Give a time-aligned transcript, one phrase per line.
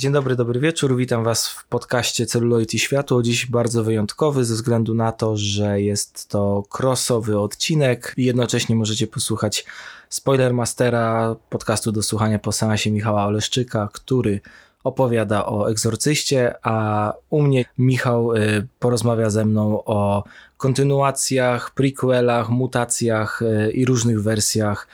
[0.00, 0.96] Dzień dobry, dobry wieczór.
[0.96, 3.22] Witam Was w podcaście Celuloid i Światło.
[3.22, 9.06] Dziś bardzo wyjątkowy ze względu na to, że jest to crossowy odcinek i jednocześnie możecie
[9.06, 9.64] posłuchać
[10.08, 14.40] Spoilermastera, podcastu do słuchania po seansie Michała Oleszczyka, który
[14.84, 20.24] opowiada o egzorcyście, a u mnie Michał y, porozmawia ze mną o
[20.56, 24.88] kontynuacjach, prequelach, mutacjach y, i różnych wersjach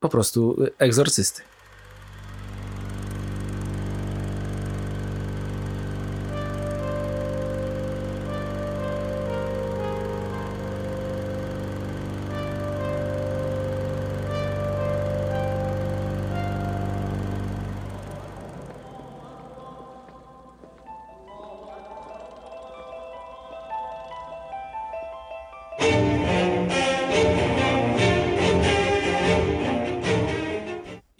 [0.00, 1.47] po prostu egzorcysty.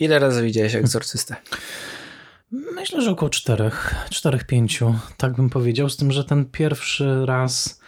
[0.09, 1.37] Ile razy widziałeś egzorcystę?
[2.51, 7.81] Myślę, że około czterech, czterech, pięciu, tak bym powiedział, z tym, że ten pierwszy raz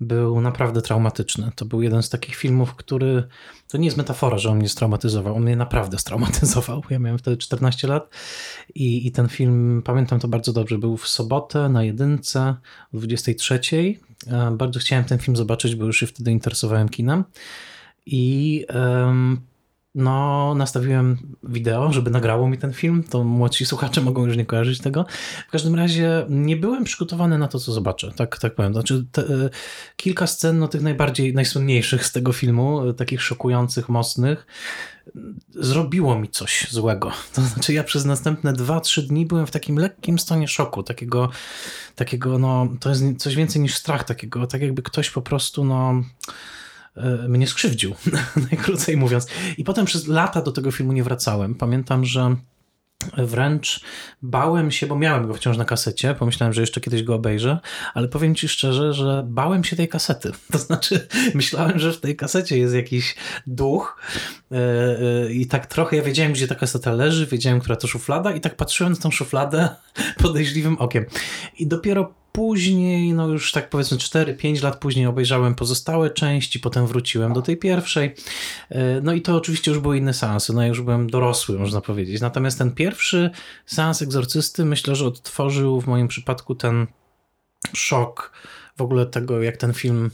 [0.00, 1.50] był naprawdę traumatyczny.
[1.56, 3.28] To był jeden z takich filmów, który,
[3.68, 6.82] to nie jest metafora, że on mnie straumatyzował, on mnie naprawdę straumatyzował.
[6.90, 8.10] Ja miałem wtedy 14 lat
[8.74, 12.54] i, i ten film, pamiętam to bardzo dobrze, był w sobotę na jedynce
[12.94, 13.60] o 23.
[14.52, 17.24] Bardzo chciałem ten film zobaczyć, bo już się wtedy interesowałem kinem
[18.06, 19.40] i um,
[19.96, 23.04] no, nastawiłem wideo, żeby nagrało mi ten film.
[23.10, 25.06] To młodsi słuchacze mogą już nie kojarzyć tego.
[25.48, 28.12] W każdym razie nie byłem przygotowany na to, co zobaczę.
[28.16, 28.72] Tak, tak powiem.
[28.72, 29.50] Znaczy, te, e,
[29.96, 34.46] kilka scen, no tych najbardziej, najsłynniejszych z tego filmu, e, takich szokujących, mocnych,
[35.54, 37.12] zrobiło mi coś złego.
[37.34, 40.82] To znaczy, ja przez następne 2-3 dni byłem w takim lekkim stanie szoku.
[40.82, 41.30] Takiego,
[41.94, 46.02] takiego, no, to jest coś więcej niż strach, takiego, tak jakby ktoś po prostu, no
[47.28, 47.94] mnie skrzywdził,
[48.50, 49.26] najkrócej mówiąc.
[49.58, 51.54] I potem przez lata do tego filmu nie wracałem.
[51.54, 52.36] Pamiętam, że
[53.18, 53.80] Wręcz
[54.22, 57.58] bałem się, bo miałem go wciąż na kasecie, pomyślałem, że jeszcze kiedyś go obejrzę,
[57.94, 60.32] ale powiem ci szczerze, że bałem się tej kasety.
[60.52, 63.14] To znaczy, myślałem, że w tej kasecie jest jakiś
[63.46, 64.02] duch
[64.52, 68.32] e, e, i tak trochę ja wiedziałem, gdzie ta kaseta leży, wiedziałem, która to szuflada
[68.32, 69.68] i tak patrzyłem na tą szufladę
[70.22, 71.04] podejrzliwym okiem.
[71.58, 77.32] I dopiero później, no już tak powiedzmy 4-5 lat później obejrzałem pozostałe części, potem wróciłem
[77.32, 78.14] do tej pierwszej.
[78.70, 81.80] E, no i to oczywiście już były inne seansy, no ja już byłem dorosły, można
[81.80, 82.20] powiedzieć.
[82.20, 83.30] Natomiast ten pierwszy
[83.66, 86.86] seans egzorcysty myślę, że odtworzył w moim przypadku ten
[87.74, 88.32] szok
[88.76, 90.10] w ogóle tego, jak ten film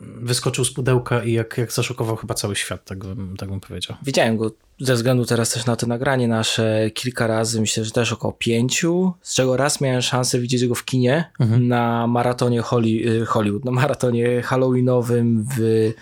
[0.00, 3.96] wyskoczył z pudełka i jak, jak zaszokował chyba cały świat, tak bym, tak bym powiedział.
[4.02, 8.12] Widziałem go ze względu teraz też na to nagranie nasze kilka razy, myślę, że też
[8.12, 11.68] około pięciu, z czego raz miałem szansę widzieć go w kinie mhm.
[11.68, 15.94] na maratonie Holly, Hollywood, na maratonie halloweenowym w y,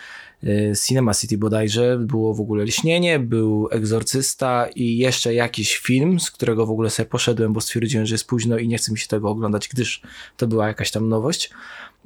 [0.87, 1.99] Cinema City bodajże.
[1.99, 7.09] Było w ogóle Liśnienie, był Egzorcysta i jeszcze jakiś film, z którego w ogóle sobie
[7.09, 10.03] poszedłem, bo stwierdziłem, że jest późno i nie chcę mi się tego oglądać, gdyż
[10.37, 11.51] to była jakaś tam nowość.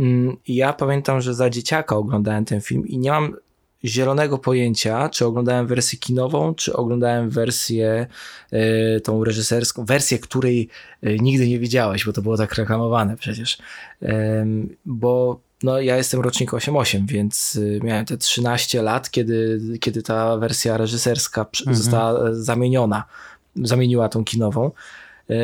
[0.00, 3.36] Mm, ja pamiętam, że za dzieciaka oglądałem ten film i nie mam
[3.84, 8.06] zielonego pojęcia, czy oglądałem wersję kinową, czy oglądałem wersję
[8.96, 10.68] y, tą reżyserską, wersję, której
[11.06, 13.58] y, nigdy nie widziałeś, bo to było tak reklamowane przecież.
[14.02, 14.06] Y,
[14.84, 20.76] bo no, ja jestem rocznik 88, więc miałem te 13 lat, kiedy, kiedy ta wersja
[20.76, 21.76] reżyserska mhm.
[21.76, 23.04] została zamieniona,
[23.56, 24.70] zamieniła tą kinową.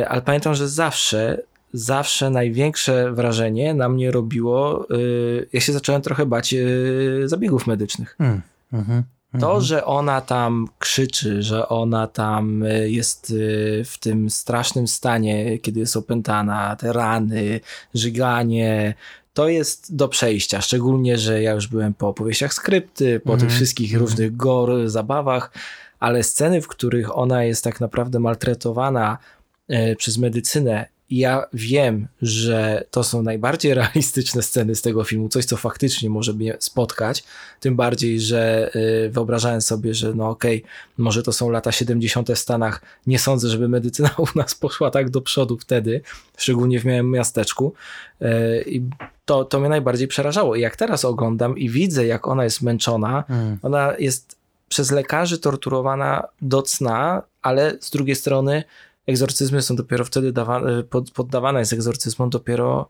[0.09, 1.43] Ale pamiętam, że zawsze
[1.73, 8.17] zawsze największe wrażenie na mnie robiło, yy, ja się zacząłem trochę bać yy, zabiegów medycznych.
[8.21, 8.41] Mm,
[8.73, 9.03] mm,
[9.33, 9.61] to, mhm.
[9.61, 15.81] że ona tam krzyczy, że ona tam y, jest y, w tym strasznym stanie, kiedy
[15.81, 17.61] jest opętana, te rany,
[17.95, 18.95] żyganie,
[19.33, 20.61] to jest do przejścia.
[20.61, 23.57] Szczególnie, że ja już byłem po opowieściach skrypty, po mm, tych mhm.
[23.57, 24.01] wszystkich mm.
[24.01, 25.53] różnych gor, zabawach,
[26.01, 29.19] ale sceny, w których ona jest tak naprawdę maltretowana
[29.71, 35.45] y, przez medycynę ja wiem, że to są najbardziej realistyczne sceny z tego filmu, coś
[35.45, 37.25] co faktycznie może mnie spotkać,
[37.61, 38.71] tym bardziej, że
[39.07, 42.31] y, wyobrażałem sobie, że no okej, okay, może to są lata 70.
[42.31, 46.01] w Stanach, nie sądzę, żeby medycyna u nas poszła tak do przodu wtedy,
[46.37, 47.75] szczególnie w małym miasteczku
[48.23, 48.27] y,
[48.67, 48.83] i
[49.31, 50.57] to, to mnie najbardziej przerażało.
[50.57, 53.59] I jak teraz oglądam i widzę, jak ona jest męczona, mm.
[53.63, 54.37] ona jest
[54.69, 58.65] przez lekarzy torturowana do cna, ale z drugiej strony
[59.07, 62.89] egzorcyzmy są dopiero wtedy dawane, pod, poddawane jest egzorcyzmom dopiero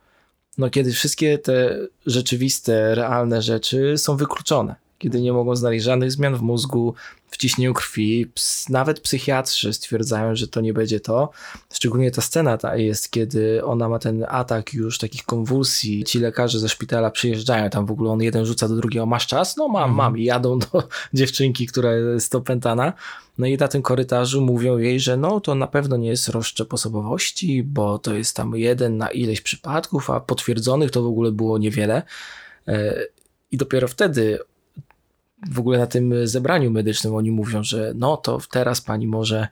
[0.59, 1.77] no, kiedy wszystkie te
[2.07, 4.75] rzeczywiste, realne rzeczy są wykluczone.
[5.01, 6.95] Kiedy nie mogą znaleźć żadnych zmian w mózgu,
[7.31, 8.27] w ciśnieniu krwi.
[8.69, 11.31] Nawet psychiatrzy stwierdzają, że to nie będzie to.
[11.73, 16.05] Szczególnie ta scena ta jest, kiedy ona ma ten atak już takich konwulsji.
[16.05, 19.57] Ci lekarze ze szpitala przyjeżdżają, tam w ogóle on jeden rzuca do drugiego, masz czas?
[19.57, 19.97] No mam, mhm.
[19.97, 20.19] mam.
[20.19, 22.93] I jadą do dziewczynki, która jest opętana.
[23.39, 26.75] No i na tym korytarzu mówią jej, że no to na pewno nie jest rozszczep
[26.75, 31.59] osobowości, bo to jest tam jeden na ileś przypadków, a potwierdzonych to w ogóle było
[31.59, 32.03] niewiele.
[32.69, 32.95] E,
[33.51, 34.39] I dopiero wtedy
[35.51, 39.49] w ogóle na tym zebraniu medycznym oni mówią, że no to teraz pani może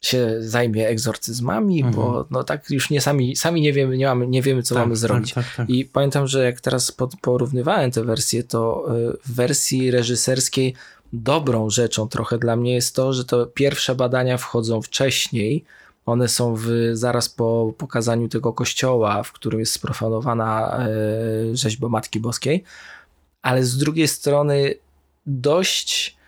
[0.00, 1.94] się zajmie egzorcyzmami, mhm.
[1.94, 4.84] bo no tak już nie sami, sami nie wiemy, nie, mamy, nie wiemy, co tak,
[4.84, 5.34] mamy zrobić.
[5.34, 9.90] Tak, tak, tak, I pamiętam, że jak teraz porównywałem te wersje, to e, w wersji
[9.90, 10.74] reżyserskiej
[11.12, 15.64] dobrą rzeczą trochę dla mnie jest to, że to pierwsze badania wchodzą wcześniej.
[16.06, 22.20] One są w, zaraz po pokazaniu tego kościoła, w którym jest sprofanowana e, rzeźba Matki
[22.20, 22.64] Boskiej,
[23.42, 24.74] ale z drugiej strony
[25.26, 26.20] dość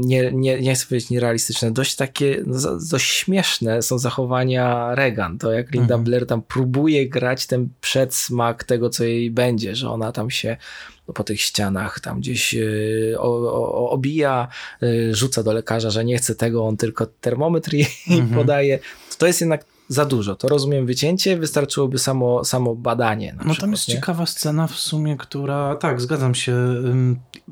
[0.00, 2.58] nie, nie, nie chcę powiedzieć nierealistyczne, dość takie, no,
[2.90, 5.38] dość śmieszne są zachowania Regan.
[5.38, 6.04] To jak Linda mhm.
[6.04, 10.56] Blair tam próbuje grać ten przedsmak tego, co jej będzie, że ona tam się
[11.08, 14.48] no, po tych ścianach tam gdzieś yy, o, o, obija,
[14.80, 18.34] yy, rzuca do lekarza, że nie chce tego, on tylko termometr jej mhm.
[18.34, 18.78] podaje.
[19.18, 20.34] To jest jednak za dużo.
[20.34, 23.32] To rozumiem wycięcie, wystarczyłoby samo, samo badanie.
[23.32, 23.94] no przykład, tam jest nie?
[23.94, 26.56] ciekawa scena w sumie, która, tak, zgadzam się.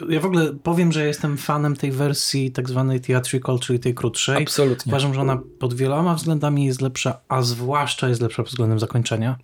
[0.08, 4.42] Ja w ogóle powiem, że jestem fanem tej wersji tak zwanej theatrical, czyli tej krótszej.
[4.42, 4.90] Absolutnie.
[4.90, 9.38] Uważam, że ona pod wieloma względami jest lepsza, a zwłaszcza jest lepsza pod względem zakończenia.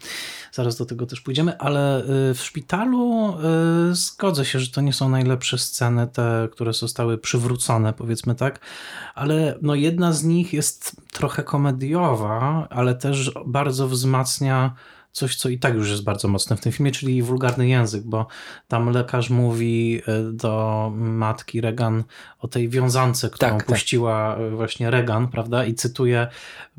[0.52, 3.34] Zaraz do tego też pójdziemy, ale y, w szpitalu
[3.90, 8.60] y, zgodzę się, że to nie są najlepsze sceny, te, które zostały przywrócone, powiedzmy tak,
[9.14, 14.74] ale no jedna z nich jest trochę komediowa, ale też bardzo wzmacnia
[15.12, 18.26] coś, co i tak już jest bardzo mocne w tym filmie, czyli wulgarny język, bo
[18.68, 22.04] tam lekarz mówi e, do matki Regan
[22.38, 23.66] o tej wiązance, którą tak, tak.
[23.66, 24.56] puściła tak.
[24.56, 25.64] właśnie Regan, prawda?
[25.64, 26.28] I cytuję,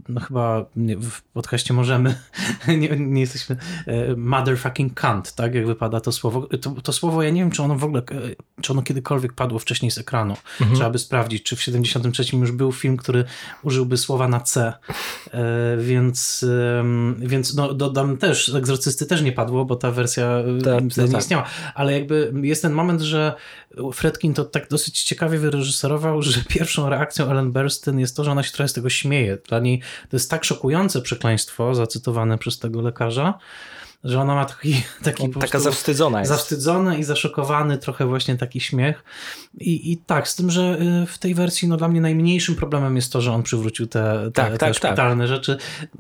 [0.10, 0.66] no chyba
[1.02, 2.16] w podcaście możemy,
[2.68, 3.58] nie, nie, jesteśmy,
[3.88, 5.56] e, motherfucking cunt, tak?
[5.56, 6.48] Jak wypada to słowo.
[6.62, 8.02] To, to, słowo, ja nie wiem, czy ono w ogóle,
[8.62, 10.36] czy ono kiedykolwiek padło wcześniej z ekranu.
[10.60, 10.76] Mhm.
[10.76, 13.26] Trzeba by sprawdzić, czy w 73 już był film, który
[13.64, 14.74] użyłby słowa na C.
[15.78, 16.46] Więc,
[17.20, 21.14] więc no, dodam też, egzorcysty też nie padło, bo ta wersja y, tak, wtedy nie
[21.14, 21.22] tak.
[21.22, 21.46] istniała.
[21.76, 23.34] Ale jakby jest ten moment, że
[23.94, 28.44] Fredkin to tak dosyć ciekawie wyreżyserował, że pierwszą reakcją Ellen Burstyn jest to, że ona
[28.44, 29.38] się trochę z tego śmieje.
[29.50, 33.40] Dla niej to jest tak szokujące przekleństwo zacytowane przez tego lekarza,
[34.04, 36.30] że ona ma taki, taki taka zawstydzona jest.
[36.30, 39.04] Zawstydzony i zaszokowany trochę właśnie taki śmiech.
[39.60, 42.96] I, I tak, z tym, że y, w tej wersji no dla mnie najmniejszym problemem
[42.96, 45.28] jest to, że on przywrócił te, te, tak, te tak, szpitalne tak.
[45.28, 45.58] rzeczy.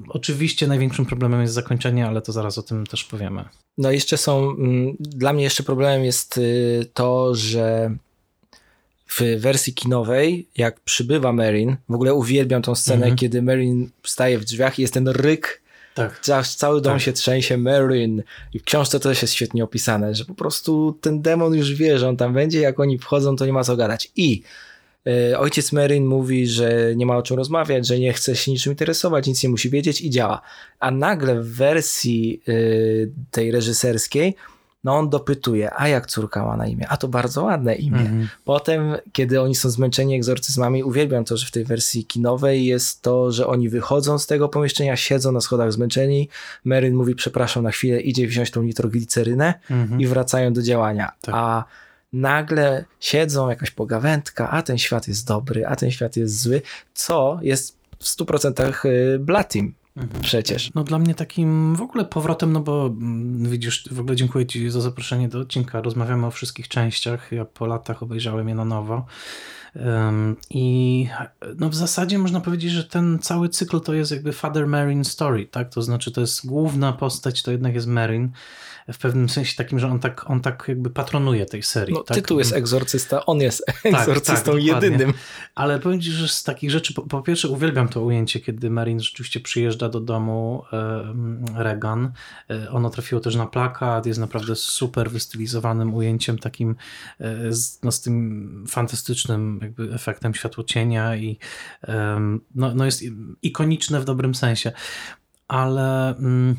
[0.09, 3.45] Oczywiście największym problemem jest zakończenie, ale to zaraz o tym też powiemy.
[3.77, 7.95] No jeszcze są, mm, dla mnie jeszcze problemem jest y, to, że
[9.07, 13.15] w wersji kinowej, jak przybywa Marin, w ogóle uwielbiam tą scenę, mhm.
[13.15, 15.60] kiedy Marin staje w drzwiach i jest ten ryk
[15.93, 16.19] tak.
[16.55, 17.01] Cały dom tak.
[17.01, 18.23] się trzęsie, Marin.
[18.53, 21.99] I w książce to też jest świetnie opisane, że po prostu ten demon już wie,
[21.99, 24.11] że on tam będzie, jak oni wchodzą, to nie ma co gadać.
[24.15, 24.43] I
[25.07, 28.71] y, ojciec Marin mówi, że nie ma o czym rozmawiać, że nie chce się niczym
[28.71, 30.41] interesować, nic nie musi wiedzieć i działa.
[30.79, 34.35] A nagle w wersji y, tej reżyserskiej
[34.83, 36.85] no on dopytuje, a jak córka ma na imię?
[36.89, 37.97] A to bardzo ładne imię.
[37.97, 38.25] -hmm.
[38.45, 43.31] Potem, kiedy oni są zmęczeni egzorcyzmami, uwielbiam to, że w tej wersji kinowej jest to,
[43.31, 46.29] że oni wychodzą z tego pomieszczenia, siedzą na schodach zmęczeni,
[46.65, 50.01] Meryn mówi przepraszam na chwilę, idzie wziąć tą nitroglicerynę -hmm.
[50.01, 51.11] i wracają do działania.
[51.21, 51.35] Tak.
[51.35, 51.63] A
[52.13, 56.61] nagle siedzą, jakaś pogawędka, a ten świat jest dobry, a ten świat jest zły,
[56.93, 60.21] co jest w 100% y, Blatim Mhm.
[60.21, 60.73] Przecież.
[60.73, 64.69] No dla mnie takim w ogóle powrotem, no bo mm, widzisz, w ogóle dziękuję Ci
[64.69, 65.81] za zaproszenie do odcinka.
[65.81, 67.31] Rozmawiamy o wszystkich częściach.
[67.31, 69.05] Ja po latach obejrzałem je na nowo.
[70.50, 71.07] I
[71.57, 75.45] no w zasadzie można powiedzieć, że ten cały cykl to jest jakby Father Marin story,
[75.45, 75.69] tak?
[75.69, 78.31] To znaczy to jest główna postać, to jednak jest Marin
[78.93, 81.93] w pewnym sensie takim, że on tak, on tak jakby patronuje tej serii.
[81.93, 82.15] No, tak?
[82.15, 85.13] Tytuł jest egzorcysta, on jest tak, egzorcystą tak, jedynym.
[85.55, 89.00] Ale powiem Ci, że z takich rzeczy, po, po, pierwsze uwielbiam to ujęcie, kiedy Marin
[89.00, 92.11] rzeczywiście przyjeżdża do domu e, Regan.
[92.50, 96.75] E, ono trafiło też na plakat, jest naprawdę super wystylizowanym ujęciem, takim
[97.19, 101.38] e, z, no, z tym fantastycznym jakby efektem światłocienia i
[102.55, 103.03] no, no jest
[103.41, 104.71] ikoniczne w dobrym sensie.
[105.47, 106.15] Ale...
[106.17, 106.55] Mm,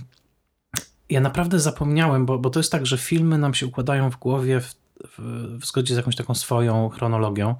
[1.12, 4.60] ja naprawdę zapomniałem, bo, bo to jest tak, że filmy nam się układają w głowie
[4.60, 4.74] w,
[5.18, 7.54] w, w zgodzie z jakąś taką swoją chronologią.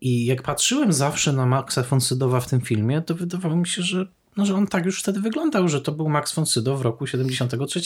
[0.00, 3.82] I jak patrzyłem zawsze na Maxa von Sydowa w tym filmie, to wydawało mi się,
[3.82, 4.06] że,
[4.36, 7.06] no, że on tak już wtedy wyglądał, że to był Max von Sydow w roku
[7.06, 7.80] 73.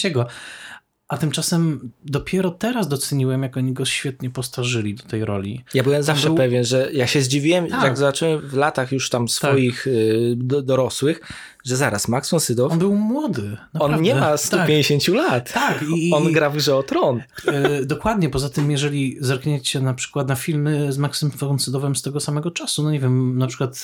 [1.07, 5.63] A tymczasem dopiero teraz doceniłem, jak oni go świetnie postarzyli do tej roli.
[5.73, 6.37] Ja byłem zawsze był...
[6.37, 7.83] pewien, że ja się zdziwiłem, tak.
[7.83, 10.47] jak zobaczyłem w latach już tam swoich tak.
[10.47, 11.21] do, dorosłych,
[11.63, 12.71] że zaraz, Max von Sydow...
[12.71, 13.57] On był młody.
[13.73, 13.97] Naprawdę.
[13.97, 15.15] On nie ma 150 tak.
[15.15, 15.53] lat.
[15.53, 15.85] Tak.
[15.95, 17.21] I, on gra w grze o tron.
[17.47, 18.29] E, dokładnie.
[18.29, 22.51] Poza tym, jeżeli zerkniecie na przykład na filmy z Maxem von Sydowem z tego samego
[22.51, 23.83] czasu, no nie wiem, na przykład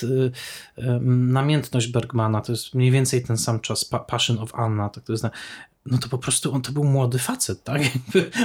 [0.78, 4.88] e, e, Namiętność Bergmana, to jest mniej więcej ten sam czas, pa Passion of Anna,
[4.88, 5.30] tak to jest na,
[5.86, 7.82] no to po prostu on to był młody facet, tak?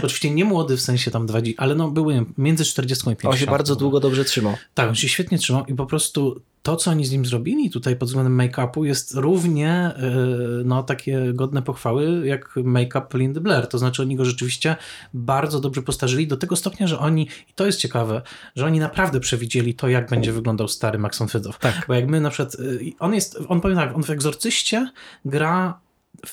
[0.04, 3.34] Oczywiście nie młody w sensie tam 20, ale no były między 40 i 50.
[3.34, 4.54] On się bardzo długo dobrze trzymał.
[4.74, 7.95] Tak, on się świetnie trzymał i po prostu to, co oni z nim zrobili tutaj
[7.95, 13.67] pod względem make-upu jest równie yy, no, takie godne pochwały jak make-up Lindy Blair.
[13.67, 14.75] To znaczy oni go rzeczywiście
[15.13, 18.22] bardzo dobrze postarzyli do tego stopnia, że oni, i to jest ciekawe,
[18.55, 21.60] że oni naprawdę przewidzieli to, jak będzie wyglądał stary Max von Sydow.
[21.60, 21.86] Tak.
[21.88, 24.91] Bo jak my na przykład, yy, on jest, on powiem tak, on w Egzorcyście
[25.25, 25.79] gra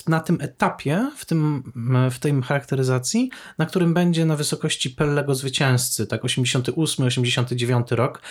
[0.09, 1.73] na tym etapie, w, tym,
[2.11, 8.23] w tej charakteryzacji, na którym będzie na wysokości Pellego zwycięzcy, tak 88, 89 rok,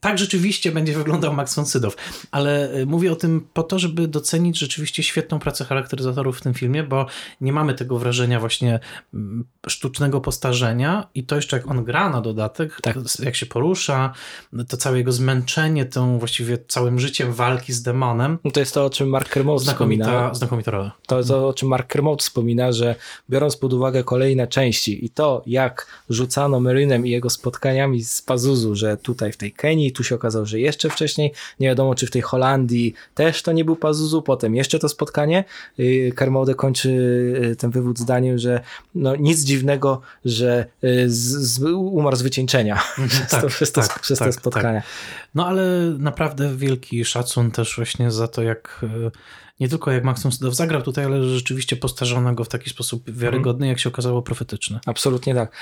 [0.00, 1.96] tak rzeczywiście będzie wyglądał Max von Sydow,
[2.30, 6.54] ale y, mówię o tym po to, żeby docenić rzeczywiście świetną pracę charakteryzatorów w tym
[6.54, 7.06] filmie, bo
[7.40, 8.80] nie mamy tego wrażenia właśnie
[9.14, 12.96] mm, sztucznego postarzenia i to jeszcze jak on gra na dodatek, tak.
[13.22, 14.12] jak się porusza,
[14.68, 18.38] to całe jego zmęczenie tą właściwie całym życiem walki z demonem.
[18.44, 20.34] No to jest to, o czym Mark Kermode wspomina.
[20.34, 20.92] Znakomita rola.
[21.06, 22.94] To jest to, o czym Mark Kermode wspomina, że
[23.30, 28.74] biorąc pod uwagę kolejne części i to, jak rzucano Merynem i jego spotkaniami z Pazuzu,
[28.74, 32.10] że tutaj w tej Kenii tu się okazało, że jeszcze wcześniej, nie wiadomo czy w
[32.10, 35.44] tej Holandii też to nie był Pazuzu, potem jeszcze to spotkanie.
[35.78, 36.90] Y, Kermode kończy
[37.52, 38.60] y, ten wywód zdaniem, że
[38.94, 44.00] no nic dziwnego, że y, z, z, umarł z wycieńczenia mhm, tak, przez, to, tak,
[44.00, 44.80] przez tak, te spotkania.
[44.80, 44.90] Tak.
[45.34, 48.84] No ale naprawdę wielki szacun też właśnie za to, jak
[49.60, 53.66] nie tylko jak Maxim Sudow zagrał tutaj, ale rzeczywiście postarzono go w taki sposób wiarygodny,
[53.66, 54.78] jak się okazało profetyczny.
[54.86, 55.56] Absolutnie tak.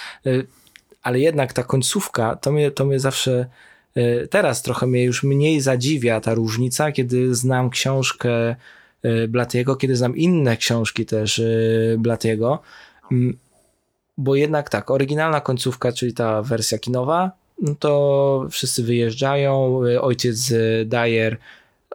[1.03, 3.47] Ale jednak ta końcówka, to mnie, to mnie zawsze
[4.31, 8.57] teraz trochę mnie już mniej zadziwia ta różnica, kiedy znam książkę
[9.03, 11.45] e, Blatiego, kiedy znam inne książki też e,
[11.99, 12.63] Blatiego,
[13.13, 13.37] mm,
[14.19, 20.53] bo jednak tak, oryginalna końcówka, czyli ta wersja kinowa, no to wszyscy wyjeżdżają, ojciec
[20.85, 21.37] Dyer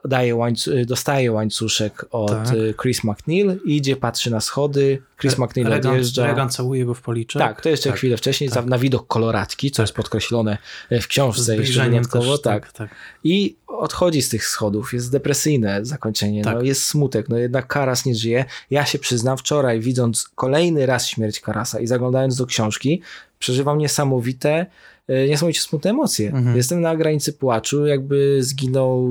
[0.05, 2.53] daje łańcu dostaje łańcuszek od tak.
[2.53, 6.27] Y, Chris McNeil, idzie, patrzy na schody, Chris McNeil Regan, odjeżdża.
[6.27, 7.41] Regan całuje go w policzek.
[7.41, 7.97] Tak, to jeszcze tak.
[7.97, 8.65] chwilę wcześniej, tak.
[8.65, 10.57] na widok koloratki, co jest podkreślone
[10.91, 12.37] w książce jeszcze dodatkowo.
[12.37, 12.71] Też, tak.
[12.71, 12.89] tak.
[13.23, 16.63] I odchodzi z tych schodów, jest depresyjne zakończenie, no, tak.
[16.63, 18.45] jest smutek, no jednak Karas nie żyje.
[18.69, 23.01] Ja się przyznam, wczoraj widząc kolejny raz śmierć Karasa i zaglądając do książki,
[23.39, 24.65] przeżywam niesamowite
[25.07, 26.31] niesamowicie smutne emocje.
[26.31, 26.57] Mhm.
[26.57, 29.09] Jestem na granicy płaczu, jakby zginął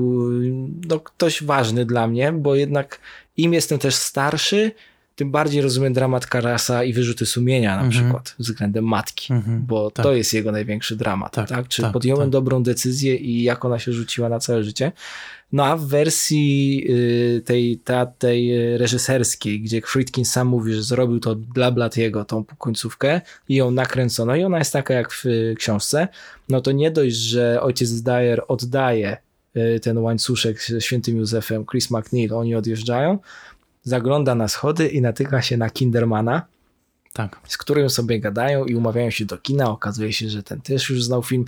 [0.89, 2.99] no, ktoś ważny dla mnie, bo jednak
[3.37, 4.71] im jestem też starszy,
[5.15, 7.91] tym bardziej rozumiem dramat Karasa i wyrzuty sumienia na mhm.
[7.91, 9.65] przykład względem matki, mhm.
[9.65, 10.03] bo tak.
[10.03, 11.33] to jest jego największy dramat.
[11.33, 11.67] Tak, tak?
[11.67, 12.31] Czy tak, podjąłem tak.
[12.31, 14.91] dobrą decyzję i jak ona się rzuciła na całe życie.
[15.51, 21.19] No a w wersji y, tej, ta, tej reżyserskiej, gdzie Friedkin sam mówi, że zrobił
[21.19, 25.23] to dla Blatiego, tą końcówkę i ją nakręcono i ona jest taka jak w
[25.57, 26.07] książce,
[26.49, 29.17] no to nie dość, że ojciec Dyer oddaje
[29.57, 33.19] y, ten łańcuszek z świętym Józefem, Chris McNeil, oni odjeżdżają,
[33.83, 36.45] zagląda na schody i natyka się na Kindermana,
[37.13, 37.39] tak.
[37.47, 39.69] z którym sobie gadają i umawiają się do kina.
[39.69, 41.45] Okazuje się, że ten też już znał film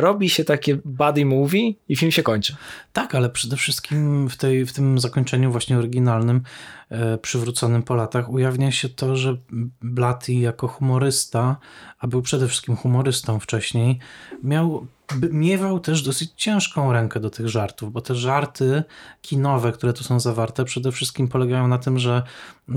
[0.00, 2.56] robi się takie buddy movie i film się kończy.
[2.92, 6.42] Tak, ale przede wszystkim w, tej, w tym zakończeniu właśnie oryginalnym,
[6.90, 9.36] e, przywróconym po latach, ujawnia się to, że
[9.82, 11.56] Blatty jako humorysta,
[11.98, 13.98] a był przede wszystkim humorystą wcześniej,
[14.42, 14.86] miał
[15.30, 18.82] miewał też dosyć ciężką rękę do tych żartów, bo te żarty
[19.22, 22.22] kinowe, które tu są zawarte, przede wszystkim polegają na tym, że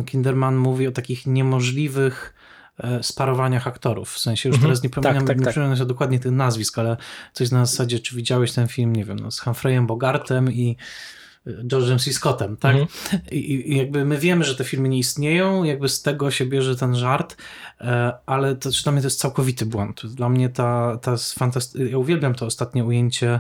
[0.05, 2.33] Kinderman mówi o takich niemożliwych
[3.01, 4.09] sparowaniach aktorów.
[4.09, 4.69] W sensie już mhm.
[4.69, 5.88] teraz nie pamiętam, tak, tak, nie tak.
[5.88, 6.98] dokładnie tych nazwisk, ale
[7.33, 10.77] coś na zasadzie, czy widziałeś ten film, nie wiem, no, z Humphreyem Bogartem i
[11.48, 12.13] e, George'em C.
[12.13, 12.75] Scottem, tak?
[12.75, 13.21] Mhm.
[13.31, 16.75] I, I, jakby my wiemy, że te filmy nie istnieją, jakby z tego się bierze
[16.75, 17.38] ten żart,
[17.81, 20.05] e, ale to, dla mnie to jest całkowity błąd.
[20.05, 23.39] Dla mnie ta, ta fantastyczna, ja uwielbiam to ostatnie ujęcie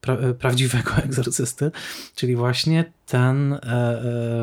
[0.00, 1.70] pra e, prawdziwego egzorcysty,
[2.14, 3.58] czyli właśnie ten, e,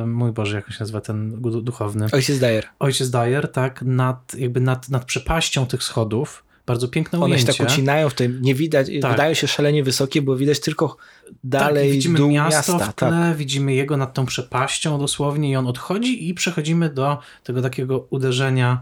[0.02, 2.08] e, mój Boże, jak się nazywa ten duchowny?
[2.12, 2.66] Ojciec Dyer.
[2.80, 7.44] Ojciec Dyer, tak, nad, jakby nad, nad przepaścią tych schodów, bardzo piękne One ujęcie.
[7.46, 9.12] One się tak ucinają w tym, nie widać, tak.
[9.12, 10.98] wydają się szalenie wysokie, bo widać tylko
[11.44, 12.92] dalej tak, widzimy dół miasto miasta.
[12.92, 13.38] w tle, tak.
[13.38, 18.82] widzimy jego nad tą przepaścią dosłownie i on odchodzi i przechodzimy do tego takiego uderzenia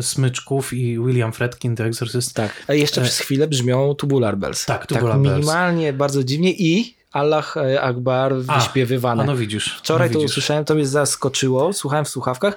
[0.00, 2.34] smyczków i William Fredkin, The Exorcist.
[2.34, 4.64] Tak, a jeszcze e, przez chwilę brzmią Tubular Bells.
[4.64, 5.36] Tak, Tubular tak, Bells.
[5.36, 9.22] minimalnie, bardzo dziwnie i Allah e, Akbar wyśpiewywane.
[9.22, 9.76] A, no widzisz.
[9.78, 10.30] Wczoraj no to widzisz.
[10.30, 12.56] usłyszałem, to mnie zaskoczyło, słuchałem w słuchawkach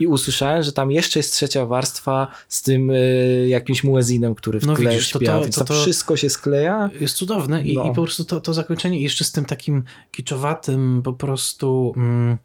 [0.00, 4.66] I usłyszałem, że tam jeszcze jest trzecia warstwa z tym y, jakimś muezinem, który w
[4.66, 6.90] no tle widzisz, śpiewa, to, to, więc to, to, wszystko się skleja.
[7.00, 7.84] Jest cudowne i, no.
[7.84, 11.94] i po prostu to, to zakończenie jeszcze z tym takim kiczowatym po prostu...
[11.96, 12.38] Mm,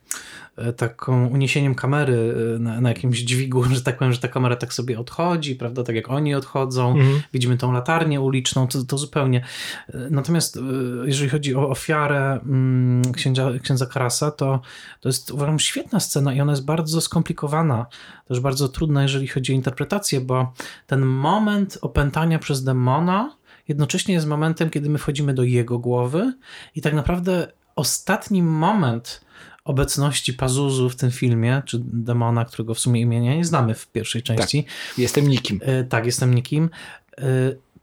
[0.51, 4.56] E, taką uniesieniem kamery e, na, na, jakimś dźwigu, że tak powiem, że ta kamera
[4.56, 7.22] tak sobie odchodzi, prawda, tak jak oni odchodzą, mhm.
[7.34, 9.44] widzimy tą latarnię uliczną, to, to zupełnie.
[9.90, 10.60] E, natomiast
[11.06, 14.62] jeżeli chodzi o ofiarę mm, księdza, księdza Karasa, to,
[15.00, 17.86] to jest uważam świetna scena i ona jest bardzo skomplikowana,
[18.28, 20.54] też bardzo trudna, jeżeli chodzi o interpretację, bo
[20.88, 26.34] ten moment opętania przez demona jednocześnie jest momentem, kiedy my wchodzimy do jego głowy
[26.76, 29.22] i tak naprawdę ostatni moment
[29.64, 34.24] obecności Pazuzu w tym filmie, czy demona, którego w sumie imienia nie znamy w pierwszej
[34.24, 34.64] części.
[34.64, 35.60] Tak, jestem nikim.
[35.64, 36.70] E, tak, jestem nikim.
[37.18, 37.24] E,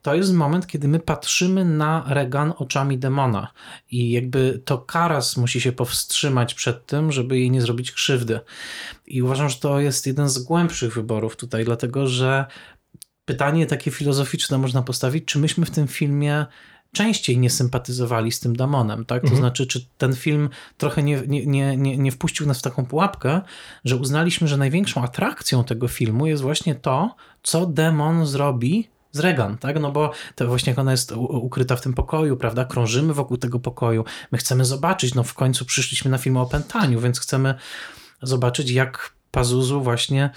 [0.03, 3.53] to jest moment, kiedy my patrzymy na Regan oczami demona
[3.91, 8.41] i jakby to Karas musi się powstrzymać przed tym, żeby jej nie zrobić krzywdy.
[9.07, 12.47] I uważam, że to jest jeden z głębszych wyborów tutaj, dlatego że
[13.25, 16.47] pytanie takie filozoficzne można postawić, czy myśmy w tym filmie
[16.93, 19.23] częściej nie sympatyzowali z tym demonem, tak?
[19.23, 19.41] To mhm.
[19.41, 23.41] znaczy, czy ten film trochę nie, nie, nie, nie wpuścił nas w taką pułapkę,
[23.85, 29.59] że uznaliśmy, że największą atrakcją tego filmu jest właśnie to, co demon zrobi z Regan,
[29.59, 29.81] tak?
[29.81, 32.65] No bo to właśnie jak ona jest ukryta w tym pokoju, prawda?
[32.65, 34.05] Krążymy wokół tego pokoju.
[34.33, 37.55] My chcemy zobaczyć, no w końcu przyszliśmy na film o opętaniu, więc chcemy
[38.23, 40.31] zobaczyć, jak Pazuzu właśnie,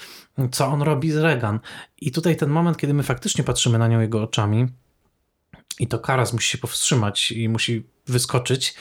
[0.51, 1.59] co on robi z Regan.
[2.01, 4.67] I tutaj ten moment, kiedy my faktycznie patrzymy na nią jego oczami,
[5.79, 8.75] i to Karas musi się powstrzymać i musi wyskoczyć,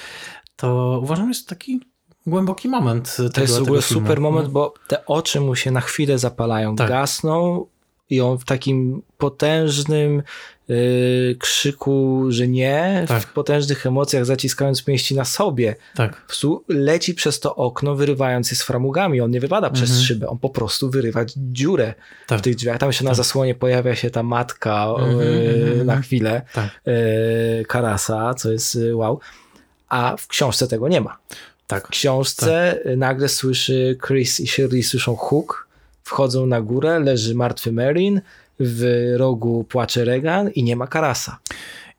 [0.56, 1.80] to uważam, jest taki
[2.26, 3.16] głęboki moment.
[3.16, 4.52] To tego, jest w ogóle super moment, no.
[4.52, 6.88] bo te oczy mu się na chwilę zapalają, tak.
[6.88, 7.66] gasną
[8.10, 10.22] i on w takim potężnym
[10.70, 13.22] yy, krzyku, że nie, tak.
[13.22, 16.22] w potężnych emocjach zaciskając pięści na sobie, tak.
[16.68, 19.20] leci przez to okno, wyrywając je z framugami.
[19.20, 19.74] On nie wypada mhm.
[19.74, 21.94] przez szybę, on po prostu wyrywa dziurę
[22.26, 22.38] tak.
[22.38, 22.78] w tych drzwiach.
[22.78, 23.16] Tam się na tak.
[23.16, 24.86] zasłonie pojawia się ta matka
[25.76, 26.42] yy, na chwilę
[26.86, 29.20] yy, Karasa, co jest y, wow.
[29.88, 31.18] A w książce tego nie ma.
[31.66, 31.86] Tak.
[31.86, 32.96] W książce tak.
[32.96, 35.68] nagle słyszy Chris i Shirley słyszą huk,
[36.02, 38.20] wchodzą na górę, leży martwy Marin,
[38.60, 41.38] w rogu płacze Regan i nie ma Karasa.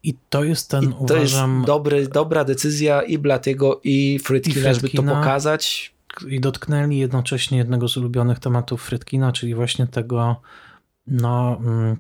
[0.04, 1.56] I to jest ten, I to uważam...
[1.56, 5.94] jest dobry, dobra decyzja i Blatiego i Frytkina, żeby to pokazać.
[6.28, 10.42] I dotknęli jednocześnie jednego z ulubionych tematów Frytkina, czyli właśnie tego
[11.08, 11.98] no mm,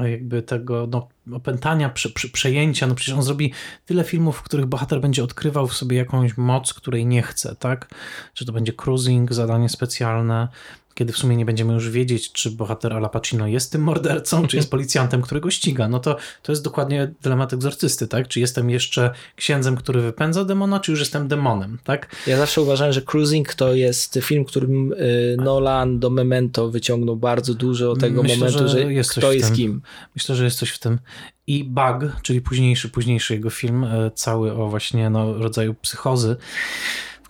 [0.00, 2.86] jakby tego no, opętania, prze, prze, przejęcia.
[2.86, 3.52] No przecież on zrobi
[3.86, 7.94] tyle filmów, w których bohater będzie odkrywał w sobie jakąś moc, której nie chce, tak?
[8.34, 10.48] Czy to będzie cruising, zadanie specjalne,
[10.94, 14.56] kiedy w sumie nie będziemy już wiedzieć, czy bohater Al Pacino jest tym mordercą, czy
[14.56, 15.88] jest policjantem, którego ściga.
[15.88, 18.28] No to, to jest dokładnie dylemat egzorcysty, tak?
[18.28, 22.16] Czy jestem jeszcze księdzem, który wypędza demona, czy już jestem demonem, tak?
[22.26, 27.54] Ja zawsze uważałem, że Cruising to jest film, którym y, Nolan do Memento wyciągnął bardzo
[27.54, 29.82] dużo tego Myślę, momentu, że, że jest kto jest kim.
[30.14, 30.98] Myślę, że jest coś w tym.
[31.46, 36.36] I Bug, czyli późniejszy, późniejszy jego film, y, cały o właśnie no, rodzaju psychozy,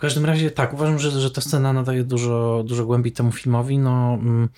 [0.03, 3.77] każdym razie tak, uważam, że, że ta scena nadaje dużo, dużo głębi temu filmowi.
[3.77, 4.49] No, mm,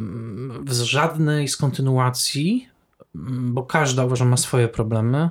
[0.00, 2.68] mm, w żadnej z kontynuacji,
[3.14, 5.30] mm, bo każda uważam ma swoje problemy,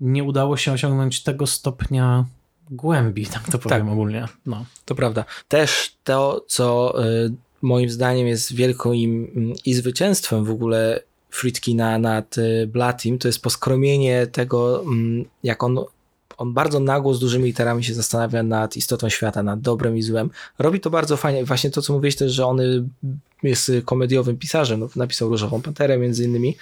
[0.00, 2.24] nie udało się osiągnąć tego stopnia
[2.70, 4.28] głębi, tak to powiem tak, ogólnie.
[4.46, 4.64] No.
[4.84, 5.24] To prawda.
[5.48, 9.32] Też to, co y, moim zdaniem jest wielką im
[9.64, 14.84] i zwycięstwem w ogóle Fritkina nad y, Blatim, to jest poskromienie tego,
[15.42, 15.78] jak on
[16.38, 20.30] on bardzo nagło z dużymi literami się zastanawia nad istotą świata, nad dobrem i złem.
[20.58, 21.44] Robi to bardzo fajnie.
[21.44, 22.60] Właśnie to, co mówiłeś też, że on
[23.42, 24.80] jest komediowym pisarzem.
[24.80, 26.56] No, napisał Różową Panterę między innymi.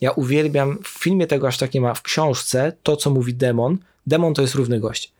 [0.00, 3.78] Ja uwielbiam, w filmie tego aż tak nie ma, w książce to, co mówi demon.
[4.06, 5.12] Demon to jest równy gość.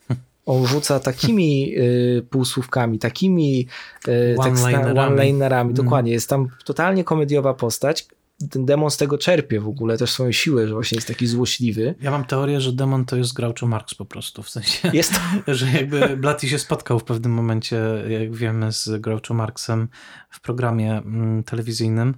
[0.46, 3.66] On rzuca takimi y, półsłówkami, takimi
[4.08, 5.50] y, one-linerami.
[5.50, 5.74] One mm.
[5.74, 6.12] Dokładnie.
[6.12, 8.06] Jest tam totalnie komediowa postać,
[8.50, 11.94] ten demon z tego czerpie w ogóle też swoją siłę, że właśnie jest taki złośliwy.
[12.00, 15.54] Ja mam teorię, że demon to jest Groucho Marx po prostu, w sensie, jest to...
[15.54, 17.76] że jakby Blatty się spotkał w pewnym momencie,
[18.08, 19.88] jak wiemy, z Groucho Marxem
[20.30, 22.14] w programie mm, telewizyjnym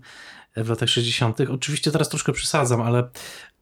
[0.64, 1.40] w latach 60.
[1.40, 3.10] Oczywiście teraz troszkę przesadzam, ale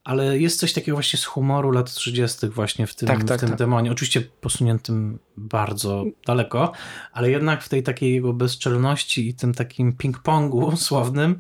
[0.07, 2.49] ale jest coś takiego właśnie z humoru lat 30.
[2.49, 3.59] właśnie w tym, tak, tak, w tym tak.
[3.59, 3.93] demonie.
[3.93, 6.73] Oczywiście posuniętym bardzo daleko,
[7.13, 11.39] ale jednak w tej takiej jego bezczelności i tym takim ping-pongu sławnym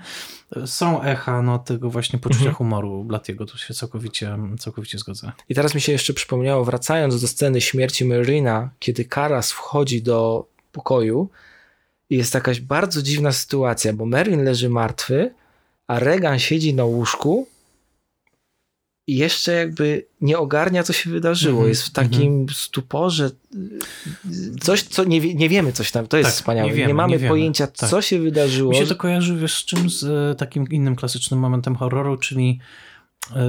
[0.66, 2.54] są echa no, tego właśnie poczucia mhm.
[2.54, 3.46] humoru Blatiego.
[3.46, 5.32] Tu się całkowicie, całkowicie zgodzę.
[5.48, 10.46] I teraz mi się jeszcze przypomniało, wracając do sceny śmierci Merlina, kiedy Karas wchodzi do
[10.72, 11.30] pokoju
[12.10, 15.34] i jest jakaś bardzo dziwna sytuacja, bo Merlin leży martwy,
[15.86, 17.46] a Regan siedzi na łóżku
[19.06, 21.58] i jeszcze jakby nie ogarnia, co się wydarzyło.
[21.58, 21.68] Mm -hmm.
[21.68, 22.54] Jest w takim mm -hmm.
[22.54, 23.30] stuporze.
[24.60, 26.70] coś, co nie, nie wiemy coś tam, to jest tak, wspaniałe.
[26.70, 27.90] Nie, wiemy, nie mamy nie pojęcia, tak.
[27.90, 28.72] co się wydarzyło.
[28.72, 29.90] Mi się to kojarzy, wiesz, z czym?
[29.90, 32.60] Z e, takim innym klasycznym momentem horroru, czyli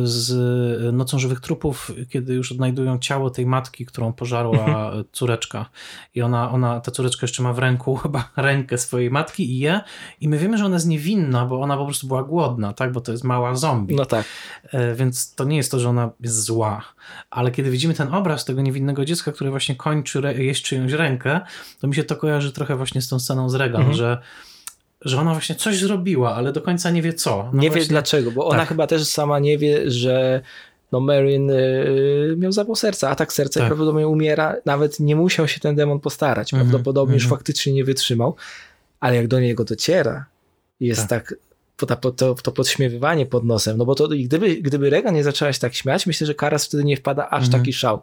[0.04, 5.70] z Nocą Żywych Trupów, kiedy już odnajdują ciało tej matki, którą pożarła córeczka.
[6.16, 9.82] I ona, ona, ta córeczka jeszcze ma w ręku chyba rękę swojej matki i je.
[10.22, 12.92] I my wiemy, że ona jest niewinna, bo ona po prostu była głodna, tak?
[12.92, 13.96] Bo to jest mała zombie.
[13.96, 14.26] No tak.
[14.72, 16.82] E, więc to nie jest to, że ona jest zła.
[17.30, 21.42] Ale kiedy widzimy ten obraz tego niewinnego dziecka, które właśnie kończy jeść czyjąś rękę,
[21.80, 23.98] to mi się to kojarzy trochę właśnie z tą sceną z Regan, mhm.
[23.98, 24.22] że
[25.02, 27.50] że ona właśnie coś zrobiła, ale do końca nie wie co.
[27.54, 27.82] No nie właśnie...
[27.82, 28.70] wie dlaczego, bo ona tak.
[28.70, 30.42] chyba też sama nie wie, że
[30.92, 33.68] no Marin y, miał zawał serca, atak serca tak.
[33.68, 34.56] i prawdopodobnie umiera.
[34.66, 36.54] Nawet nie musiał się ten demon postarać.
[36.54, 37.24] Mm -hmm, prawdopodobnie mm -hmm.
[37.24, 37.40] już mhm.
[37.40, 38.36] faktycznie nie wytrzymał,
[39.00, 40.26] ale jak do niego dociera,
[40.80, 41.36] jest tak,
[41.88, 45.54] tak to, to, to podśmiewywanie pod nosem, no bo to gdyby, gdyby Regan nie zaczęła
[45.54, 47.60] się tak śmiać, myślę, że Karas wtedy nie wpada aż mm -hmm.
[47.60, 48.02] taki szał.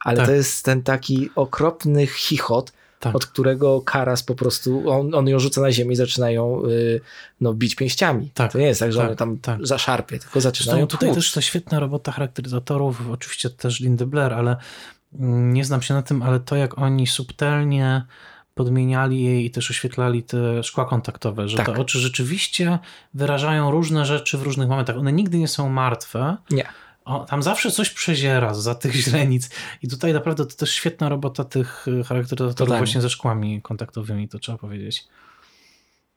[0.00, 0.26] Ale tak.
[0.26, 3.16] to jest ten taki okropny chichot, tak.
[3.16, 7.00] od którego Karas po prostu, on, on ją rzuca na ziemię i zaczyna ją y,
[7.40, 8.30] no, bić pięściami.
[8.34, 8.52] Tak.
[8.52, 9.66] To nie jest tak, że tak, on tam tak.
[9.66, 14.56] zaszarpie, tylko zaczyna ją Tutaj też to świetna robota charakteryzatorów, oczywiście też Lindy Blair, ale
[15.18, 18.02] mm, nie znam się na tym, ale to jak oni subtelnie
[18.54, 21.66] podmieniali jej i też oświetlali te szkła kontaktowe, że tak.
[21.66, 22.78] te oczy rzeczywiście
[23.14, 24.96] wyrażają różne rzeczy w różnych momentach.
[24.96, 26.36] One nigdy nie są martwe.
[26.50, 26.66] Nie
[27.04, 29.50] o, tam zawsze coś przeziera za tych źrenic.
[29.82, 34.38] I tutaj naprawdę to też świetna robota tych y, charakteryzatorów właśnie ze szkłami kontaktowymi, to
[34.38, 35.04] trzeba powiedzieć.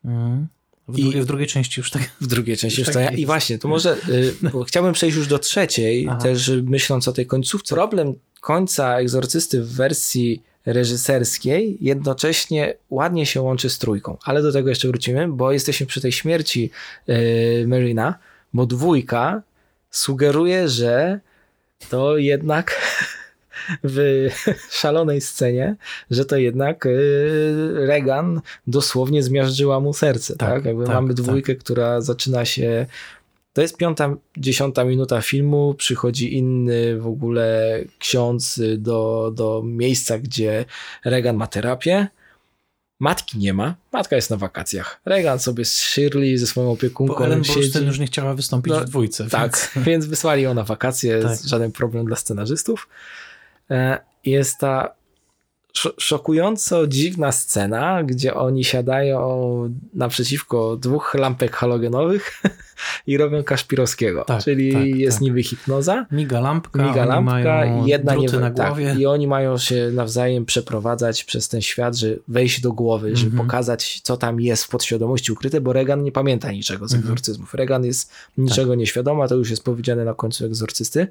[0.05, 0.47] Mm.
[0.87, 2.11] W, drugiej, w drugiej części już tak.
[2.21, 4.33] W drugiej części już, już tak, I właśnie, to może y,
[4.67, 6.19] chciałbym przejść już do trzeciej, Aha.
[6.19, 7.75] też myśląc o tej końcówce.
[7.75, 14.69] Problem końca egzorcysty w wersji reżyserskiej jednocześnie ładnie się łączy z trójką, ale do tego
[14.69, 16.71] jeszcze wrócimy, bo jesteśmy przy tej śmierci
[17.09, 18.15] y, Marina,
[18.53, 19.41] bo dwójka
[19.95, 21.19] sugeruje, że
[21.89, 22.71] to jednak
[23.83, 24.27] w
[24.71, 25.75] szalonej scenie,
[26.11, 30.35] że to jednak y, Regan dosłownie zmiażdżyła mu serce.
[30.35, 30.65] Tak, tak?
[30.65, 31.63] Jakby tak, mamy dwójkę, tak.
[31.63, 32.85] która zaczyna się.
[33.53, 35.73] To jest piąta, dziesiąta minuta filmu.
[35.73, 40.65] Przychodzi inny w ogóle ksiądz do, do miejsca, gdzie
[41.05, 42.07] Regan ma terapię.
[42.99, 43.75] Matki nie ma.
[43.91, 45.01] Matka jest na wakacjach.
[45.05, 47.85] Regan sobie z Shirley, ze swoją opiekunką Bo Ellen siedzi.
[47.85, 49.29] już nie chciała wystąpić no, w dwójce.
[49.29, 51.21] Tak, więc, więc wysłali ją na wakacje.
[51.21, 51.39] Tak.
[51.45, 52.87] Żaden problem dla scenarzystów.
[53.71, 54.95] E, jest ta
[55.97, 62.41] szokująco dziwna scena, gdzie oni siadają naprzeciwko dwóch lampek halogenowych
[63.07, 64.23] i robią Kaszpirowskiego.
[64.23, 65.21] Tak, czyli tak, jest tak.
[65.21, 66.05] niby hipnoza.
[66.11, 68.95] Miga lampka, miga lampka jedna nie na tak, głowie.
[68.99, 73.47] I oni mają się nawzajem przeprowadzać przez ten świat, że wejść do głowy, żeby mhm.
[73.47, 77.03] pokazać, co tam jest w podświadomości ukryte, bo Regan nie pamięta niczego z mhm.
[77.03, 77.53] egzorcyzmów.
[77.53, 78.79] Regan jest niczego tak.
[78.79, 81.07] nieświadoma, to już jest powiedziane na końcu egzorcysty.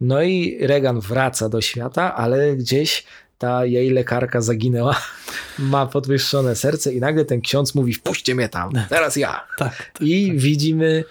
[0.00, 3.04] No i Regan wraca do świata, ale gdzieś
[3.40, 5.00] ta jej lekarka zaginęła,
[5.58, 9.46] ma podwyższone serce i nagle ten ksiądz mówi, wpuśćcie mnie tam, teraz ja.
[9.58, 10.38] tak, tak, I tak.
[10.38, 11.04] widzimy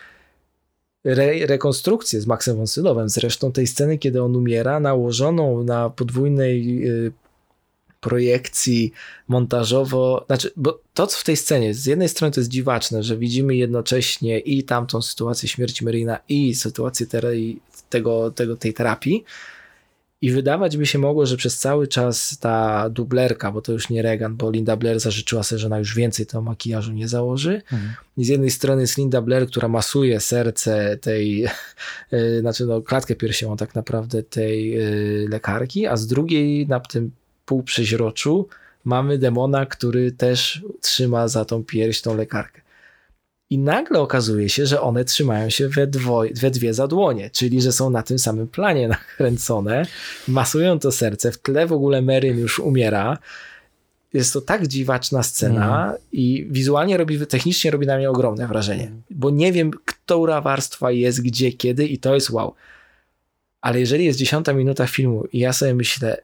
[1.04, 6.88] re rekonstrukcję z Maxem von Sydowem, zresztą tej sceny, kiedy on umiera, nałożoną na podwójnej
[6.88, 7.12] y,
[8.00, 8.92] projekcji
[9.28, 13.18] montażowo, znaczy, bo to co w tej scenie, z jednej strony to jest dziwaczne, że
[13.18, 17.08] widzimy jednocześnie i tamtą sytuację śmierci Marina i sytuację
[17.90, 19.24] tego, tego, tej terapii,
[20.22, 24.02] i wydawać by się mogło, że przez cały czas ta dublerka, bo to już nie
[24.02, 27.62] Regan, bo Linda Blair zażyczyła sobie, że ona już więcej tego makijażu nie założy.
[27.72, 27.94] Mhm.
[28.18, 31.40] I z jednej strony jest Linda Blair, która masuje serce tej,
[32.12, 37.12] yy, znaczy no, klatkę piersiową tak naprawdę tej yy, lekarki, a z drugiej na tym
[37.46, 38.48] półprzeźroczu
[38.86, 42.62] mamy demona, który też trzyma za tą pierś tą lekarkę.
[43.50, 47.72] I nagle okazuje się, że one trzymają się we, dwoje, we dwie zadłonie, czyli że
[47.72, 49.86] są na tym samym planie nakręcone,
[50.28, 53.18] masują to serce, w tle w ogóle Meryn już umiera.
[54.14, 55.98] Jest to tak dziwaczna scena mm.
[56.12, 61.22] i wizualnie robi, technicznie robi na mnie ogromne wrażenie, bo nie wiem, która warstwa jest
[61.22, 62.54] gdzie, kiedy i to jest wow.
[63.62, 66.18] Ale jeżeli jest dziesiąta minuta filmu i ja sobie myślę,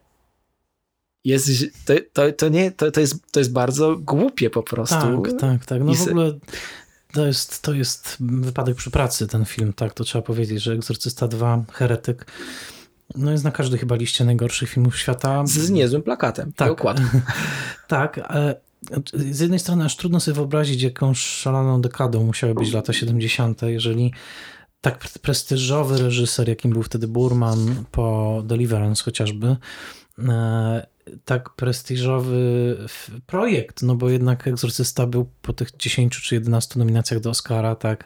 [1.24, 1.50] jest,
[1.84, 5.22] to, to, to, nie, to, to, jest, to jest bardzo głupie po prostu.
[5.22, 5.82] Tak, tak, tak.
[5.82, 6.32] No I w ogóle
[7.12, 11.28] to jest, to jest wypadek przy pracy ten film, tak, to trzeba powiedzieć, że Egzorcysta
[11.28, 12.26] 2, Heretyk,
[13.14, 15.46] no jest na każdej chyba liście najgorszych filmów świata.
[15.46, 16.82] Z, niezłym plakatem tak.
[17.88, 18.60] tak, ale
[19.14, 24.12] z jednej strony aż trudno sobie wyobrazić, jaką szaloną dekadą musiały być lata 70., jeżeli
[24.80, 29.56] tak prestiżowy reżyser, jakim był wtedy Burman po Deliverance chociażby,
[30.18, 30.86] e,
[31.24, 32.76] tak prestiżowy
[33.26, 38.04] projekt, no bo jednak Egzorcysta był po tych 10 czy 11 nominacjach do Oscara, tak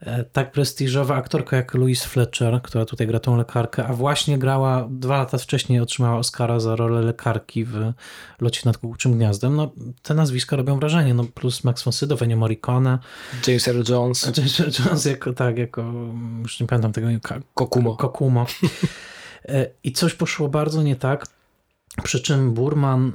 [0.00, 4.88] e, tak prestiżowa aktorka jak Louise Fletcher, która tutaj gra tą lekarkę, a właśnie grała
[4.90, 7.92] dwa lata wcześniej, otrzymała Oscara za rolę lekarki w
[8.40, 9.56] Locie nad Kukuczym Gniazdem.
[9.56, 12.98] No, te nazwiska robią wrażenie, no plus Max von Sydow, Ennio Morricone.
[13.46, 14.26] James Earl Jones.
[14.36, 15.92] James Earl Jones jako, tak, jako,
[16.42, 17.08] już nie pamiętam tego,
[17.54, 17.96] Kokumo.
[17.96, 18.46] Kokumo.
[19.48, 21.26] E, I coś poszło bardzo nie tak,
[22.02, 23.12] przy czym Burman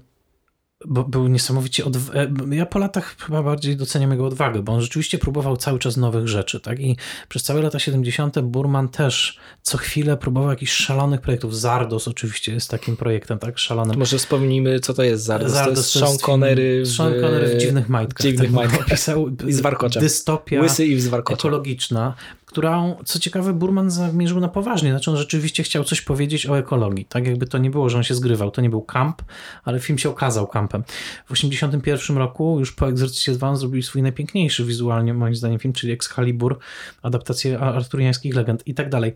[0.87, 2.15] był niesamowicie odw-
[2.51, 5.97] e, Ja po latach chyba bardziej doceniam jego odwagę, bo on rzeczywiście próbował cały czas
[5.97, 6.79] nowych rzeczy, tak?
[6.79, 6.97] I
[7.29, 8.39] przez całe lata 70.
[8.41, 11.57] Burman też co chwilę próbował jakichś szalonych projektów.
[11.57, 13.59] Zardos oczywiście jest takim projektem, tak?
[13.59, 13.99] Szalonym.
[13.99, 15.51] Może wspomnijmy, co to jest Zardos.
[15.51, 16.87] Zardos to jest Sean Connery w...
[16.87, 18.21] Sean Connery w Dziwnych Majtkach.
[18.27, 18.85] Dziwnych tak Majtkach.
[18.87, 20.01] Pisał I z warkoczem.
[20.03, 22.13] Dystopia Łysy i z ekologiczna,
[22.55, 24.89] którą, co ciekawe, Burman zamierzył na poważnie.
[24.89, 27.05] Znaczy on rzeczywiście chciał coś powiedzieć o ekologii.
[27.05, 28.51] Tak jakby to nie było, że on się zgrywał.
[28.51, 29.21] To nie był kamp,
[29.63, 30.83] ale film się okazał kampem.
[31.25, 35.73] W 1981 roku, już po Egzorcyście 2, on zrobił swój najpiękniejszy wizualnie, moim zdaniem, film,
[35.73, 36.59] czyli Excalibur,
[37.01, 39.15] adaptację arturiańskich legend i tak dalej.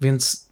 [0.00, 0.48] Więc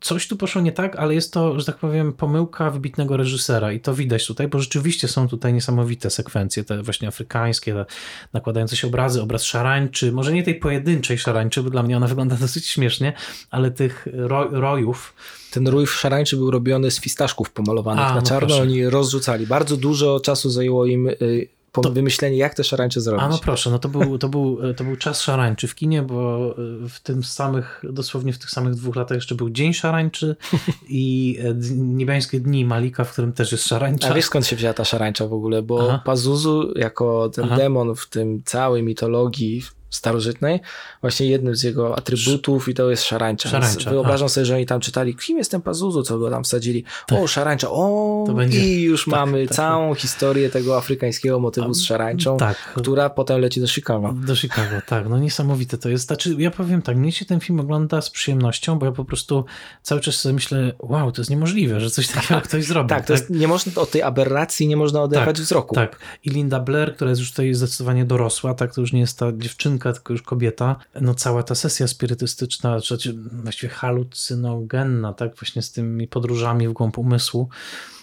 [0.00, 3.80] coś tu poszło nie tak, ale jest to, że tak powiem, pomyłka wybitnego reżysera i
[3.80, 7.86] to widać tutaj, bo rzeczywiście są tutaj niesamowite sekwencje, te właśnie afrykańskie, te
[8.32, 12.36] nakładające się obrazy, obraz szarańczy, może nie tej pojedynczej szarańczy, bo dla mnie ona wygląda
[12.46, 13.12] dosyć śmiesznie,
[13.50, 15.14] ale tych roj, rojów.
[15.50, 18.62] Ten rój szarańczy był robiony z fistaszków pomalowanych A, na no czarno, proszę.
[18.62, 19.46] oni rozrzucali.
[19.46, 21.90] Bardzo dużo czasu zajęło im y, to...
[21.90, 23.24] wymyślenie, jak te szarańcze zrobić.
[23.24, 26.54] A no proszę, no to był, to, był, to był czas szarańczy w kinie, bo
[26.88, 30.36] w tym samych, dosłownie w tych samych dwóch latach jeszcze był Dzień Szarańczy
[30.88, 31.38] i
[31.76, 34.10] Niebiańskie Dni Malika, w którym też jest szarańcza.
[34.10, 35.62] A wiesz skąd się wzięła ta szarańcza w ogóle?
[35.62, 36.02] Bo Aha.
[36.04, 37.56] Pazuzu jako ten Aha.
[37.56, 40.60] demon w tym całej mitologii starożytnej,
[41.00, 43.48] właśnie jednym z jego atrybutów i to jest szarańcza.
[43.48, 44.28] szarańcza wyobrażam a.
[44.28, 46.84] sobie, że oni tam czytali, kim jest ten Pazuzu, co go tam wsadzili.
[47.06, 47.18] Tak.
[47.18, 50.02] O, szarańcza, o, i już tak, mamy tak, całą tak.
[50.02, 52.56] historię tego afrykańskiego motywu z szarańczą, tak.
[52.56, 54.14] która potem leci do Chicago.
[54.26, 55.08] Do Chicago, tak.
[55.08, 56.06] No niesamowite to jest.
[56.06, 59.44] Znaczy, ja powiem tak, mnie się ten film ogląda z przyjemnością, bo ja po prostu
[59.82, 62.88] cały czas sobie myślę, wow, to jest niemożliwe, że coś takiego ktoś zrobił.
[62.88, 65.74] Tak, to jest, nie można, od tej aberracji nie można tak, wzroku.
[65.74, 65.98] Tak.
[66.24, 69.32] I Linda Blair, która jest już tutaj zdecydowanie dorosła, tak, to już nie jest ta
[69.78, 75.72] dziewczynka, tylko już kobieta, no cała ta sesja spirytystyczna, czy właściwie halucynogenna, tak, właśnie z
[75.72, 77.48] tymi podróżami w głąb umysłu,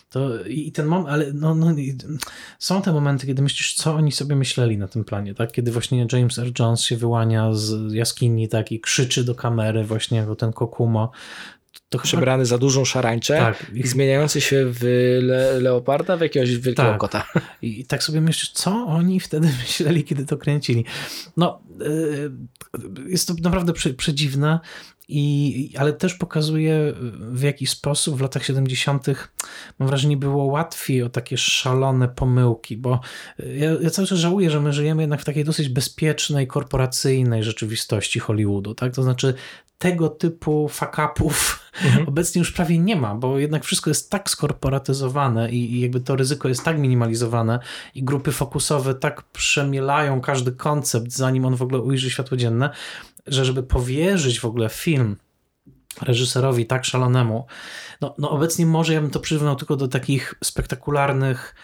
[0.09, 1.67] to i ten moment, ale no, no,
[2.59, 5.51] są te momenty, kiedy myślisz, co oni sobie myśleli na tym planie, tak?
[5.51, 6.51] Kiedy właśnie James R.
[6.59, 8.71] Jones się wyłania z jaskini, tak?
[8.71, 11.11] I krzyczy do kamery właśnie jako ten Kokumo
[11.89, 13.71] to przebrany za dużą szarańczę tak.
[13.73, 14.83] i zmieniający się w
[15.21, 16.97] le leoparda w jakiegoś wielkiego tak.
[16.97, 17.25] kota.
[17.61, 20.85] I, I tak sobie myślisz, co oni wtedy myśleli, kiedy to kręcili.
[21.38, 22.31] No, yy,
[23.07, 24.59] jest to naprawdę prze, przedziwne.
[25.07, 29.07] I, ale też pokazuje w jaki sposób w latach 70.
[29.79, 32.99] mam wrażenie było łatwiej o takie szalone pomyłki, bo
[33.55, 38.19] ja, ja cały czas żałuję, że my żyjemy jednak w takiej dosyć bezpiecznej, korporacyjnej rzeczywistości
[38.19, 38.93] Hollywoodu, tak?
[38.93, 39.33] To znaczy
[39.77, 42.07] tego typu fuck-upów mhm.
[42.09, 46.15] obecnie już prawie nie ma, bo jednak wszystko jest tak skorporatyzowane i, i, jakby to
[46.15, 47.59] ryzyko jest tak minimalizowane
[47.95, 52.69] i grupy fokusowe tak przemielają każdy koncept, zanim on w ogóle ujrzy światło dzienne,
[53.27, 55.15] że żeby powierzyć w ogóle film
[56.01, 57.45] reżyserowi tak szalonemu,
[58.01, 61.55] no, no obecnie może ja bym to przyrównał tylko do takich spektakularnych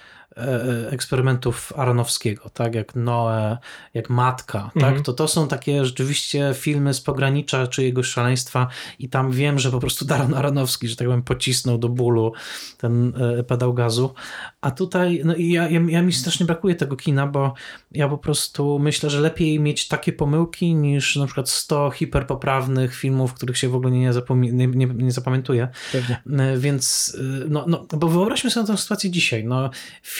[0.89, 3.57] eksperymentów Aronowskiego, tak jak Noe,
[3.93, 4.75] jak Matka, tak?
[4.75, 4.95] mhm.
[4.95, 5.05] tak?
[5.05, 8.67] to to są takie rzeczywiście filmy z pogranicza czyjegoś szaleństwa
[8.99, 12.33] i tam wiem, że po prostu Darren Aronowski, że tak powiem, pocisnął do bólu
[12.77, 14.13] ten e, pedał gazu,
[14.61, 17.53] a tutaj no ja, ja, ja mi strasznie brakuje tego kina, bo
[17.91, 23.33] ja po prostu myślę, że lepiej mieć takie pomyłki niż na przykład 100 hiperpoprawnych filmów,
[23.33, 25.67] których się w ogóle nie, nie, nie, nie zapamiętuje.
[25.91, 26.21] Pewnie.
[26.57, 27.17] Więc
[27.49, 29.69] no, no, bo wyobraźmy sobie tę sytuację dzisiaj, no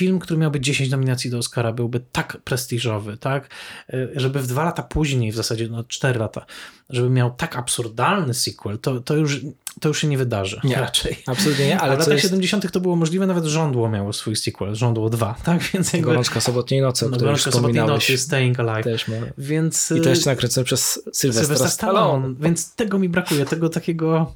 [0.01, 3.49] film, który miałby 10 nominacji do Oscara, byłby tak prestiżowy, tak,
[3.89, 6.45] e, żeby w dwa lata później, w zasadzie no 4 lata,
[6.91, 9.41] żeby miał tak absurdalny sequel, to, to, już,
[9.79, 11.17] to już się nie wydarzy nie, raczej.
[11.27, 12.25] Absolutnie nie, ale w latach jest...
[12.25, 12.71] 70.
[12.71, 16.05] to było możliwe, nawet Żądło miało swój sequel, Żądło 2, tak, więc jakby...
[16.05, 18.83] Gorączka Sobotniej Nocy, o no, Gorączka Sobotniej Nocy, Staying Alive.
[18.83, 19.15] Też ma.
[19.37, 19.91] Więc...
[19.97, 21.69] I to jeszcze nakręcone przez Sylwestra, Stallone.
[21.69, 22.35] Stallone.
[22.39, 24.33] Więc tego mi brakuje, tego takiego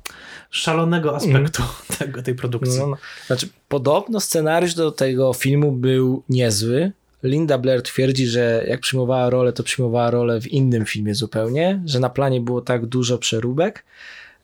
[0.50, 1.76] szalonego aspektu mm.
[2.00, 2.80] tego, tej produkcji.
[2.80, 2.98] No, no.
[3.28, 6.92] Znaczy, podobno scenariusz do tego filmu był niezły.
[7.24, 12.00] Linda Blair twierdzi, że jak przyjmowała rolę, to przyjmowała rolę w innym filmie zupełnie, że
[12.00, 13.84] na planie było tak dużo przeróbek,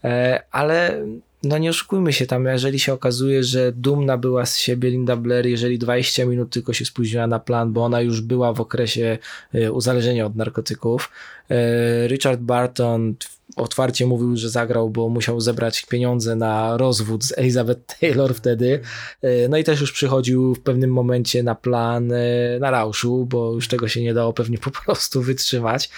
[0.03, 1.05] e, ale
[1.43, 5.45] no nie oszukujmy się tam, jeżeli się okazuje, że dumna była z siebie Linda Blair,
[5.45, 9.17] jeżeli 20 minut tylko się spóźniła na plan, bo ona już była w okresie
[9.53, 11.11] e, uzależnienia od narkotyków.
[11.49, 13.15] E, Richard Barton
[13.55, 18.79] otwarcie mówił, że zagrał, bo musiał zebrać pieniądze na rozwód z Elizabeth Taylor wtedy.
[19.21, 23.53] E, no i też już przychodził w pewnym momencie na plan e, na Rauszu, bo
[23.53, 25.89] już tego się nie dało pewnie po prostu wytrzymać.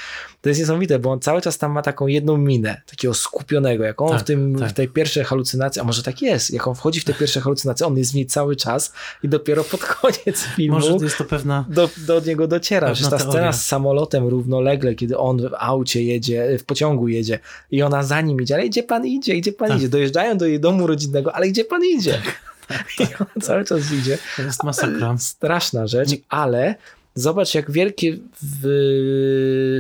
[0.44, 4.02] To jest niesamowite, bo on cały czas tam ma taką jedną minę, takiego skupionego, jak
[4.02, 4.70] on tak, w, tym, tak.
[4.70, 7.88] w tej pierwszej halucynacji, a może tak jest, jak on wchodzi w te pierwsze halucynacje,
[7.88, 11.24] on jest w niej cały czas i dopiero pod koniec filmu może to jest to
[11.24, 13.32] pewna do, do niego dociera, że ta teoria.
[13.32, 17.40] scena z samolotem równolegle, kiedy on w aucie jedzie, w pociągu jedzie
[17.72, 19.78] i ona za nim idzie, ale gdzie pan idzie, gdzie pan tak.
[19.78, 22.22] idzie, dojeżdżają do jej domu rodzinnego, ale gdzie pan idzie?
[22.68, 23.00] Tak.
[23.00, 24.18] I on cały czas idzie.
[24.36, 25.18] To jest masakra.
[25.18, 26.76] Straszna rzecz, ale
[27.16, 28.24] Zobacz, jak wielki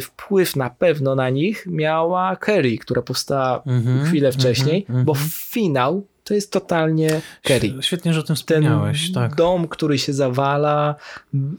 [0.01, 5.05] wpływ na pewno na nich miała Kerry, która powstała mm -hmm, chwilę wcześniej, mm -hmm,
[5.05, 7.73] bo finał to jest totalnie Kerry.
[7.81, 9.05] Świetnie, że o tym wspomniałeś.
[9.05, 9.35] Ten tak.
[9.35, 10.95] dom, który się zawala,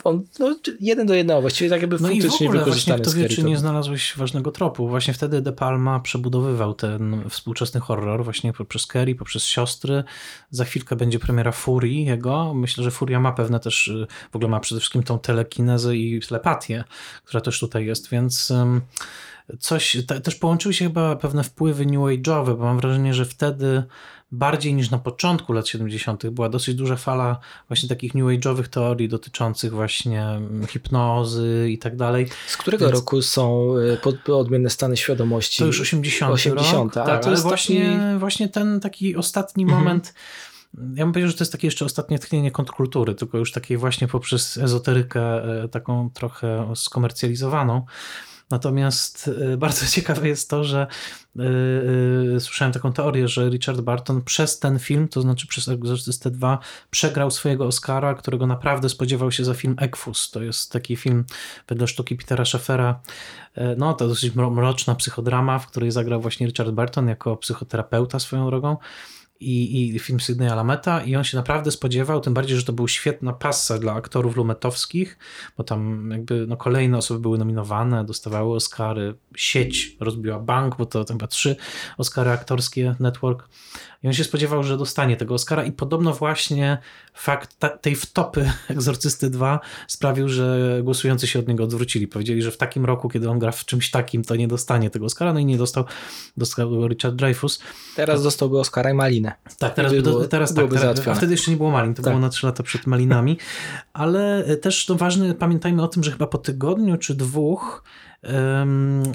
[0.04, 3.58] on, no, jeden do jednego, właściwie tak jakby no faktycznie wykorzystany kto wie, czy nie
[3.58, 4.88] znalazłeś ważnego tropu.
[4.88, 10.04] Właśnie wtedy De Palma przebudowywał ten współczesny horror właśnie poprzez Kerry, poprzez siostry.
[10.50, 12.54] Za chwilkę będzie premiera Furii jego.
[12.54, 16.20] Myślę, że Furia ma pewne też, y, w ogóle ma przede wszystkim tą telekinezę i
[16.20, 16.84] telepatię,
[17.24, 18.52] która też tutaj jest, więc
[19.58, 23.82] coś, też połączyły się chyba pewne wpływy new age'owe, bo mam wrażenie, że wtedy
[24.32, 26.30] bardziej niż na początku lat 70.
[26.30, 31.96] była dosyć duża fala właśnie takich new age'owych teorii dotyczących właśnie mm, hipnozy i tak
[31.96, 32.26] dalej.
[32.46, 32.98] Z którego Więc...
[32.98, 33.74] roku są
[34.28, 35.58] y, odmienne stany świadomości?
[35.58, 36.32] To już 80.
[36.32, 38.18] 80 rok, tak, to ale właśnie, taki...
[38.18, 39.82] właśnie ten taki ostatni mhm.
[39.82, 40.14] moment
[40.94, 44.08] ja bym powiedział, że to jest takie jeszcze ostatnie tchnienie kontrkultury, tylko już takiej właśnie
[44.08, 47.84] poprzez ezoterykę e, taką trochę skomercjalizowaną.
[48.50, 50.86] Natomiast e, bardzo ciekawe jest to, że
[51.36, 56.58] yy, słyszałem taką teorię, że Richard Barton przez ten film, to znaczy przez Exorcistę 2,
[56.90, 60.30] przegrał swojego Oscara, którego naprawdę spodziewał się za film Ekfus.
[60.30, 61.24] To jest taki film
[61.68, 63.00] wedle sztuki Petera Schaeffera.
[63.76, 68.76] No, to dosyć mroczna psychodrama, w której zagrał właśnie Richard Barton jako psychoterapeuta swoją drogą
[69.40, 72.88] i, i film Sydney Alameta i on się naprawdę spodziewał, tym bardziej, że to był
[72.88, 75.18] świetna passa dla aktorów lumetowskich,
[75.56, 81.04] bo tam jakby no, kolejne osoby były nominowane, dostawały Oscary, sieć rozbiła bank, bo to
[81.04, 81.56] chyba trzy
[81.98, 83.48] Oscary aktorskie Network
[84.04, 86.78] i on się spodziewał, że dostanie tego Oscara i podobno właśnie
[87.14, 92.08] fakt ta, tej wtopy Egzorcysty 2 sprawił, że głosujący się od niego odwrócili.
[92.08, 95.06] Powiedzieli, że w takim roku, kiedy on gra w czymś takim, to nie dostanie tego
[95.06, 95.84] Oscara, no i nie dostał,
[96.36, 97.60] dostał Richard Dreyfus.
[97.96, 99.32] Teraz dostałby Oscara i Malinę.
[99.58, 102.12] Tak, teraz, by było, teraz tak, teraz, a wtedy jeszcze nie było Malin, to tak.
[102.12, 103.38] było na trzy lata przed Malinami,
[103.92, 107.84] ale też to ważne, pamiętajmy o tym, że chyba po tygodniu czy dwóch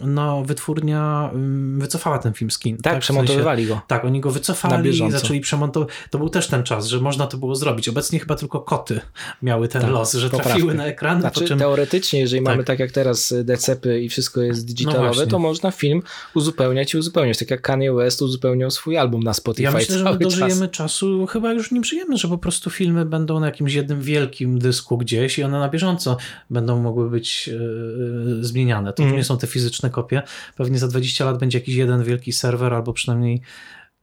[0.01, 1.31] no, wytwórnia
[1.77, 2.77] wycofała ten film z kin.
[2.77, 3.81] Tak, tak przemontowywali sensie, go.
[3.87, 5.89] Tak, oni go wycofali i zaczęli przemontować.
[6.09, 7.89] To był też ten czas, że można to było zrobić.
[7.89, 9.01] Obecnie chyba tylko koty
[9.41, 11.21] miały ten tak, los, że trafiły na ekran.
[11.21, 11.59] Znaczy, czym...
[11.59, 12.53] teoretycznie, jeżeli tak.
[12.53, 16.01] mamy tak jak teraz y, decepy i wszystko jest digitalowe, no to można film
[16.33, 17.37] uzupełniać i uzupełniać.
[17.37, 20.91] Tak jak Kanye West uzupełniał swój album na Spotify Ja myślę, że my dożyjemy czas.
[20.91, 24.97] czasu, chyba już nie żyjemy, że po prostu filmy będą na jakimś jednym wielkim dysku
[24.97, 26.17] gdzieś i one na bieżąco
[26.49, 29.17] będą mogły być yy, zmieniane to mm.
[29.17, 30.21] nie są te fizyczne kopie.
[30.55, 33.41] Pewnie za 20 lat będzie jakiś jeden wielki serwer, albo przynajmniej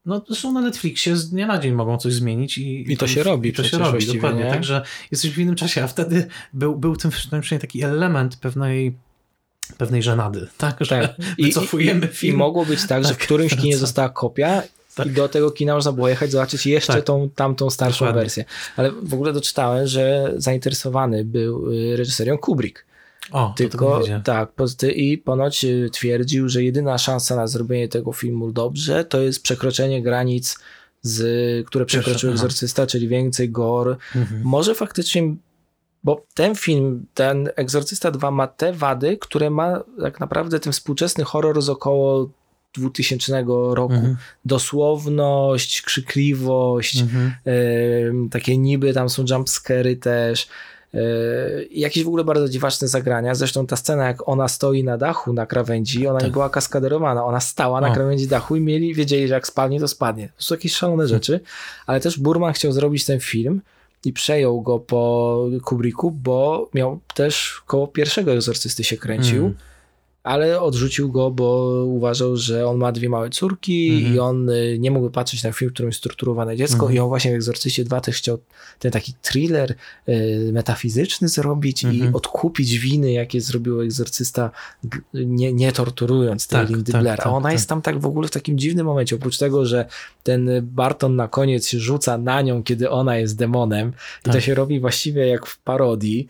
[0.06, 3.22] no są na Netflixie, z dnia na dzień mogą coś zmienić i, i to, się
[3.22, 3.48] robi.
[3.48, 4.44] I to się robi, dokładnie.
[4.44, 4.50] Nie?
[4.50, 8.96] Także jesteś w innym czasie, a wtedy był, był tym przynajmniej taki element pewnej
[9.78, 11.14] pewnej żenady, tak, że tak.
[11.38, 12.34] I, wycofujemy i, film.
[12.34, 14.62] I mogło być tak, że w którymś kinie została kopia
[14.94, 15.06] tak.
[15.06, 17.04] i do tego kina można było jechać, zobaczyć jeszcze tak.
[17.04, 18.20] tą tamtą starszą Dokładnie.
[18.20, 18.44] wersję.
[18.76, 22.85] Ale w ogóle doczytałem, że zainteresowany był y, reżyserią Kubrick.
[23.32, 24.52] O, Tylko tak,
[24.94, 30.02] i ponoć y, twierdził, że jedyna szansa na zrobienie tego filmu dobrze to jest przekroczenie
[30.02, 30.58] granic,
[31.02, 33.96] z, które przekroczył Egzorcysta, czyli więcej gore.
[34.16, 34.42] Mhm.
[34.44, 35.34] Może faktycznie,
[36.04, 41.24] bo ten film, ten Egzorcysta 2 ma te wady, które ma tak naprawdę ten współczesny
[41.24, 42.30] horror z około
[42.74, 43.94] 2000 roku.
[43.94, 44.16] Mhm.
[44.44, 47.32] Dosłowność, krzykliwość, mhm.
[47.46, 50.48] y, takie niby tam są jumpscary też.
[50.96, 51.00] E,
[51.70, 53.34] jakieś w ogóle bardzo dziwaczne zagrania.
[53.34, 56.28] Zresztą ta scena, jak ona stoi na dachu na krawędzi, ona tak.
[56.28, 57.24] nie była kaskaderowana.
[57.24, 57.94] Ona stała na o.
[57.94, 60.28] krawędzi dachu i mieli, wiedzieli, że jak spadnie, to spadnie.
[60.36, 61.16] To są jakieś szalone hmm.
[61.16, 61.40] rzeczy.
[61.86, 63.60] Ale też Burman chciał zrobić ten film
[64.04, 69.40] i przejął go po Kubricku, bo miał też koło pierwszego egzorcysty się kręcił.
[69.40, 69.56] Hmm
[70.26, 74.14] ale odrzucił go, bo uważał, że on ma dwie małe córki -hmm.
[74.14, 76.94] i on y, nie mógłby patrzeć na film, w którym jest strukturowane dziecko -hmm.
[76.94, 78.38] i on właśnie w Egzorcyście 2 też chciał
[78.78, 79.74] ten taki thriller
[80.08, 81.92] y, metafizyczny zrobić -hmm.
[81.92, 82.14] i mhm.
[82.14, 84.50] odkupić winy, jakie zrobił Egzorcysta,
[85.14, 87.20] nie, nie torturując tej tak, Lindy tak, Blair.
[87.20, 87.52] A tak, ona tak.
[87.52, 89.86] jest tam tak w ogóle w takim dziwnym momencie, oprócz tego, że
[90.22, 93.88] ten Barton na koniec się rzuca na nią, kiedy ona jest demonem
[94.20, 94.42] i to tak.
[94.42, 96.26] się robi właściwie jak w parodii.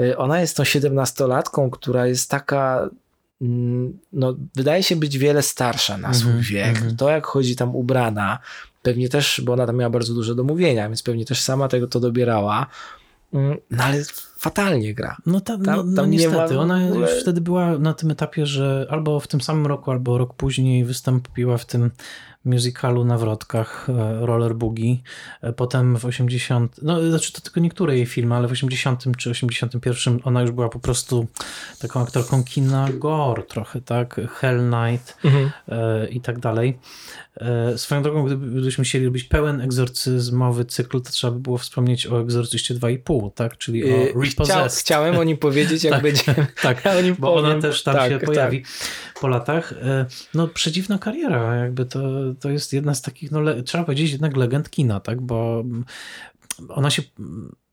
[0.00, 2.90] Y, ona jest tą siedemnastolatką, która jest taka
[4.12, 6.78] no, wydaje się być wiele starsza na swój mm -hmm, wiek.
[6.78, 6.96] Mm -hmm.
[6.96, 8.38] To jak chodzi tam ubrana,
[8.82, 11.86] pewnie też, bo ona tam miała bardzo dużo do mówienia, więc pewnie też sama tego
[11.86, 12.66] to dobierała.
[13.32, 14.02] Mm, no ale
[14.38, 15.16] fatalnie gra.
[15.26, 16.60] No, ta, tam, no, no niestety, ma...
[16.60, 20.34] ona już wtedy była na tym etapie, że albo w tym samym roku, albo rok
[20.34, 21.90] później wystąpiła w tym
[22.46, 24.96] musicalu na wrotkach e, Roller Boogie.
[25.42, 29.30] E, potem w 80, no znaczy to tylko niektóre jej filmy, ale w 80 czy
[29.30, 31.26] 81 ona już była po prostu
[31.80, 34.20] taką aktorką kina gore trochę, tak?
[34.34, 35.50] Hell Night mhm.
[35.68, 36.78] E, i tak dalej.
[37.76, 42.74] Swoją drogą, gdybyśmy chcieli robić pełen egzorcyzmowy cykl, to trzeba by było wspomnieć o Egzorcyście
[42.74, 43.58] 2,5, tak?
[43.58, 44.72] Czyli o Repossessed.
[44.72, 46.24] Chcia, chciałem o nim powiedzieć, jak tak, będzie.
[46.62, 46.82] Tak,
[47.18, 47.44] bo powiem.
[47.44, 48.26] ona też tam tak, się tak.
[48.26, 48.62] pojawi
[49.20, 49.74] po latach.
[50.34, 52.00] No przedziwna kariera, jakby to
[52.40, 55.20] to jest jedna z takich, no, le, trzeba powiedzieć, jednak legend kina, tak?
[55.20, 55.64] Bo
[56.68, 57.02] ona się.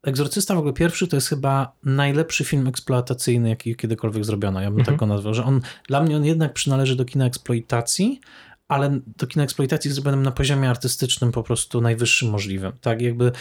[0.03, 4.61] Egzorcysta w ogóle pierwszy to jest chyba najlepszy film eksploatacyjny, jaki kiedykolwiek zrobiono.
[4.61, 4.85] Ja bym mhm.
[4.85, 8.19] tak go nazwał, że on dla mnie on jednak przynależy do kina eksploitacji,
[8.67, 12.71] ale do kina eksploitacji zrobionym na poziomie artystycznym po prostu najwyższym możliwym.
[12.81, 13.31] Tak, jakby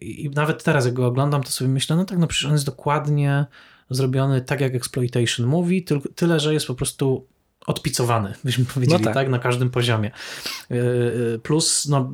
[0.00, 2.66] i nawet teraz, jak go oglądam, to sobie myślę, no tak, no przecież on jest
[2.66, 3.46] dokładnie
[3.90, 5.84] zrobiony tak, jak Exploitation mówi,
[6.14, 7.26] tyle, że jest po prostu
[7.66, 9.14] odpicowany, byśmy powiedzieli, no tak.
[9.14, 9.28] tak.
[9.28, 10.10] na każdym poziomie.
[10.70, 10.74] E,
[11.34, 12.12] e, plus no,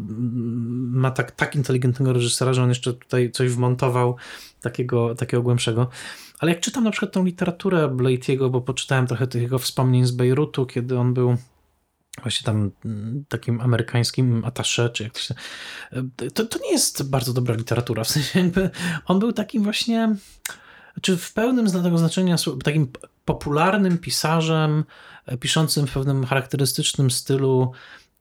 [0.90, 4.16] ma tak, tak inteligentnego reżysera, że on jeszcze tutaj coś wmontował
[4.60, 5.88] takiego, takiego głębszego.
[6.38, 10.10] Ale jak czytam na przykład tą literaturę Blade'ego, bo poczytałem trochę tych jego wspomnień z
[10.10, 11.36] Bejrutu, kiedy on był
[12.22, 15.34] właśnie tam mm, takim amerykańskim attaché, czy jak to się...
[15.92, 18.50] E, to, to nie jest bardzo dobra literatura, w sensie
[19.06, 20.16] on był takim właśnie
[21.02, 22.92] czy w pełnym tego znaczenia takim
[23.24, 24.84] popularnym pisarzem,
[25.26, 27.72] e, piszącym w pewnym charakterystycznym stylu,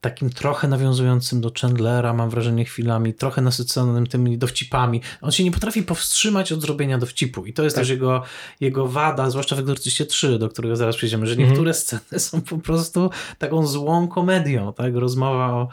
[0.01, 5.01] takim trochę nawiązującym do Chandlera, mam wrażenie chwilami, trochę nasyconym tymi dowcipami.
[5.21, 7.81] On się nie potrafi powstrzymać od zrobienia dowcipu i to jest tak.
[7.81, 8.23] też jego,
[8.59, 11.77] jego wada, zwłaszcza w Egzorcyście 3, do którego zaraz przejdziemy, że niektóre mm -hmm.
[11.77, 14.95] sceny są po prostu taką złą komedią, tak?
[14.95, 15.67] Rozmowa o,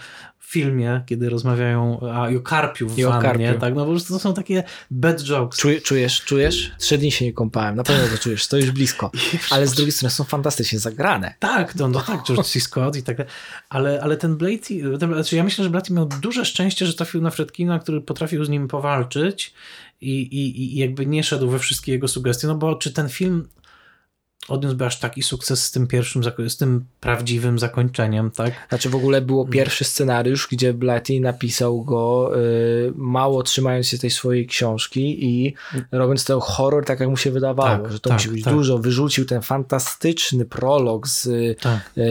[0.47, 3.61] filmie, kiedy rozmawiają a, o Karpiu w I wannie, Karpiu.
[3.61, 5.59] tak, no po prostu to są takie bad jokes.
[5.59, 6.73] Czuj, czujesz, czujesz?
[6.79, 9.11] Trzy dni się nie kąpałem, na pewno to czujesz, stoisz blisko,
[9.51, 11.35] ale z drugiej strony są fantastycznie zagrane.
[11.39, 12.61] Tak, no, no tak, George C.
[12.61, 13.17] Scott i tak
[13.69, 14.59] ale, ale ten Blade,
[15.01, 18.45] ten, znaczy ja myślę, że Blade miał duże szczęście, że trafił na Fredkina, który potrafił
[18.45, 19.55] z nim powalczyć
[20.01, 23.49] i, i, i jakby nie szedł we wszystkie jego sugestie, no bo czy ten film
[24.49, 28.53] odniósłby aż taki sukces z tym pierwszym, z tym prawdziwym zakończeniem, tak?
[28.69, 29.53] Znaczy w ogóle było mm.
[29.53, 35.55] pierwszy scenariusz, gdzie Blatty napisał go y, mało trzymając się tej swojej książki i
[35.93, 38.55] robiąc ten horror tak, jak mu się wydawało, tak, że to tak, musi być tak.
[38.55, 38.79] dużo.
[38.79, 41.29] Wyrzucił ten fantastyczny prolog z,
[41.61, 41.93] tak.
[41.99, 42.03] y,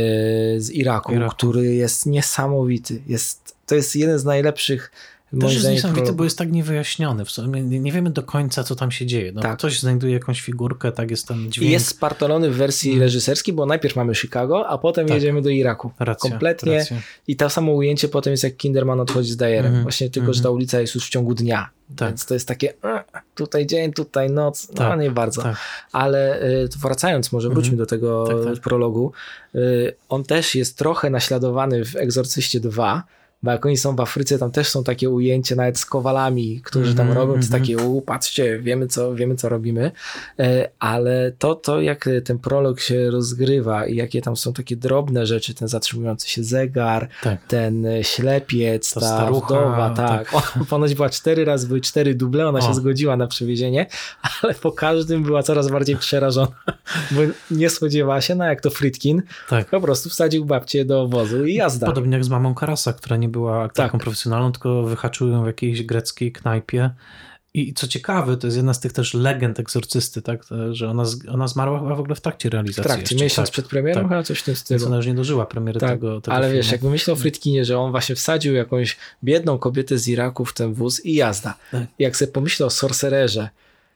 [0.57, 3.01] z Iraku, Iraku, który jest niesamowity.
[3.07, 4.91] Jest, to jest jeden z najlepszych
[5.39, 7.25] też jest niesamowity, bo jest tak niewyjaśniony.
[7.25, 9.31] W sumie nie, wiemy do końca, co tam się dzieje.
[9.31, 9.57] No, tak.
[9.57, 11.71] Ktoś znajduje jakąś figurkę, tak jest ten dźwięk.
[11.71, 13.03] Jest spartolony w wersji hmm.
[13.03, 15.15] reżyserskiej, bo najpierw mamy Chicago, a potem tak.
[15.15, 15.91] jedziemy do Iraku.
[15.99, 16.77] Racja, Kompletnie.
[16.77, 16.97] Racja.
[17.27, 19.71] I to samo ujęcie potem jest jak Kinderman odchodzi z Dajerem.
[19.71, 19.83] Mm.
[19.83, 20.33] Właśnie tylko, mm.
[20.33, 20.55] że ta mhm.
[20.55, 21.69] ulica jest już w ciągu dnia.
[21.95, 22.09] Tak.
[22.09, 22.73] Więc to jest takie
[23.35, 25.41] tutaj dzień, tutaj noc, no tak, nie bardzo.
[25.41, 25.55] Tak.
[25.91, 27.77] Ale y, wracając, może wróćmy mm.
[27.77, 28.63] do tego tak, tak.
[28.63, 29.11] prologu.
[29.55, 33.03] Y, on też jest trochę naśladowany w Egzorcyście 2,
[33.45, 36.95] bo jak oni są w Afryce, tam też są takie ujęcia nawet z kowalami, którzy
[36.95, 37.51] tam mm robią, to mm -hmm.
[37.51, 39.91] takie, u, patrzcie, wiemy co, wiemy co robimy,
[40.39, 45.25] e, ale to, to jak ten prolog się rozgrywa i jakie tam są takie drobne
[45.25, 47.47] rzeczy, ten zatrzymujący się zegar, tak.
[47.47, 50.33] ten e, ślepiec, ta, ta starucha, wdowa, tak, tak.
[50.57, 52.61] Ona ponoć była cztery razy, były cztery duble, ona o.
[52.61, 53.85] się zgodziła na przewiezienie,
[54.41, 56.55] ale po każdym była coraz bardziej przerażona,
[57.11, 57.21] bo
[57.51, 59.69] nie spodziewała się, no jak to Fritkin, tak.
[59.69, 61.87] po prostu wsadził babcię do wozu i jazda.
[61.87, 64.01] Podobnie jak z mamą Karasa, która nie była aktorką tak.
[64.01, 66.89] profesjonalną, tylko wyhaczył ją w jakiejś greckiej knajpie.
[67.53, 71.47] I co ciekawe, to jest jedna z tych też legend egzorcysty, tak, że ona, ona
[71.47, 72.83] zmarła chyba w ogóle w trakcie realizacji.
[72.83, 74.09] W trakcie, jeszcze, miesiąc tak, przed premierą, tak.
[74.09, 74.79] chyba coś w tym stylu.
[74.79, 76.57] Więc ona już nie dożyła premiery tak, tego, tego Ale filmu.
[76.57, 80.53] wiesz, jakby myślał o Frytkinie, że on właśnie wsadził jakąś biedną kobietę z Iraku w
[80.53, 81.57] ten wóz i jazda.
[81.71, 81.83] Tak.
[81.99, 83.49] Jak sobie pomyślał o Sorcererze.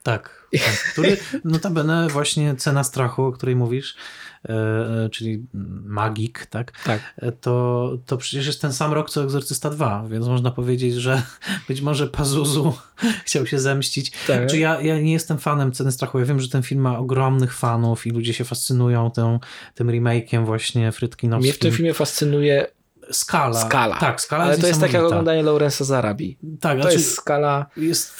[0.03, 3.95] Tak, tak, który notabene właśnie cena strachu, o której mówisz,
[5.11, 5.45] czyli
[5.83, 6.71] Magik, tak?
[6.83, 7.01] tak.
[7.17, 11.21] E, to, to przecież jest ten sam rok co Egzorcysta 2, więc można powiedzieć, że
[11.67, 12.73] być może Pazuzu
[13.25, 14.11] chciał się zemścić.
[14.27, 14.49] Tak.
[14.49, 17.53] Czy ja, ja nie jestem fanem Ceny Strachu, ja wiem, że ten film ma ogromnych
[17.53, 19.39] fanów i ludzie się fascynują tym,
[19.75, 21.49] tym remake'iem właśnie Frytkinowskim.
[21.49, 22.67] Mnie w tym filmie fascynuje
[23.11, 23.61] skala.
[23.61, 23.95] Skala.
[23.95, 26.37] Tak, skala Ale to jest tak jak oglądanie Laurensa Zarabi.
[26.59, 27.65] Tak, to znaczy jest skala.
[27.77, 28.13] Jest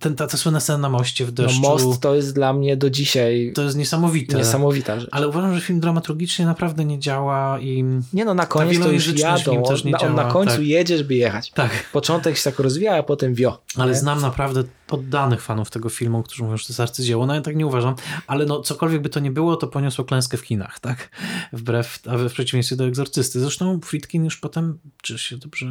[0.00, 1.60] ten, ta, ta słynna scena na moście w deszczu.
[1.62, 3.52] No most to jest dla mnie do dzisiaj.
[3.54, 4.36] To jest niesamowite.
[4.36, 5.08] Niesamowita rzecz.
[5.12, 7.84] Ale uważam, że film dramaturgicznie naprawdę nie działa i.
[8.12, 9.62] Nie no, na koniec to już jadą.
[9.62, 10.10] Też nie on, działa.
[10.10, 10.64] on na końcu tak.
[10.64, 11.50] jedzie, żeby jechać.
[11.50, 11.70] Tak.
[11.92, 13.62] Początek się tak rozwija, a potem wio.
[13.76, 13.98] Ale nie?
[13.98, 17.26] znam naprawdę poddanych fanów tego filmu, którzy mówią, że to jest arcydzieło.
[17.26, 17.94] No ja tak nie uważam,
[18.26, 21.08] ale no cokolwiek by to nie było, to poniosło klęskę w kinach, tak?
[21.52, 23.40] Wbrew, a w przeciwieństwie do Egzorcysty.
[23.40, 25.70] Zresztą Friedkin już potem, czy się dobrze,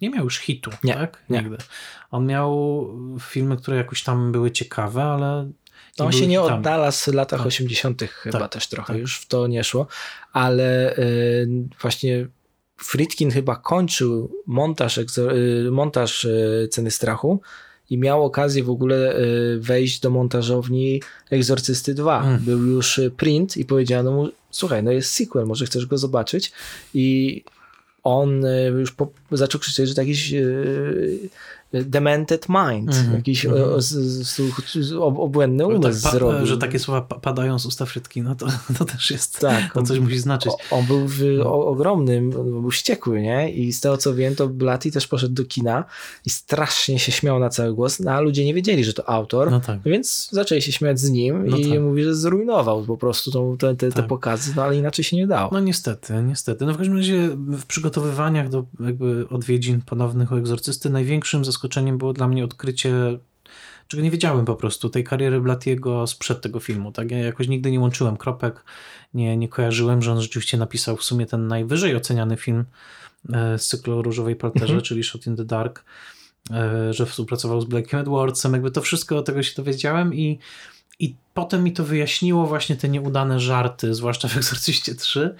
[0.00, 1.24] nie miał już hitu, nie, tak?
[1.30, 1.42] Nie.
[1.42, 1.56] Nigdy.
[2.10, 2.88] On miał
[3.20, 5.50] filmy, które jakoś tam były ciekawe, ale
[5.98, 7.46] no on się nie oddala z latach tak.
[7.46, 8.02] 80.
[8.02, 9.00] chyba tak, też trochę, tak.
[9.00, 9.86] już w to nie szło,
[10.32, 11.48] ale y,
[11.80, 12.26] właśnie
[12.76, 15.04] Friedkin chyba kończył montaż, y,
[15.70, 17.40] montaż y, Ceny Strachu
[17.90, 22.24] i miał okazję w ogóle y, wejść do montażowni Egzorcysty 2.
[22.24, 22.40] Mm.
[22.40, 26.52] Był już print i powiedziano mu, słuchaj, no jest sequel, może chcesz go zobaczyć
[26.94, 27.44] i
[28.02, 28.42] on
[28.78, 30.34] już po, zaczął krzyczeć, że jakiś
[31.72, 33.14] demented mind, mm -hmm.
[33.14, 34.98] jakiś mm -hmm.
[35.00, 36.46] obłędny umysł tak, zrobił.
[36.46, 38.46] Że takie słowa padają z usta Frytki, no to,
[38.78, 40.52] to też jest, tak, to coś musi znaczyć.
[40.70, 43.50] On był w, o, ogromnym, był wściekły, nie?
[43.50, 45.84] I z tego co wiem, to Blatty też poszedł do kina
[46.26, 49.50] i strasznie się śmiał na cały głos, no, a ludzie nie wiedzieli, że to autor,
[49.50, 49.80] no tak.
[49.84, 51.80] więc zaczęli się śmiać z nim no i tak.
[51.80, 54.06] mówi, że zrujnował po prostu tą, te, te, te tak.
[54.06, 55.50] pokazy, no ale inaczej się nie dało.
[55.52, 56.66] No niestety, niestety.
[56.66, 61.98] No w każdym razie w przygotowywaniach do jakby odwiedzin ponownych u egzorcysty największym zaskoczeniem zaskoczeniem
[61.98, 63.18] było dla mnie odkrycie,
[63.88, 66.92] czego nie wiedziałem po prostu, tej kariery Blatiego sprzed tego filmu.
[66.92, 67.10] Tak?
[67.10, 68.64] Ja jakoś nigdy nie łączyłem kropek,
[69.14, 72.64] nie, nie kojarzyłem, że on rzeczywiście napisał w sumie ten najwyżej oceniany film
[73.32, 74.82] e, z cyklu Różowej Palterze, mhm.
[74.82, 75.84] czyli Shot in the Dark,
[76.50, 78.52] e, że współpracował z Blackiem Edwardsem.
[78.52, 80.38] Jakby to wszystko, tego się dowiedziałem i
[80.98, 85.34] i potem mi to wyjaśniło właśnie te nieudane żarty, zwłaszcza w Egzorcyście 3.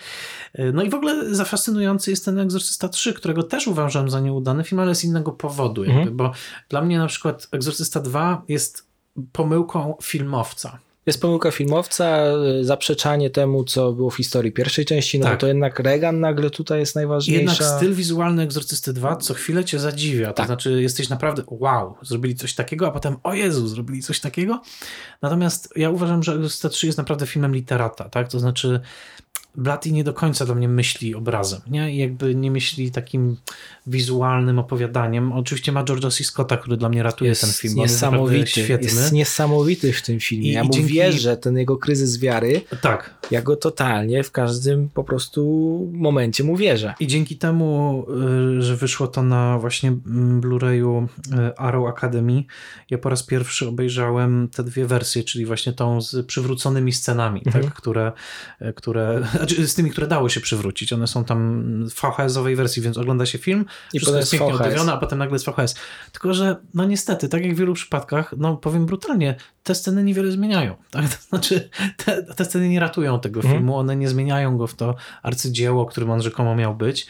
[0.73, 4.81] No i w ogóle zafascynujący jest ten Egzorcysta 3, którego też uważam za nieudany film,
[4.81, 5.85] ale z innego powodu.
[5.85, 6.17] Jakby, mhm.
[6.17, 6.33] Bo
[6.69, 8.87] dla mnie na przykład Egzorcysta 2 jest
[9.33, 10.79] pomyłką filmowca.
[11.07, 12.25] Jest pomyłka filmowca,
[12.63, 15.35] zaprzeczanie temu, co było w historii pierwszej części, no tak.
[15.35, 17.43] bo to jednak Regan nagle tutaj jest najważniejsza.
[17.43, 20.47] Jednak styl wizualny Egzorcysty 2 co chwilę cię zadziwia, to tak.
[20.47, 24.63] znaczy jesteś naprawdę wow, zrobili coś takiego, a potem o Jezu, zrobili coś takiego.
[25.23, 28.29] Natomiast ja uważam, że Egzorcysta 3 jest naprawdę filmem literata, tak?
[28.29, 28.81] To znaczy
[29.57, 31.95] Blatty nie do końca do mnie myśli obrazem, nie?
[31.95, 33.37] I jakby nie myśli takim
[33.87, 35.33] wizualnym opowiadaniem.
[35.33, 36.25] Oczywiście ma George'a C.
[36.25, 37.75] Scotta, który dla mnie ratuje jest ten film.
[37.75, 38.87] Niesamowity, jest, świetny.
[38.87, 40.49] jest niesamowity w tym filmie.
[40.49, 40.95] I, ja i mu dzięki...
[40.95, 42.61] wierzę, ten jego kryzys wiary.
[42.83, 43.15] Tak.
[43.31, 45.43] Ja go totalnie w każdym po prostu
[45.93, 46.95] momencie mu wierzę.
[47.01, 48.07] I dzięki temu,
[48.59, 52.45] y, że wyszło to na właśnie mm, Blu-rayu y, Arrow Academy,
[52.91, 57.47] ja po raz pierwszy obejrzałem te dwie wersje, czyli właśnie tą z przywróconymi scenami, tak?
[57.47, 57.65] mhm.
[57.65, 57.75] tak?
[57.75, 58.13] które,
[58.63, 60.93] y, które znaczy z tymi, które dało się przywrócić.
[60.93, 64.93] One są tam w VHS-owej wersji, więc ogląda się film, i wszystko jest pięknie oddawione,
[64.93, 65.75] a potem nagle jest VHS.
[66.13, 70.31] Tylko, że no niestety, tak jak w wielu przypadkach, no powiem brutalnie, te sceny niewiele
[70.31, 70.77] zmieniają.
[70.91, 71.09] Tak?
[71.09, 71.71] To znaczy,
[72.05, 73.55] te, te sceny nie ratują tego mhm.
[73.55, 77.07] filmu, one nie zmieniają go w to arcydzieło, którym on rzekomo miał być.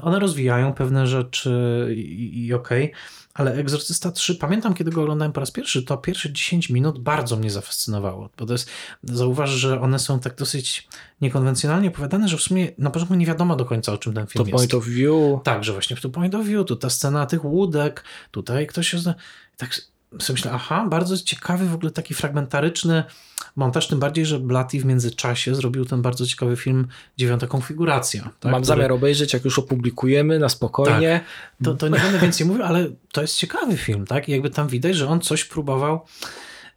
[0.00, 5.32] One rozwijają pewne rzeczy i, i okej, okay ale Egzorcysta 3, pamiętam kiedy go oglądałem
[5.32, 8.70] po raz pierwszy, to pierwsze 10 minut bardzo mnie zafascynowało, bo to jest,
[9.02, 10.88] zauważ, że one są tak dosyć
[11.20, 14.44] niekonwencjonalnie opowiadane, że w sumie na początku nie wiadomo do końca o czym ten film
[14.44, 14.56] to jest.
[14.56, 15.42] point of view.
[15.44, 18.88] Tak, że właśnie w to point of view, tu ta scena tych łódek, tutaj ktoś
[18.88, 18.98] się...
[19.56, 19.80] Tak
[20.18, 23.04] sobie myślę, aha, bardzo ciekawy w ogóle taki fragmentaryczny
[23.56, 26.86] montaż, tym bardziej, że Blatty w międzyczasie zrobił ten bardzo ciekawy film
[27.16, 28.22] Dziewiąta Konfiguracja.
[28.22, 28.76] Tak, Mam który...
[28.76, 31.20] zamiar obejrzeć, jak już opublikujemy na spokojnie.
[31.20, 31.64] Tak.
[31.64, 34.28] To, to nie będę więcej mówił, ale to jest ciekawy film, tak?
[34.28, 36.00] I jakby tam widać, że on coś próbował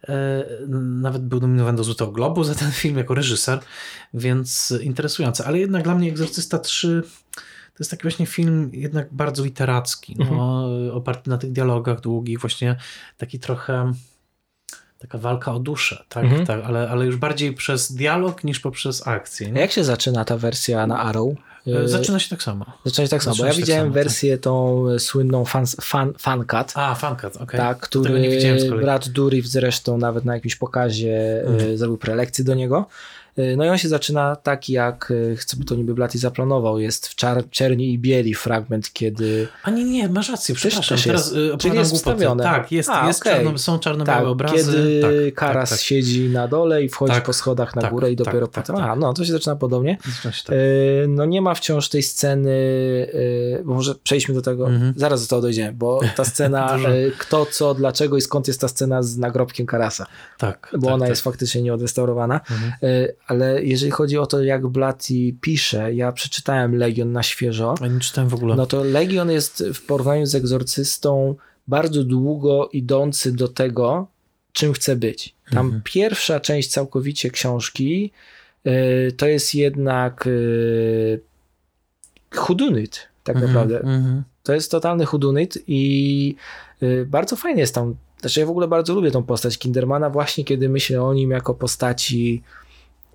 [0.08, 0.44] e,
[0.80, 3.60] nawet był nominowany do Złotego Globu za ten film jako reżyser,
[4.14, 5.44] więc interesujące.
[5.44, 7.02] Ale jednak dla mnie Egzorcysta 3
[7.74, 10.96] to jest taki właśnie film jednak bardzo literacki, no, mhm.
[10.96, 12.76] oparty na tych dialogach długich, właśnie
[13.16, 13.92] taki trochę
[14.98, 16.46] taka walka o duszę, tak, mhm.
[16.46, 19.48] tak ale, ale już bardziej przez dialog niż poprzez akcję.
[19.48, 21.34] Jak się zaczyna ta wersja na Arrow?
[21.66, 22.64] E, zaczyna się tak samo.
[22.84, 24.44] Zaczyna się tak samo, bo ja tak widziałem samo, wersję tak.
[24.44, 26.72] tą słynną fan, fan, fancut.
[26.74, 27.42] A, fancut, okej.
[27.42, 27.60] Okay.
[27.60, 28.40] Tak, który
[28.80, 31.78] Brad Dourif zresztą nawet na jakimś pokazie mhm.
[31.78, 32.86] zrobił prelekcję do niego.
[33.38, 36.78] Y, no i on się zaczyna tak, jak y, chce by to niby Blatty zaplanował.
[36.78, 39.48] Jest w czar czerni i bieli fragment, kiedy...
[39.62, 40.96] A nie, nie, masz rację, przepraszam.
[40.96, 41.60] Też teraz jest.
[41.60, 42.44] Czyli jest wstawione.
[42.44, 43.32] Tak, jest, A, jest okay.
[43.34, 44.56] czarno, są czarno-białe tak, obrazy.
[44.56, 45.86] Kiedy tak, Karas tak, tak.
[45.86, 48.76] siedzi na dole i wchodzi tak, po schodach na tak, górę i tak, dopiero potem...
[48.76, 49.98] A, no, to się zaczyna podobnie.
[50.50, 52.52] Y, no nie ma wciąż tej sceny,
[53.64, 54.94] bo może przejdźmy do tego, mhm.
[54.96, 56.78] zaraz do tego dojdziemy, bo ta scena,
[57.18, 60.06] kto, co, dlaczego i skąd jest ta scena z nagrobkiem Karasa.
[60.38, 60.70] Tak.
[60.78, 62.40] Bo ona jest faktycznie nieodrestaurowana.
[62.50, 62.72] Mhm
[63.32, 67.74] ale jeżeli chodzi o to, jak Blatty pisze, ja przeczytałem Legion na świeżo.
[67.80, 68.56] Ja nie czytałem w ogóle.
[68.56, 71.34] No to Legion jest w porównaniu z Egzorcystą
[71.68, 74.06] bardzo długo idący do tego,
[74.52, 75.34] czym chce być.
[75.50, 75.82] Tam mhm.
[75.84, 78.10] pierwsza część całkowicie książki
[78.66, 81.20] y, to jest jednak y,
[83.24, 83.80] tak mhm, naprawdę.
[83.80, 84.22] Mhm.
[84.42, 86.34] To jest totalny hudunyt i
[86.82, 90.44] y, bardzo fajnie jest tam znaczy ja w ogóle bardzo lubię tą postać Kindermana właśnie
[90.44, 92.42] kiedy myślę o nim jako postaci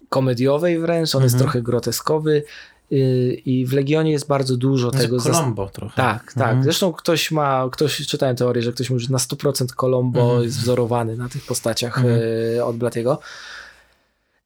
[0.09, 1.23] komediowej wręcz, on mhm.
[1.23, 2.43] jest trochę groteskowy,
[2.91, 5.17] y, i w Legionie jest bardzo dużo jest tego.
[5.17, 5.95] Colombo trochę.
[5.95, 6.43] Tak, tak.
[6.43, 6.63] Mhm.
[6.63, 10.43] Zresztą ktoś ma, ktoś czytałem teorię, że ktoś mówi, że na 100% Colombo mhm.
[10.43, 12.19] jest wzorowany na tych postaciach mhm.
[12.55, 13.19] Y, od Blatiego.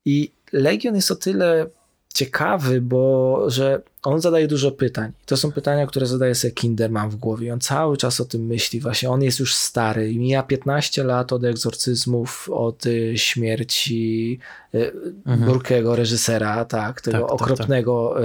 [0.06, 1.68] I Legion jest o tyle
[2.14, 5.12] ciekawy, bo że on zadaje dużo pytań.
[5.26, 7.54] To są pytania, które zadaje sobie Kinderman w głowie.
[7.54, 8.80] On cały czas o tym myśli.
[8.80, 14.40] Właśnie on jest już stary i mija 15 lat od egzorcyzmów, od y, śmierci
[14.76, 14.92] y,
[15.26, 15.52] mhm.
[15.52, 18.24] Burkego, reżysera, tak, tego tak, okropnego, tak,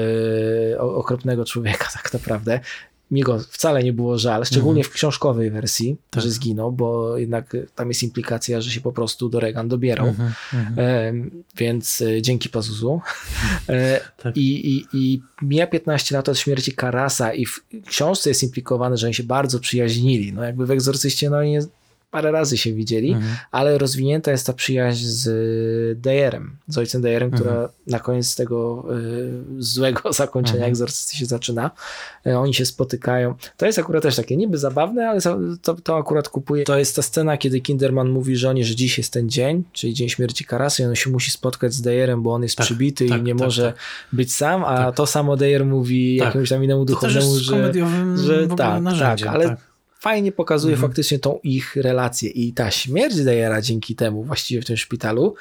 [0.71, 0.81] tak.
[0.81, 2.61] okropnego człowieka tak naprawdę
[3.11, 6.23] mi go wcale nie było żal, szczególnie w książkowej wersji, tak.
[6.23, 10.07] że zginął, bo jednak tam jest implikacja, że się po prostu do Regan dobierał.
[10.07, 10.33] Mhm,
[10.79, 11.13] e,
[11.57, 13.01] więc dzięki Pazuzu.
[13.69, 14.37] E, tak.
[14.37, 19.07] I, i, I mija 15 lat od śmierci Karasa i w książce jest implikowane, że
[19.07, 20.33] oni się bardzo przyjaźnili.
[20.33, 21.61] No jakby w Egzorcyście no nie
[22.17, 23.37] parę razy się widzieli, mhm.
[23.51, 27.43] ale rozwinięta jest ta przyjaźń z Dejerem, z ojcem Dejerem, mhm.
[27.43, 28.85] która na koniec tego
[29.59, 30.71] y, złego zakończenia mhm.
[30.71, 31.71] egzorcysty się zaczyna.
[32.27, 33.35] Y, oni się spotykają.
[33.57, 35.21] To jest akurat też takie niby zabawne, ale
[35.63, 36.65] to, to akurat kupuje.
[36.65, 40.09] To jest ta scena, kiedy Kinderman mówi żonie, że dziś jest ten dzień, czyli dzień
[40.09, 43.21] śmierci Karasy i on się musi spotkać z Dejerem, bo on jest tak, przybity tak,
[43.21, 43.77] i nie tak, może tak.
[44.13, 44.95] być sam, a tak.
[44.95, 46.27] to samo Dejer mówi tak.
[46.27, 47.73] jakiemuś tam innemu duchownemu, że,
[48.17, 49.57] że tak, tak, ale
[50.07, 50.91] fajnie pokazuje mhm.
[50.91, 55.35] faktycznie tą ich relację i ta śmierć Dejera dzięki temu właściwie w tym szpitalu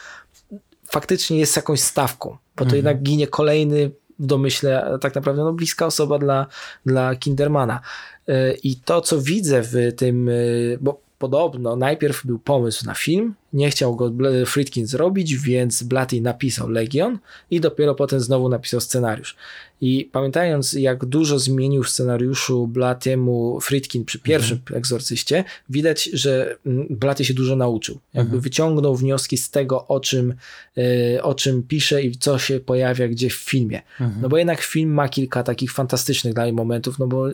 [0.86, 2.76] faktycznie jest jakąś stawką, bo to mhm.
[2.76, 6.48] jednak ginie kolejny w domyśle tak naprawdę no, bliska osoba dla,
[6.86, 7.82] dla Kindermana.
[8.30, 13.36] Y, I to, co widzę w tym, y, bo podobno najpierw był pomysł na film,
[13.54, 14.12] nie chciał go
[14.46, 17.20] Friedkin zrobić, więc Blatty napisał Legion
[17.52, 19.36] i dopiero potem znowu napisał scenariusz.
[19.82, 24.78] I pamiętając, jak dużo zmienił w scenariuszu Blattiemu Friedkin przy pierwszym mhm.
[24.78, 28.00] egzorcyście, widać, że mm, Blatty się dużo nauczył.
[28.14, 28.42] Jakby mhm.
[28.42, 30.34] wyciągnął wnioski z tego, o czym,
[30.78, 33.82] e, o czym pisze i co się pojawia gdzie w filmie.
[34.02, 34.22] Mhm.
[34.22, 37.28] No bo jednak film ma kilka takich fantastycznych dla mnie momentów, no bo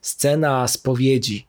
[0.00, 1.46] scena spowiedzi,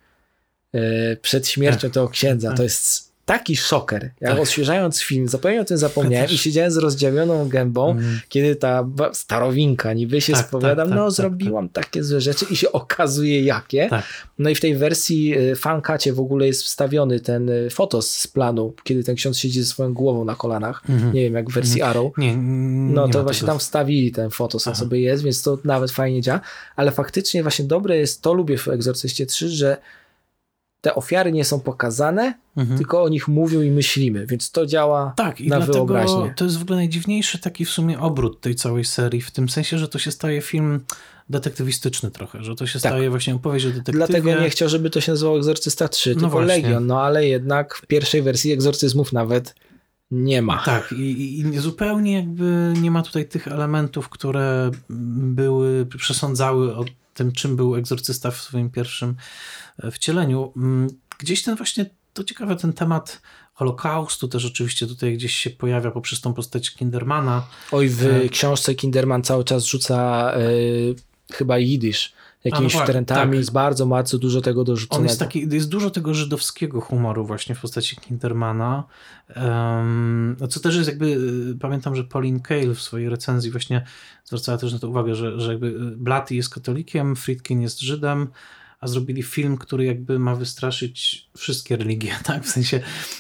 [1.22, 1.92] przed śmiercią tak.
[1.92, 2.48] tego księdza.
[2.48, 2.58] Tak.
[2.58, 4.12] To jest taki szoker.
[4.22, 4.40] Ja tak.
[4.40, 8.20] odświeżając film, zupełnie o tym zapomniałem i siedziałem z rozdziawioną gębą, mm.
[8.30, 12.56] kiedy ta starowinka niby się tak, spowiada, tak, no tak, zrobiłam takie złe rzeczy i
[12.56, 13.90] się okazuje jakie.
[14.40, 18.28] No i w tej wersji e, fankacie w ogóle jest wstawiony ten e, fotos z
[18.28, 20.84] planu, kiedy ten ksiądz siedzi ze swoją głową na kolanach.
[20.90, 21.14] Mm -hmm.
[21.14, 21.98] Nie wiem, jak w wersji mm -hmm.
[21.98, 22.18] Arrow.
[22.18, 23.52] Nie, nie no to właśnie tego.
[23.52, 26.42] tam wstawili ten fotos, on sobie jest, więc to nawet fajnie działa,
[26.76, 29.78] ale faktycznie właśnie dobre jest, to lubię w Egzorcyście 3, że
[30.82, 32.78] te ofiary nie są pokazane, mhm.
[32.78, 36.34] tylko o nich mówią i myślimy, więc to działa tak, i na dlatego wyobraźnię.
[36.36, 39.78] To jest w ogóle najdziwniejszy taki w sumie obrót tej całej serii, w tym sensie,
[39.78, 40.80] że to się staje film
[41.30, 42.92] detektywistyczny trochę, że to się tak.
[42.92, 43.98] staje właśnie opowieść o detektywie.
[43.98, 46.56] Dlatego nie chciał, żeby to się nazywało Egzorcysta 3, no tylko właśnie.
[46.56, 49.56] Legion, no ale jednak w pierwszej wersji egzorcyzmów nawet
[50.12, 50.64] nie ma.
[50.66, 57.32] Tak, i, i, zupełnie jakby nie ma tutaj tych elementów, które były, przesądzały o tym,
[57.32, 59.16] czym był egzorcysta w swoim pierwszym
[59.92, 60.54] wcieleniu.
[60.58, 60.88] Mm,
[61.20, 63.22] gdzieś ten właśnie, to ciekawe, ten temat
[63.54, 67.48] Holokaustu też oczywiście tutaj gdzieś się pojawia poprzez tą postać Kindermana.
[67.72, 68.30] Oj, w e...
[68.30, 70.42] książce Kinderman cały czas rzuca e,
[71.34, 72.14] chyba jidysz
[72.44, 73.40] jakimiś no trendami, tak.
[73.40, 75.02] jest bardzo, bardzo dużo tego dorzuconego.
[75.02, 78.84] On jest, taki, jest dużo tego żydowskiego humoru właśnie w postaci Kindermana,
[79.36, 81.06] um, co też jest jakby,
[81.56, 83.86] y, pamiętam, że Pauline Kael w swojej recenzji właśnie
[84.26, 88.28] zwracała też na to uwagę, że, że jakby Blatty jest katolikiem, Friedkin jest Żydem,
[88.80, 92.44] a zrobili film, który jakby ma wystraszyć wszystkie religie, tak?
[92.44, 92.80] W sensie,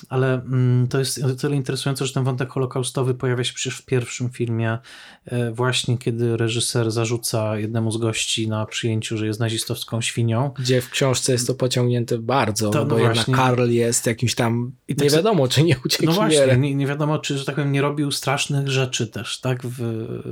[0.10, 3.86] ale mm, to jest o tyle interesujące, że ten wątek holokaustowy pojawia się przecież w
[3.86, 4.78] pierwszym filmie,
[5.26, 10.51] e, właśnie kiedy reżyser zarzuca jednemu z gości na przyjęciu, że jest nazistowską świnią.
[10.60, 14.36] Gdzie w książce jest to pociągnięte bardzo, to, no bo no jednak Karl jest jakimś
[14.36, 16.05] tam, I tak nie wiadomo, czy nie uciekł.
[16.05, 19.60] No właśnie, nie, nie, wiadomo, czy, że tak powiem, nie robił strasznych rzeczy też, tak?
[19.64, 19.82] W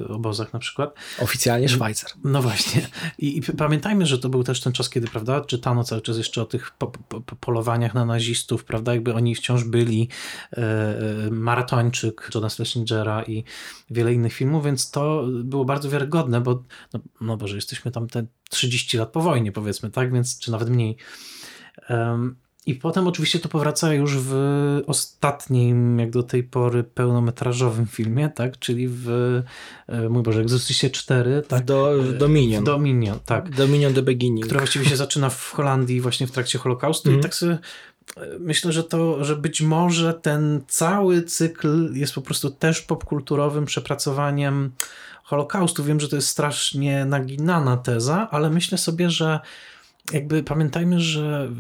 [0.09, 0.93] obozach na przykład.
[1.19, 2.11] Oficjalnie Szwajcar.
[2.23, 2.87] No właśnie.
[3.19, 6.41] I, I pamiętajmy, że to był też ten czas, kiedy prawda, czytano cały czas jeszcze
[6.41, 10.09] o tych po, po, polowaniach na nazistów, prawda, jakby oni wciąż byli,
[10.53, 13.43] e, e, Maratończyk Johna Schlesingera i
[13.89, 16.63] wiele innych filmów, więc to było bardzo wiarygodne, bo
[16.93, 20.69] no, no Boże, jesteśmy tam te 30 lat po wojnie powiedzmy, tak, więc, czy nawet
[20.69, 20.97] mniej.
[21.89, 22.35] Um,
[22.67, 24.33] i potem oczywiście to powraca już w
[24.87, 28.59] ostatnim, jak do tej pory, pełnometrażowym filmie, tak?
[28.59, 29.09] Czyli w,
[29.87, 31.43] e, mój Boże, Egzostyście 4.
[31.47, 31.65] Tak?
[31.65, 32.63] Do, Dominion.
[32.63, 33.49] Dominion, tak.
[33.49, 34.45] Dominion the Beginning.
[34.45, 37.15] Która właściwie się zaczyna w Holandii właśnie w trakcie Holokaustu mm.
[37.15, 37.31] i mhm.
[37.31, 37.57] tak sobie
[38.17, 43.65] e, myślę, że to, że być może ten cały cykl jest po prostu też popkulturowym
[43.65, 44.71] przepracowaniem
[45.23, 45.83] Holokaustu.
[45.83, 49.39] Wiem, że to jest strasznie naginana teza, ale myślę sobie, że
[50.13, 51.51] jakby pamiętajmy, że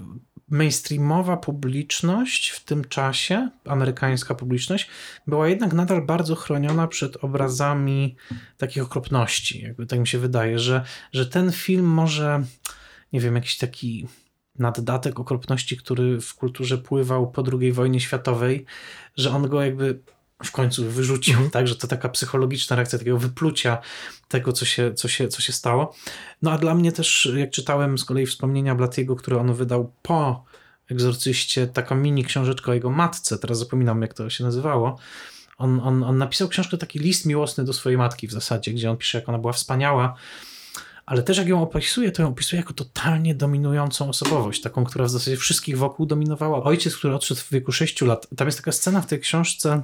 [0.49, 4.89] mainstreamowa publiczność w tym czasie, amerykańska publiczność,
[5.27, 8.15] była jednak nadal bardzo chroniona przed obrazami
[8.57, 9.61] takich okropności.
[9.61, 12.43] Jakby tak mi się wydaje, że, że ten film może,
[13.13, 14.07] nie wiem, jakiś taki
[14.59, 18.65] naddatek okropności, który w kulturze pływał po II wojnie światowej,
[19.17, 19.99] że on go jakby
[20.43, 21.49] w końcu wyrzucił, mm.
[21.49, 23.77] tak, że to taka psychologiczna reakcja takiego wyplucia
[24.27, 25.95] tego, co się, co, się, co się stało.
[26.41, 30.45] No a dla mnie też, jak czytałem z kolei wspomnienia Blatiego, które on wydał po
[30.91, 34.99] Egzorcyście, taką mini książeczkę o jego matce, teraz zapominam jak to się nazywało,
[35.57, 38.97] on, on, on napisał książkę, taki list miłosny do swojej matki w zasadzie, gdzie on
[38.97, 40.15] pisze, jak ona była wspaniała,
[41.05, 45.09] ale też jak ją opisuje, to ją opisuje jako totalnie dominującą osobowość, taką, która w
[45.09, 46.63] zasadzie wszystkich wokół dominowała.
[46.63, 48.27] Ojciec, który odszedł w wieku 6 lat.
[48.37, 49.81] Tam jest taka scena w tej książce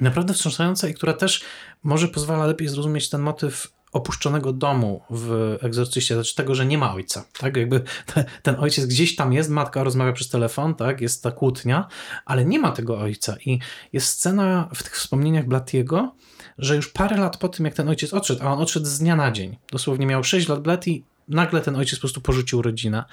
[0.00, 1.44] naprawdę wstrząsająca i która też
[1.82, 6.94] może pozwala lepiej zrozumieć ten motyw opuszczonego domu w egzorcyście, znaczy tego, że nie ma
[6.94, 7.80] ojca, tak, jakby
[8.14, 11.88] te, ten ojciec gdzieś tam jest, matka rozmawia przez telefon, tak, jest ta kłótnia,
[12.24, 13.36] ale nie ma tego ojca.
[13.46, 13.58] I
[13.92, 16.14] jest scena w tych wspomnieniach Blatiego,
[16.58, 19.16] że już parę lat po tym, jak ten ojciec odszedł, a on odszedł z dnia
[19.16, 23.04] na dzień, dosłownie miał 6 lat Blati, nagle ten ojciec po prostu porzucił rodzinę.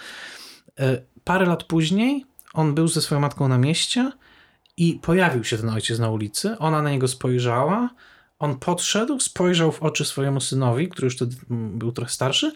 [0.79, 4.11] E, parę lat później on był ze swoją matką na mieście
[4.81, 7.89] i pojawił się ten ojciec na ulicy, ona na niego spojrzała,
[8.39, 12.51] on podszedł, spojrzał w oczy swojemu synowi, który już wtedy był trochę starszy,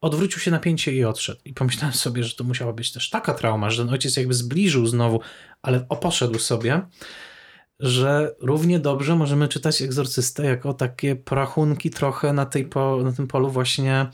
[0.00, 1.40] odwrócił się napięcie i odszedł.
[1.44, 4.86] I pomyślałem sobie, że to musiała być też taka trauma, że ten ojciec jakby zbliżył
[4.86, 5.20] znowu,
[5.62, 6.82] ale poszedł sobie,
[7.80, 13.26] że równie dobrze możemy czytać egzorcystę jako takie porachunki trochę na, tej po, na tym
[13.26, 14.06] polu właśnie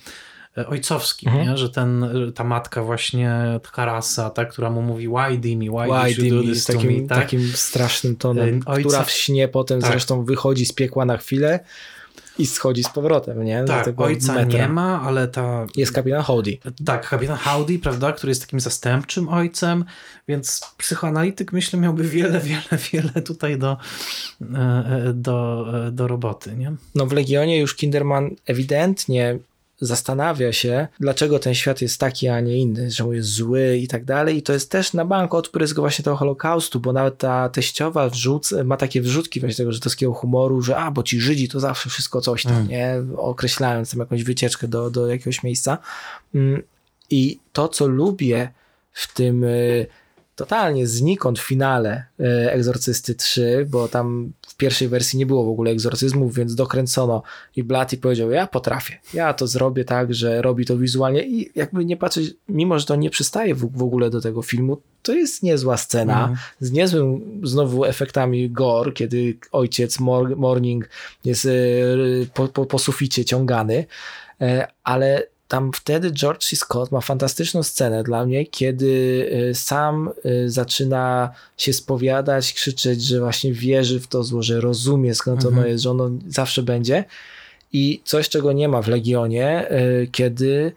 [0.66, 1.56] ojcowskim, mhm.
[1.56, 6.32] że ten, ta matka właśnie Karasa, ta, która mu mówi why Dimi, why, why did
[6.32, 7.18] you do z takim, me, tak?
[7.18, 8.88] takim strasznym tonem, e, Ojca...
[8.88, 9.90] która w śnie potem tak.
[9.90, 11.60] zresztą wychodzi z piekła na chwilę
[12.38, 13.64] i schodzi z powrotem, nie?
[13.64, 14.58] tak, ojca metra.
[14.58, 15.66] nie ma, ale ta...
[15.76, 16.58] Jest kapitan Howdy.
[16.84, 19.84] Tak, kapitan Howdy, prawda, który jest takim zastępczym ojcem,
[20.28, 23.76] więc psychoanalityk myślę miałby wiele, wiele, wiele tutaj do,
[24.40, 26.72] e, do, do roboty, nie?
[26.94, 29.38] No w Legionie już Kinderman ewidentnie
[29.80, 34.04] zastanawia się, dlaczego ten świat jest taki, a nie inny, że jest zły i tak
[34.04, 34.36] dalej.
[34.36, 38.48] I to jest też na bank odprysk właśnie tego Holokaustu, bo nawet ta teściowa wrzut,
[38.64, 42.20] ma takie wrzutki właśnie tego żydowskiego humoru, że a, bo ci Żydzi to zawsze wszystko
[42.20, 42.68] coś tam, mm.
[42.68, 43.02] nie?
[43.16, 45.78] Określając tam jakąś wycieczkę do, do jakiegoś miejsca.
[46.34, 46.62] Mm,
[47.10, 48.52] I to, co lubię
[48.92, 49.86] w tym y,
[50.38, 52.04] totalnie znikąd w finale
[52.52, 57.22] Egzorcysty 3, bo tam pierwszej wersji nie było w ogóle egzorcyzmów, więc dokręcono
[57.56, 61.84] i Blatty powiedział, ja potrafię, ja to zrobię tak, że robi to wizualnie i jakby
[61.84, 65.42] nie patrzeć, mimo że to nie przystaje w, w ogóle do tego filmu, to jest
[65.42, 66.36] niezła scena, mm.
[66.60, 70.00] z niezłym znowu efektami gore, kiedy ojciec
[70.36, 70.88] Morning
[71.24, 71.50] jest e,
[72.34, 73.86] po, po, po suficie ciągany,
[74.40, 76.56] e, ale tam wtedy George C.
[76.56, 78.86] Scott ma fantastyczną scenę dla mnie, kiedy
[79.50, 85.14] y, sam y, zaczyna się spowiadać, krzyczeć, że właśnie wierzy w to zło, że rozumie
[85.14, 85.68] skąd ono mhm.
[85.68, 87.04] jest, że ono zawsze będzie.
[87.72, 90.72] I coś, czego nie ma w Legionie, y, kiedy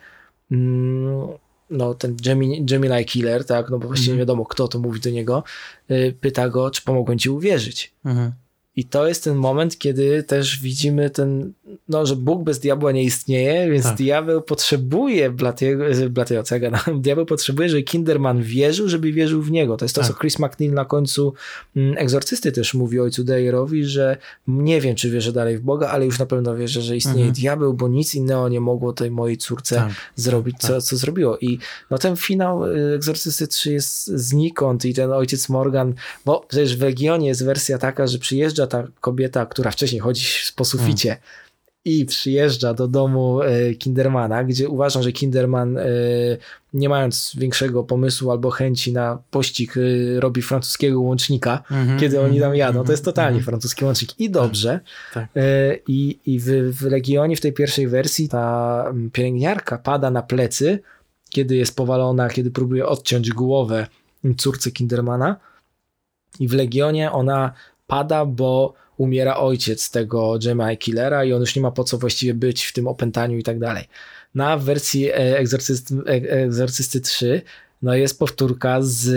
[0.52, 1.28] mm,
[1.70, 4.28] no, ten Gemini, Gemini Killer, tak, no bo właściwie nie mhm.
[4.28, 5.44] wiadomo, kto to mówi do niego,
[6.22, 7.92] pyta go, czy pomogłem ci uwierzyć.
[8.06, 8.32] Mhm.
[8.76, 11.54] I to jest ten moment, kiedy też widzimy ten,
[11.90, 13.98] no, że Bóg bez diabła nie istnieje, więc tak.
[13.98, 19.78] diabeł potrzebuje Blatiego, Blatiego no, diabeł potrzebuje, żeby Kinderman wierzył, żeby wierzył w niego.
[19.78, 20.10] To jest to, tak.
[20.10, 21.34] co Chris McNeil na końcu
[21.76, 24.18] mm, Egzorcysty też mówi ojcu Dejerowi, że
[24.48, 27.34] nie wiem, czy wierzę dalej w Boga, ale już na pewno wierzę, że istnieje mhm.
[27.34, 29.92] diabeł, bo nic innego nie mogło tej mojej córce tak.
[30.16, 30.84] zrobić, co, tak.
[30.84, 31.38] co zrobiło.
[31.38, 31.60] I
[31.90, 35.94] no, ten finał y, Egzorcysty 3 jest znikąd i ten ojciec Morgan,
[36.26, 40.66] bo przecież w Legionie jest wersja taka, że przyjeżdża ta kobieta, która wcześniej chodzi po
[40.66, 41.24] suficie hmm.
[41.86, 45.84] i przyjeżdża do domu e, Kindermana, gdzie uważam, że Kinderman e,
[46.74, 52.22] nie mając większego pomysłu albo chęci na pościg e, robi francuskiego łącznika, mm -hmm, kiedy
[52.22, 52.84] oni tam jadą.
[52.84, 53.46] To jest totalnie mm -hmm.
[53.46, 54.80] francuski łącznik i dobrze.
[55.14, 55.28] Tak.
[55.88, 56.46] I, i w,
[56.78, 60.80] w Legionie w tej pierwszej wersji ta pielęgniarka pada na plecy,
[61.30, 63.88] kiedy jest powalona, kiedy próbuje odciąć głowę
[64.38, 65.36] córce Kindermana
[66.40, 67.54] i w Legionie ona
[67.92, 72.34] pada, bo umiera ojciec tego Jemai Killera i on już nie ma po co właściwie
[72.34, 73.84] być w tym opętaniu i tak dalej.
[74.36, 77.42] Na wersji e, Egzorcysty, e, Egzorcysty 3
[77.82, 79.08] no jest powtórka z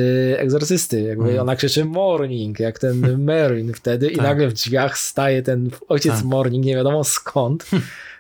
[0.41, 1.01] Egzorcysty.
[1.01, 1.41] Jakby mm.
[1.41, 4.27] ona krzyczy Morning, jak ten Merlin wtedy i tak.
[4.27, 6.25] nagle w drzwiach staje ten ojciec tak.
[6.25, 7.65] Morning, nie wiadomo skąd.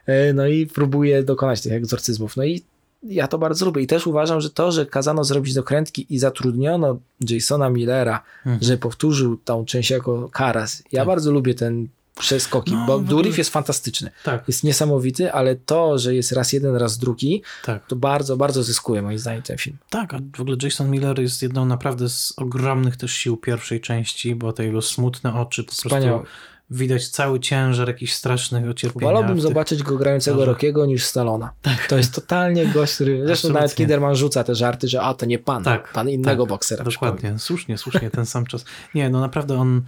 [0.06, 2.36] E, no i próbuje dokonać tych egzorcyzmów.
[2.36, 2.62] No i
[3.04, 6.98] ja to bardzo lubię i też uważam, że to, że kazano zrobić dokrętki i zatrudniono
[7.30, 8.62] Jasona Millera, mhm.
[8.62, 10.82] że powtórzył tą część jako Karas.
[10.92, 11.08] Ja tak.
[11.08, 11.88] bardzo lubię ten
[12.18, 14.10] przeskoki, no, bo Durif jest fantastyczny.
[14.24, 14.48] Tak.
[14.48, 17.86] Jest niesamowity, ale to, że jest raz jeden, raz drugi, tak.
[17.86, 19.76] to bardzo, bardzo zyskuje moim zdaniem ten film.
[19.90, 24.34] Tak, a w ogóle Jason Miller jest jedną naprawdę z ogromnych też sił pierwszej części,
[24.34, 26.18] bo te jego smutne oczy po Wspaniałe.
[26.18, 26.34] prostu
[26.70, 29.06] widać cały ciężar jakichś strasznych cierpienia.
[29.06, 30.46] Wolałbym zobaczyć go grającego Może...
[30.46, 31.52] Rockiego niż Stallona.
[31.62, 31.86] Tak.
[31.86, 33.16] To jest totalnie gość, który...
[33.16, 33.60] Zresztą Absolutnie.
[33.60, 35.92] nawet Kiderman rzuca te żarty, że a, to nie pan, tak.
[35.92, 36.48] pan innego tak.
[36.48, 36.84] boksera.
[36.84, 38.64] Dokładnie, słusznie, słusznie, ten sam czas.
[38.94, 39.82] Nie, no naprawdę on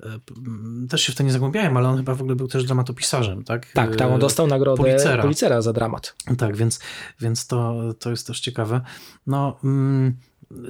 [0.00, 0.06] e,
[0.88, 3.72] też się w to nie zagłębiałem, ale on chyba w ogóle był też dramatopisarzem, tak?
[3.72, 6.14] Tak, tam on dostał nagrodę Policera, Policera za dramat.
[6.38, 6.80] Tak, więc,
[7.20, 8.80] więc to, to jest też ciekawe.
[9.26, 9.58] No...
[9.64, 10.16] Mm,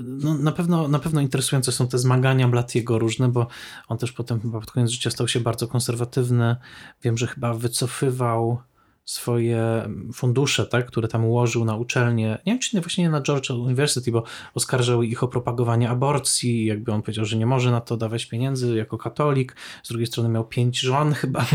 [0.03, 3.47] no, na, pewno, na pewno interesujące są te zmagania Blatiego różne, bo
[3.89, 6.57] on też potem chyba pod koniec życia stał się bardzo konserwatywny.
[7.03, 8.59] Wiem, że chyba wycofywał
[9.05, 13.21] swoje fundusze, tak, które tam ułożył na uczelnię, nie wiem czy nie, właśnie nie na
[13.21, 14.25] George University, bo
[14.55, 18.77] oskarżał ich o propagowanie aborcji, jakby on powiedział, że nie może na to dawać pieniędzy
[18.77, 21.47] jako katolik, z drugiej strony miał pięć żon chyba,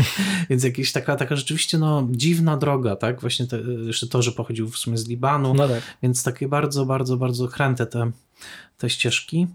[0.50, 4.68] więc jakaś taka, taka rzeczywiście no, dziwna droga, tak, właśnie te, jeszcze to, że pochodził
[4.68, 5.82] w sumie z Libanu, no tak.
[6.02, 8.10] więc takie bardzo, bardzo, bardzo kręte te
[8.78, 9.46] te ścieżki.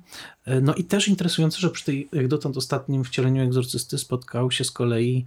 [0.62, 4.72] No i też interesujące, że przy tej jak dotąd ostatnim wcieleniu egzorcysty spotkał się z
[4.72, 5.26] kolei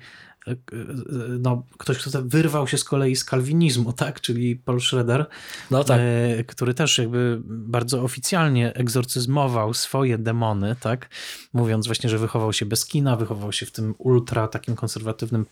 [1.39, 4.21] no, ktoś, kto wyrwał się z kolei z kalwinizmu, tak?
[4.21, 5.27] czyli Paul Schroeder,
[5.71, 6.01] no tak.
[6.01, 11.09] E, który też jakby bardzo oficjalnie egzorcyzmował swoje demony, tak?
[11.53, 15.47] mówiąc właśnie, że wychował się bez kina, wychował się w tym ultra takim konserwatywnym,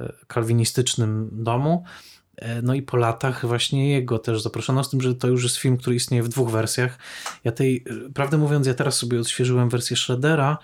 [0.00, 1.84] e, kalwinistycznym domu.
[2.36, 5.56] E, no i po latach właśnie jego też zaproszono, z tym, że to już jest
[5.56, 6.98] film, który istnieje w dwóch wersjach.
[7.44, 10.58] Ja tej, prawdę mówiąc, ja teraz sobie odświeżyłem wersję Schroedera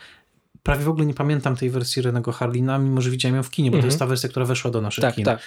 [0.67, 3.71] prawie w ogóle nie pamiętam tej wersji Renego Harlina, mimo że widziałem ją w kinie,
[3.71, 3.99] bo to jest mhm.
[3.99, 5.25] ta wersja, która weszła do naszych tak, kin.
[5.25, 5.41] Tak.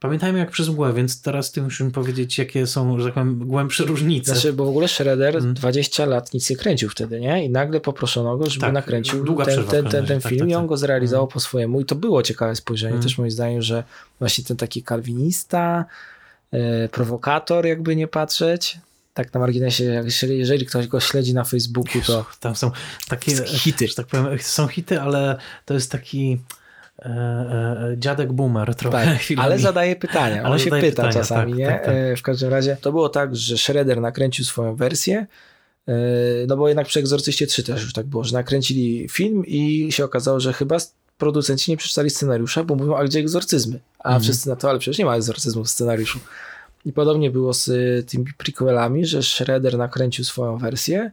[0.00, 3.84] Pamiętajmy jak przez mgłę, więc teraz ty musimy powiedzieć, jakie są, że tak powiem, głębsze
[3.84, 4.32] różnice.
[4.32, 5.54] Znaczy, bo w ogóle Shredder hmm.
[5.54, 7.44] 20 lat nic nie kręcił wtedy, nie?
[7.44, 10.54] I nagle poproszono go, żeby tak, nakręcił ten, ten, ten, ten tak, film tak, i
[10.54, 10.68] on tak.
[10.68, 11.32] go zrealizował hmm.
[11.32, 13.02] po swojemu i to było ciekawe spojrzenie hmm.
[13.02, 13.84] też moim zdaniem, że
[14.18, 15.84] właśnie ten taki kalwinista,
[16.52, 18.78] e, prowokator jakby nie patrzeć,
[19.14, 22.70] tak na marginesie, jeżeli, ktoś go śledzi na Facebooku, to tam są
[23.08, 26.40] takie hity, że tak powiem, są hity, ale to jest taki
[26.98, 29.04] e, e, dziadek boomer trochę.
[29.04, 31.66] Tak, ale zadaje pytania, ale on się pyta pytania, czasami, tak, nie?
[31.66, 31.94] Tak, tak.
[31.94, 35.26] E, w każdym razie to było tak, że Shredder nakręcił swoją wersję,
[35.88, 35.92] e,
[36.46, 40.04] no bo jednak przy Egzorcyście 3 też już tak było, że nakręcili film i się
[40.04, 40.76] okazało, że chyba
[41.18, 43.80] producenci nie przeczytali scenariusza, bo mówią, a gdzie egzorcyzmy?
[43.98, 44.22] A mhm.
[44.22, 46.18] wszyscy na to, ale przecież nie ma egzorcyzmu w scenariuszu.
[46.84, 47.70] I podobnie było z
[48.10, 51.10] tymi prequelami, że Shredder nakręcił swoją wersję,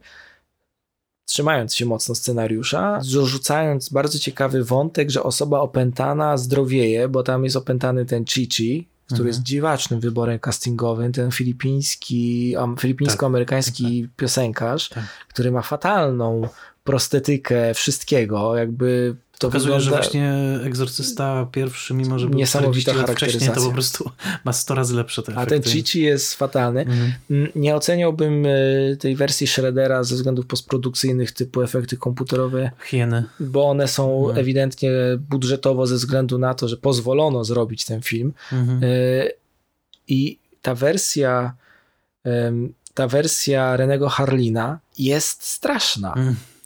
[1.24, 7.56] trzymając się mocno scenariusza, dorzucając bardzo ciekawy wątek, że osoba opętana zdrowieje, bo tam jest
[7.56, 9.26] opętany ten Chichi, który mhm.
[9.28, 14.16] jest dziwacznym wyborem castingowym, ten filipiński, filipińsko-amerykański tak, tak, tak.
[14.16, 15.04] piosenkarz, tak.
[15.28, 16.48] który ma fatalną
[16.84, 19.84] prostetykę wszystkiego, jakby to Pokazuje, wygląda...
[19.84, 20.34] że właśnie
[20.64, 23.54] Egzorcysta pierwszy, mimo że był niesamowita charakteryzacja.
[23.54, 24.10] to po prostu
[24.44, 26.80] ma 100 razy lepsze te A ten Chichi jest fatalny.
[26.80, 27.12] Mhm.
[27.54, 32.70] Nie oceniałbym e, tej wersji Shreddera ze względów postprodukcyjnych typu efekty komputerowe.
[32.84, 33.24] Hieny.
[33.40, 34.38] Bo one są mhm.
[34.38, 34.90] ewidentnie
[35.30, 38.32] budżetowo ze względu na to, że pozwolono zrobić ten film.
[38.52, 38.80] Mhm.
[38.84, 38.88] E,
[40.08, 41.54] I ta wersja
[42.94, 46.14] ta wersja Renego Harlina jest straszna.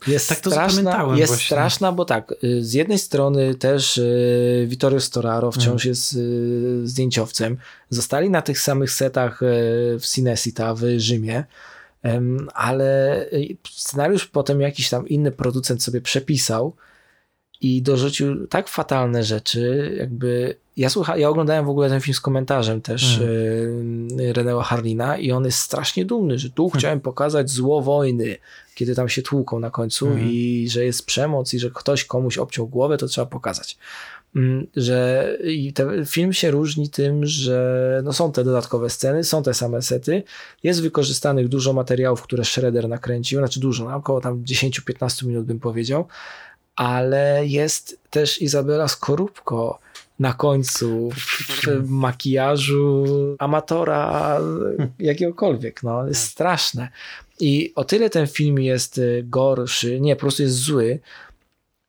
[0.06, 1.46] Jest tak to straszna, jest właśnie.
[1.46, 5.90] straszna, bo tak, y, z jednej strony też y, Vittorio Storaro wciąż mm.
[5.90, 7.56] jest y, zdjęciowcem.
[7.90, 9.40] Zostali na tych samych setach
[10.00, 11.44] w Cinesita w Rzymie,
[12.54, 13.26] ale
[13.70, 16.76] scenariusz potem jakiś tam inny producent sobie przepisał
[17.60, 22.20] i dorzucił tak fatalne rzeczy, jakby ja, słucha, ja oglądałem w ogóle ten film z
[22.20, 24.58] komentarzem też hmm.
[24.60, 26.78] y, Harlina i on jest strasznie dumny, że tu hmm.
[26.78, 28.36] chciałem pokazać zło wojny,
[28.74, 30.28] kiedy tam się tłuką na końcu hmm.
[30.30, 33.78] i że jest przemoc i że ktoś komuś obciął głowę, to trzeba pokazać.
[34.36, 39.42] Mm, że i ten film się różni tym, że no są te dodatkowe sceny, są
[39.42, 40.22] te same sety,
[40.62, 45.60] jest wykorzystanych dużo materiałów, które Shredder nakręcił, znaczy dużo, no, około tam 10-15 minut bym
[45.60, 46.06] powiedział,
[46.76, 49.78] ale jest też Izabela Skorupko
[50.18, 51.10] na końcu
[51.66, 53.04] w makijażu
[53.38, 54.40] amatora
[54.98, 55.82] jakiegokolwiek.
[55.82, 56.88] No, jest straszne.
[57.40, 60.98] I o tyle ten film jest y, gorszy, nie, po prostu jest zły,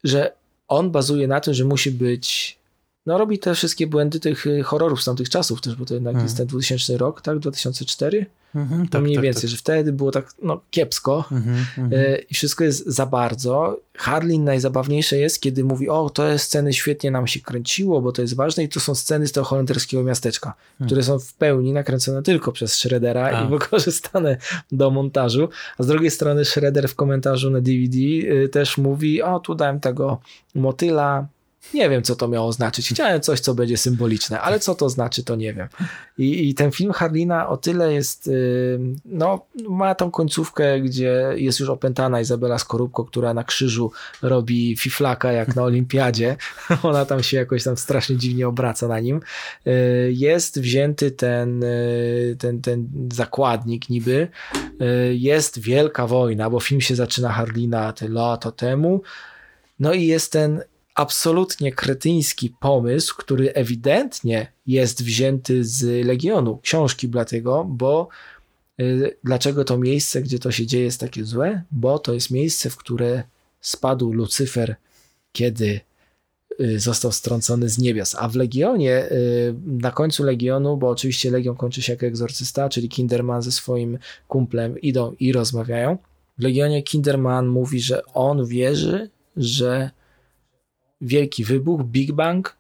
[0.04, 0.32] że
[0.68, 2.58] on bazuje na tym, że musi być
[3.06, 6.14] no robi te wszystkie błędy tych y, horrorów z tamtych czasów też, bo to jednak
[6.14, 6.26] hmm.
[6.26, 7.40] jest ten 2000 rok, tak?
[7.40, 8.26] 2004?
[8.56, 9.50] Mhm, tak, mniej tak, więcej, tak.
[9.50, 12.04] że wtedy było tak no, kiepsko mhm, mhm.
[12.06, 13.80] e, i wszystko jest za bardzo.
[13.98, 18.36] Harlin najzabawniejsze jest, kiedy mówi, o, to sceny świetnie nam się kręciło, bo to jest
[18.36, 20.88] ważne i to są sceny z tego holenderskiego miasteczka, hmm.
[20.88, 23.46] które są w pełni nakręcone tylko przez Shreddera A.
[23.46, 24.38] i wykorzystane
[24.72, 25.50] do montażu.
[25.78, 29.80] A z drugiej strony Shredder w komentarzu na DVD y, też mówi, o, tu dałem
[29.80, 30.20] tego
[30.56, 31.28] motyla,
[31.74, 32.90] Nie wiem, co to miało znaczyć.
[32.90, 35.68] Chciałem coś, co będzie symboliczne, ale co to znaczy, to nie wiem.
[36.18, 41.60] I, i ten film Harlina o tyle jest, y, no, ma tą końcówkę, gdzie jest
[41.60, 43.92] już opętana Izabela Skorupko, która na krzyżu
[44.22, 46.36] robi fiflaka jak na olimpiadzie.
[46.84, 49.22] Ona tam się jakoś tam strasznie dziwnie obraca na nim.
[49.68, 49.72] Y,
[50.14, 54.28] jest wzięty ten, y, ten, ten zakładnik niby.
[55.12, 59.02] Jest wielka wojna, bo film się zaczyna Harlina te lata temu.
[59.80, 60.62] No i jest ten
[60.98, 68.08] absolutnie kretyński pomysł, który ewidentnie jest wzięty z Legionu, książki Blatego, bo
[68.80, 71.62] y, dlaczego to miejsce, gdzie to się dzieje jest takie złe?
[71.72, 73.24] Bo to jest miejsce, w które
[73.62, 74.76] spadł Lucyfer,
[75.32, 75.80] kiedy
[76.62, 78.16] y, został strącony z niebios.
[78.20, 82.90] A w Legionie, y, na końcu Legionu, bo oczywiście Legion kończy się jako egzorcysta, czyli
[82.90, 85.98] Kinderman ze swoim kumplem idą i rozmawiają.
[86.38, 89.97] W Legionie Kinderman mówi, że on wierzy, że
[91.02, 92.56] wielki wybuch, Big Bang,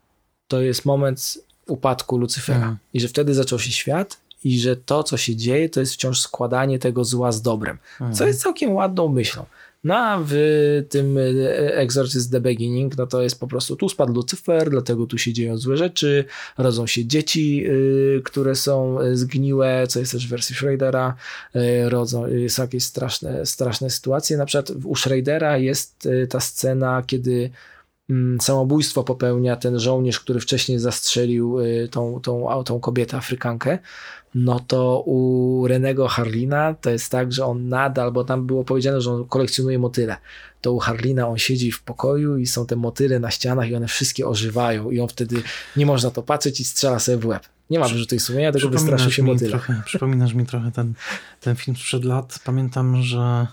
[0.48, 2.58] to jest moment upadku Lucyfera.
[2.58, 2.78] Mhm.
[2.94, 6.22] I że wtedy zaczął się świat i że to, co się dzieje, to jest wciąż
[6.22, 7.78] składanie tego zła z dobrem.
[7.92, 8.14] Mhm.
[8.14, 9.46] Co jest całkiem ładną myślą.
[9.84, 10.34] No a w
[10.90, 11.22] tym e,
[11.76, 15.58] Exorcist The Beginning, no to jest po prostu tu spadł Lucyfer, dlatego tu się dzieją
[15.58, 16.26] złe rzeczy,
[16.58, 21.16] rodzą się dzieci, yy, które są e, zgniłe, co jest też w wersji Schradera,
[21.54, 24.38] yy, rodzą, są jakieś straszne, straszne sytuacje.
[24.38, 27.50] Na przykład u Schradera jest ta scena, kiedy
[28.42, 33.80] samobójstwo popełnia ten żołnierz, który wcześniej zastrzelił y, tą, tą, tą kobietę Afrykankę,
[34.36, 39.02] no to u Renego Harlina to jest tak, że on nadal, bo tam było powiedziane,
[39.02, 40.18] że on kolekcjonuje motyle,
[40.62, 43.88] to u Harlina on siedzi w pokoju i są te motyle na ścianach i one
[43.88, 45.44] wszystkie ożywają i on wtedy
[45.78, 47.44] nie można to patrzeć i strzela sobie w łeb.
[47.70, 49.60] Nie ma wyrzutu sumienia, tylko wystraszył się motyla.
[49.86, 50.94] przypominasz mi trochę ten,
[51.42, 52.40] ten film sprzed lat.
[52.44, 53.48] Pamiętam, że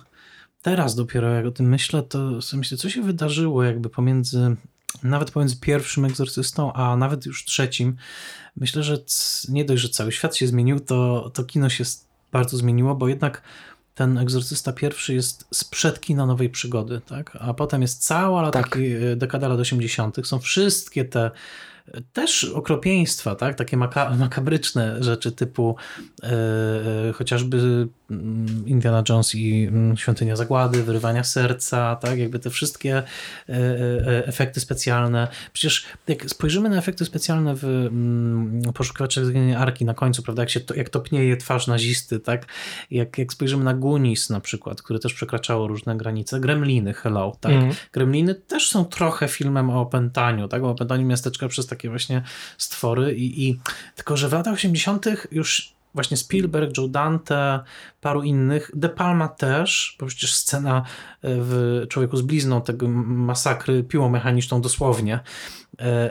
[0.65, 4.57] teraz dopiero jak o tym myślę, to sobie myślę, co się wydarzyło jakby pomiędzy,
[5.03, 7.97] nawet pomiędzy pierwszym egzorcystą, a nawet już trzecim.
[8.57, 8.99] Myślę, że
[9.49, 11.85] nie dość, że cały świat się zmienił, to, to kino się
[12.33, 13.43] bardzo zmieniło, bo jednak
[13.95, 17.39] ten egzorcysta pierwszy jest sprzed kina nowej przygody, tak?
[17.41, 18.79] A potem jest cała lata, tak.
[19.13, 20.17] E, dekada lat 80.
[20.27, 21.31] Są wszystkie te
[22.13, 23.55] też okropieństwa, tak?
[23.55, 25.77] takie maka makabryczne rzeczy typu
[26.23, 26.29] e,
[27.09, 27.89] e, chociażby
[28.67, 32.19] Indiana Jones i mm, Świątynia Zagłady, wyrywania serca, tak?
[32.19, 33.03] jakby te wszystkie
[33.49, 35.29] e, efekty specjalne.
[35.53, 40.43] Przecież jak spojrzymy na efekty specjalne w mm, Poszukiwaczach Zginionej Arki na końcu, prawda?
[40.43, 42.47] jak, się to, jak topnieje twarz nazisty, tak?
[42.91, 47.53] jak, jak spojrzymy na Gunis na przykład, który też przekraczało różne granice, Gremliny, hello, tak?
[47.53, 47.71] Mm.
[47.93, 50.63] Gremliny też są trochę filmem o opętaniu, tak?
[50.63, 52.23] o opętaniu miasteczka przez takie właśnie
[52.59, 53.15] stwory.
[53.15, 53.61] I, i
[53.95, 55.07] tylko, że w latach 80.
[55.33, 57.61] już właśnie Spielberg, Joe Dante,
[58.01, 60.83] paru innych, De Palma też, bo przecież scena e,
[61.23, 65.21] w Człowieku z blizną tego masakry piłą mechaniczną dosłownie,
[65.81, 66.11] e,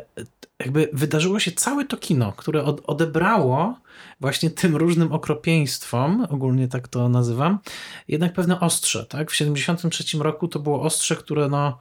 [0.59, 3.77] jakby wydarzyło się całe to kino, które odebrało
[4.19, 7.59] właśnie tym różnym okropieństwom, ogólnie tak to nazywam,
[8.07, 9.31] jednak pewne ostrze, tak?
[9.31, 11.77] W 73 roku to było ostrze, które no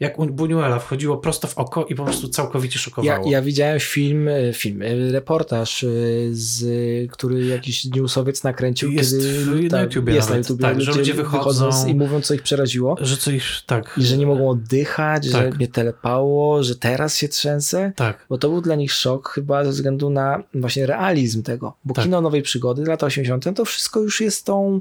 [0.00, 3.24] jak Buñuela wchodziło prosto w oko i po prostu całkowicie szokowało.
[3.24, 5.88] Ja, ja widziałem film, e, film, e, reportaż, e,
[6.30, 6.64] z,
[7.12, 8.92] który jakiś newsowiec nakręcił.
[8.92, 11.94] Jest kiedy, na tak, YouTubie Jest nawet, na YouTube, tak, że ludzie wychodzą, wychodzą i
[11.94, 12.96] mówią, co ich przeraziło.
[13.00, 13.94] Że co ich, tak.
[13.98, 15.42] I że nie mogą oddychać, tak.
[15.42, 17.92] że mnie telepało, że teraz się trzęsę.
[17.96, 18.26] Tak.
[18.28, 21.76] Bo to był dla nich szok chyba ze względu na właśnie realizm tego.
[21.84, 22.04] Bo tak.
[22.04, 23.56] kino nowej przygody, lata 80.
[23.56, 24.80] to wszystko już jest tą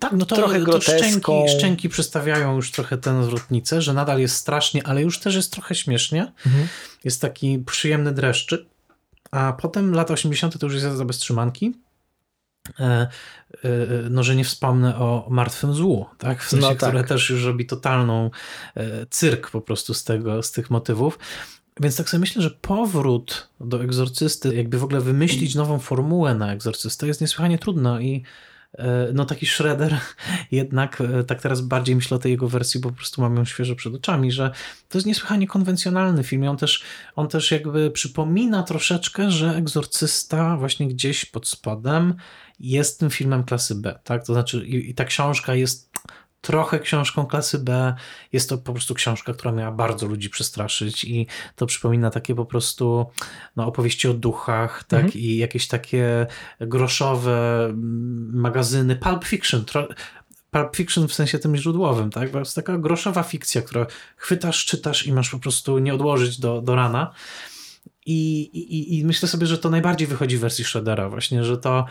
[0.00, 4.36] tak, no to, trochę to szczęki, szczęki przedstawiają już trochę tę zwrotnicę, że nadal jest
[4.36, 6.32] strasznie, ale już też jest trochę śmiesznie.
[6.46, 6.68] Mhm.
[7.04, 8.60] Jest taki przyjemny dreszczyk.
[9.30, 10.58] A potem lata 80.
[10.58, 11.74] to już jest za beztrzymanki.
[12.80, 13.08] E, e,
[14.10, 16.42] no, że nie wspomnę o martwym złu, tak?
[16.42, 16.78] W sensie, no tak.
[16.78, 18.30] które też już robi totalną
[18.76, 21.18] e, cyrk po prostu z tego, z tych motywów.
[21.80, 26.52] Więc tak sobie myślę, że powrót do egzorcysty, jakby w ogóle wymyślić nową formułę na
[26.52, 28.22] egzorcystę jest niesłychanie trudno i
[29.12, 30.00] no taki Shredder
[30.50, 33.44] jednak, e, tak teraz bardziej myślę o tej jego wersji, bo po prostu mam ją
[33.44, 34.50] świeżo przed oczami, że
[34.88, 36.82] to jest niesłychanie konwencjonalny film on też,
[37.16, 42.14] on też jakby przypomina troszeczkę, że Egzorcysta właśnie gdzieś pod spodem
[42.60, 44.26] jest tym filmem klasy B, tak?
[44.26, 45.90] To znaczy i, i ta książka jest
[46.40, 47.94] trochę książką klasy B.
[48.32, 51.26] Jest to po prostu książka, która miała bardzo ludzi przestraszyć i
[51.56, 53.06] to przypomina takie po prostu
[53.56, 55.04] no, opowieści o duchach, tak?
[55.04, 55.22] Mhm.
[55.24, 56.26] I jakieś takie
[56.60, 59.64] groszowe mm, magazyny, Pulp Fiction.
[60.50, 62.30] Pulp Fiction w sensie tym źródłowym, tak?
[62.30, 63.86] To jest taka groszowa fikcja, która
[64.16, 67.12] chwytasz, czytasz i masz po prostu nie odłożyć do, do rana.
[68.06, 71.84] I, i, I myślę sobie, że to najbardziej wychodzi w wersji Shreddera właśnie, że to,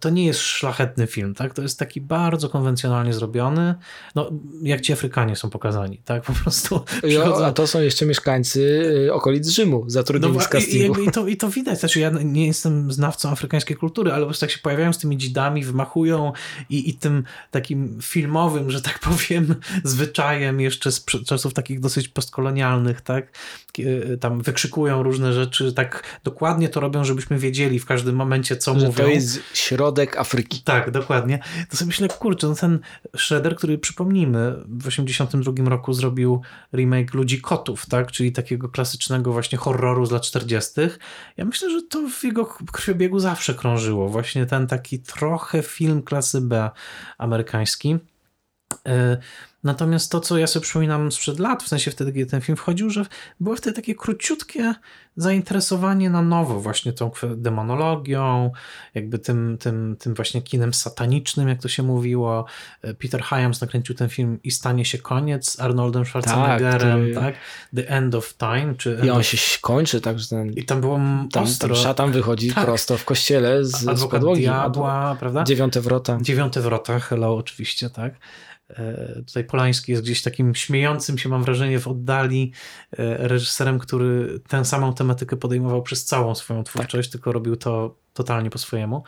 [0.00, 1.54] to nie jest szlachetny film, tak?
[1.54, 3.74] To jest taki bardzo konwencjonalnie zrobiony,
[4.14, 4.30] no
[4.62, 6.22] jak ci Afrykanie są pokazani, tak?
[6.22, 7.44] Po prostu przychodzą...
[7.44, 8.60] A to są jeszcze mieszkańcy
[9.06, 11.00] y, okolic Rzymu, zatrudnieni no, z castingu.
[11.00, 14.26] I, i, to, I to widać, znaczy ja nie jestem znawcą afrykańskiej kultury, ale po
[14.26, 16.32] prostu jak się pojawiają z tymi dzidami, wymachują
[16.70, 23.00] i, i tym takim filmowym, że tak powiem, zwyczajem jeszcze z czasów takich dosyć postkolonialnych,
[23.00, 23.38] tak?
[24.20, 28.80] Tam wykrzykują różne rzeczy, rzeczy tak dokładnie to robią, żebyśmy wiedzieli w każdym momencie, co
[28.80, 29.04] że mówią.
[29.04, 30.62] To jest środek Afryki.
[30.62, 31.38] Tak, dokładnie.
[31.70, 32.78] To sobie myślę, kurczę, no ten
[33.16, 38.12] Shredder, który przypomnijmy, w 82 roku zrobił remake Ludzi Kotów, tak?
[38.12, 40.80] Czyli takiego klasycznego właśnie horroru z lat 40.
[41.36, 44.08] Ja myślę, że to w jego krwiobiegu zawsze krążyło.
[44.08, 46.70] Właśnie ten taki trochę film klasy B
[47.18, 47.98] amerykański.
[48.88, 49.16] E,
[49.64, 52.90] natomiast to, co ja sobie przypominam sprzed lat, w sensie wtedy, kiedy ten film wchodził,
[52.90, 53.06] że
[53.40, 54.74] było wtedy takie króciutkie
[55.16, 58.50] zainteresowanie na nowo właśnie tą demonologią,
[58.94, 62.44] jakby tym, tym, tym właśnie kinem satanicznym, jak to się mówiło.
[62.82, 67.24] E, Peter Hyams nakręcił ten film i stanie się koniec z Arnoldem Schwarzeneggerem, tak?
[67.24, 67.34] tak?
[67.76, 68.74] The End of Time.
[68.78, 70.52] Czy I on się kończy, także ten...
[70.52, 71.00] I tam było
[71.32, 71.68] tam, ostro.
[71.68, 72.64] Tam szatan wychodzi tak.
[72.64, 74.42] prosto w kościele z, Adwokat z podłogi.
[74.42, 75.44] Diabła, prawda?
[75.44, 76.18] Dziewiąte wrota.
[76.20, 78.14] Dziewiąte wrota, hello oczywiście, tak?
[78.70, 82.52] E, tutaj Polański jest gdzieś takim śmiejącym się, mam wrażenie, w oddali
[82.92, 87.12] e, reżyserem, który tę samą tematykę podejmował przez całą swoją twórczość, tak.
[87.12, 89.02] tylko robił to totalnie po swojemu.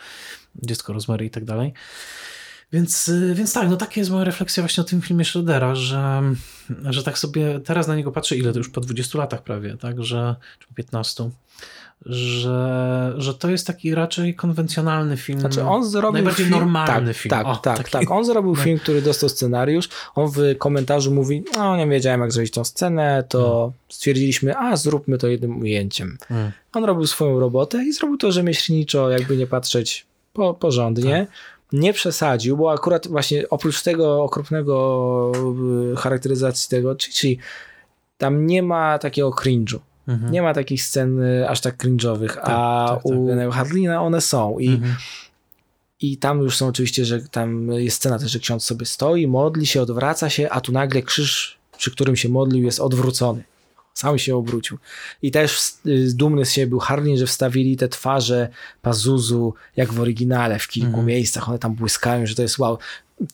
[0.56, 1.72] Dziecko Rosemary i tak dalej.
[2.72, 6.22] Więc, e, więc tak, no taka jest moja refleksja właśnie o tym filmie Schroedera, że,
[6.84, 10.04] że tak sobie teraz na niego patrzę, ile to już po 20 latach prawie, tak,
[10.04, 11.30] że, czy po 15,
[12.06, 15.40] że, że to jest taki raczej konwencjonalny film.
[15.40, 17.30] Znaczy on zrobił najbardziej film, normalny tak, film.
[17.30, 17.90] Tak, o, tak, taki...
[17.90, 18.10] tak.
[18.10, 19.88] On zrobił film, który dostał scenariusz.
[20.14, 23.72] On w komentarzu mówi, no nie wiedziałem jak zrobić tą scenę, to hmm.
[23.88, 26.18] stwierdziliśmy, a zróbmy to jednym ujęciem.
[26.28, 26.52] Hmm.
[26.72, 31.26] On robił swoją robotę i zrobił to rzemieślniczo, jakby nie patrzeć po, porządnie.
[31.30, 31.54] Tak.
[31.72, 35.32] Nie przesadził, bo akurat właśnie oprócz tego okropnego
[35.92, 37.38] y, charakteryzacji tego, czyli
[38.18, 39.78] tam nie ma takiego cringe'u.
[40.08, 40.32] Mhm.
[40.32, 43.48] Nie ma takich scen y, aż tak cringe'owych, tak, a tak, tak.
[43.48, 44.94] u Harlina one są i mhm.
[46.00, 49.66] I tam już są oczywiście, że tam jest scena też, że ksiądz sobie stoi, modli
[49.66, 53.44] się, odwraca się, a tu nagle krzyż, przy którym się modlił, jest odwrócony.
[53.94, 54.78] Sam się obrócił.
[55.22, 58.48] I też y, dumny z siebie był Harlin, że wstawili te twarze
[58.82, 61.06] Pazuzu jak w oryginale w kilku mm.
[61.06, 61.48] miejscach.
[61.48, 62.78] One tam błyskają, że to jest wow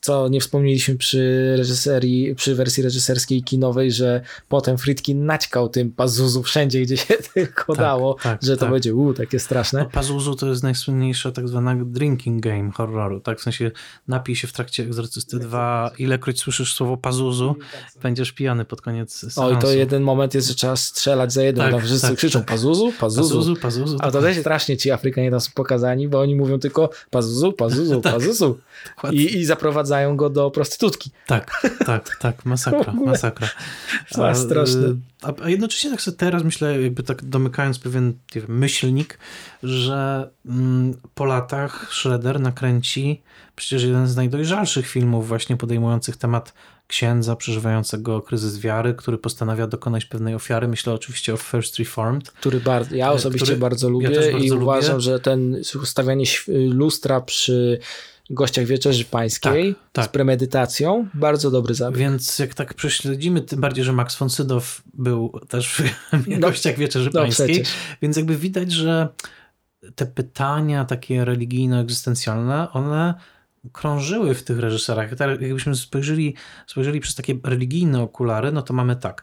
[0.01, 6.43] co nie wspomnieliśmy przy reżyserii, przy wersji reżyserskiej kinowej, że potem Friedkin naćkał tym Pazuzu
[6.43, 8.71] wszędzie, gdzie się tylko tak, dało, tak, że to tak.
[8.71, 9.81] będzie u takie straszne.
[9.81, 13.39] No, Pazuzu to jest najsłynniejsza tak zwana drinking game horroru, tak?
[13.39, 13.71] W sensie
[14.09, 17.57] napij się w trakcie Egzorcysty 2, ilekroć słyszysz słowo Pazuzu,
[18.03, 19.43] będziesz pijany pod koniec seansu.
[19.43, 22.39] O i to jeden moment jest, że trzeba strzelać za jednym, tak, wszyscy tak, krzyczą
[22.39, 22.49] tak.
[22.49, 23.37] Pazuzu, Pazuzu.
[23.37, 23.97] Pazuzu, Pazuzu.
[24.01, 28.01] A to też strasznie ci Afrykanie tam są pokazani, bo oni mówią tylko Pazuzu, Pazuzu,
[28.01, 28.13] tak.
[28.13, 28.59] Pazuzu.
[29.13, 31.11] I, i zaprowadzają doprowadzają go do prostytutki.
[31.27, 33.49] Tak, tak, tak, masakra, masakra.
[34.19, 34.97] A, straszne.
[35.23, 39.19] A, jednocześnie tak sobie teraz myślę, jakby tak domykając pewien wiem, myślnik,
[39.63, 43.23] że mm, po latach Schroeder nakręci
[43.57, 46.53] przecież jeden z najdojrzalszych filmów właśnie podejmujących temat
[46.87, 50.69] księdza przeżywającego kryzys wiary, który postanawia dokonać pewnej ofiary.
[50.69, 52.31] Myślę oczywiście o First Reformed.
[52.31, 54.63] Który bardzo, ja osobiście który, bardzo lubię ja bardzo i lubię.
[54.63, 57.79] uważam, że ten ustawianie lustra przy
[58.35, 60.05] gościach Wieczerzy Pańskiej tak, tak.
[60.05, 61.09] z premedytacją.
[61.15, 61.99] Bardzo dobry zabieg.
[61.99, 65.83] Więc jak tak prześledzimy, tym bardziej, że Max von Sydow był też w
[66.29, 67.65] no, gościach Wieczerzy no, Pańskiej,
[68.03, 69.09] więc jakby widać, że
[69.95, 73.15] te pytania takie religijno-egzystencjalne, one
[73.73, 75.15] krążyły w tych reżyserach.
[75.15, 76.35] Tak, jakbyśmy spojrzeli,
[76.67, 79.23] spojrzeli przez takie religijne okulary, no to mamy tak,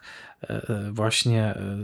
[0.92, 1.76] właśnie e,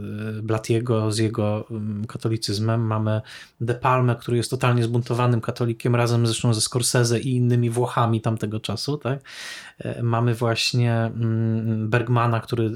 [0.43, 3.21] Blatiego z jego mm, katolicyzmem, mamy
[3.61, 8.61] De Palme, który jest totalnie zbuntowanym katolikiem, razem zresztą ze Scorsese i innymi Włochami tamtego
[8.61, 9.21] czasu, tak?
[10.03, 12.71] Mamy właśnie mm, Bergmana, który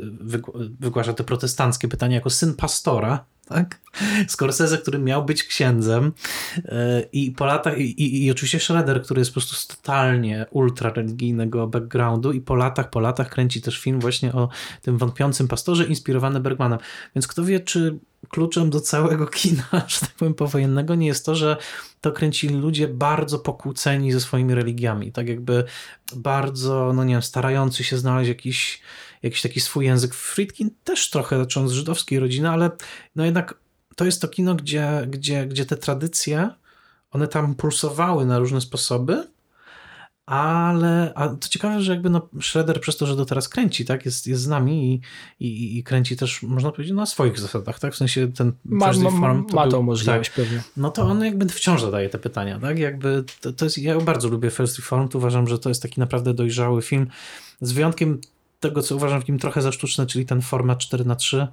[0.80, 3.80] wygłasza te protestanckie pytania jako syn pastora, tak?
[4.28, 6.12] Scorsese, który miał być księdzem
[6.64, 10.46] e, i po latach, i, i, i, oczywiście Schroeder, który jest po prostu z totalnie
[10.50, 14.48] ultra religijnego backgroundu i po latach, po latach kręci też film właśnie o
[14.82, 16.78] tym wątpiącym pastorze inspirowany Bergmanem.
[17.14, 21.34] Więc kto wie, czy kluczem do całego kina, że tak powiem, powojennego nie jest to,
[21.34, 21.56] że
[22.00, 25.64] to kręcili ludzie bardzo pokłóceni ze swoimi religiami, tak jakby
[26.16, 28.82] bardzo, no nie wiem, starający się znaleźć jakiś
[29.22, 30.14] jakiś taki swój język.
[30.14, 32.70] Friedkin też trochę zaczął z żydowskiej rodziny, ale
[33.16, 33.54] no jednak
[33.96, 36.50] to jest to kino, gdzie, gdzie, gdzie te tradycje,
[37.10, 39.24] one tam pulsowały na różne sposoby,
[40.26, 44.04] ale a to ciekawe, że jakby no Shredder przez to, że do teraz kręci, tak,
[44.04, 45.02] jest, jest z nami
[45.40, 48.92] i, i, i kręci też, można powiedzieć, na swoich zasadach, tak, w sensie ten ma,
[48.92, 50.62] ma, Farm to ma tą był, możliwość tak, pewnie.
[50.76, 54.28] No to on jakby wciąż zadaje te pytania, tak, jakby to, to jest, ja bardzo
[54.28, 57.06] lubię First Reformed, uważam, że to jest taki naprawdę dojrzały film,
[57.60, 58.20] z wyjątkiem
[58.60, 61.46] tego, co uważam w nim trochę za sztuczne, czyli ten format 4 na 3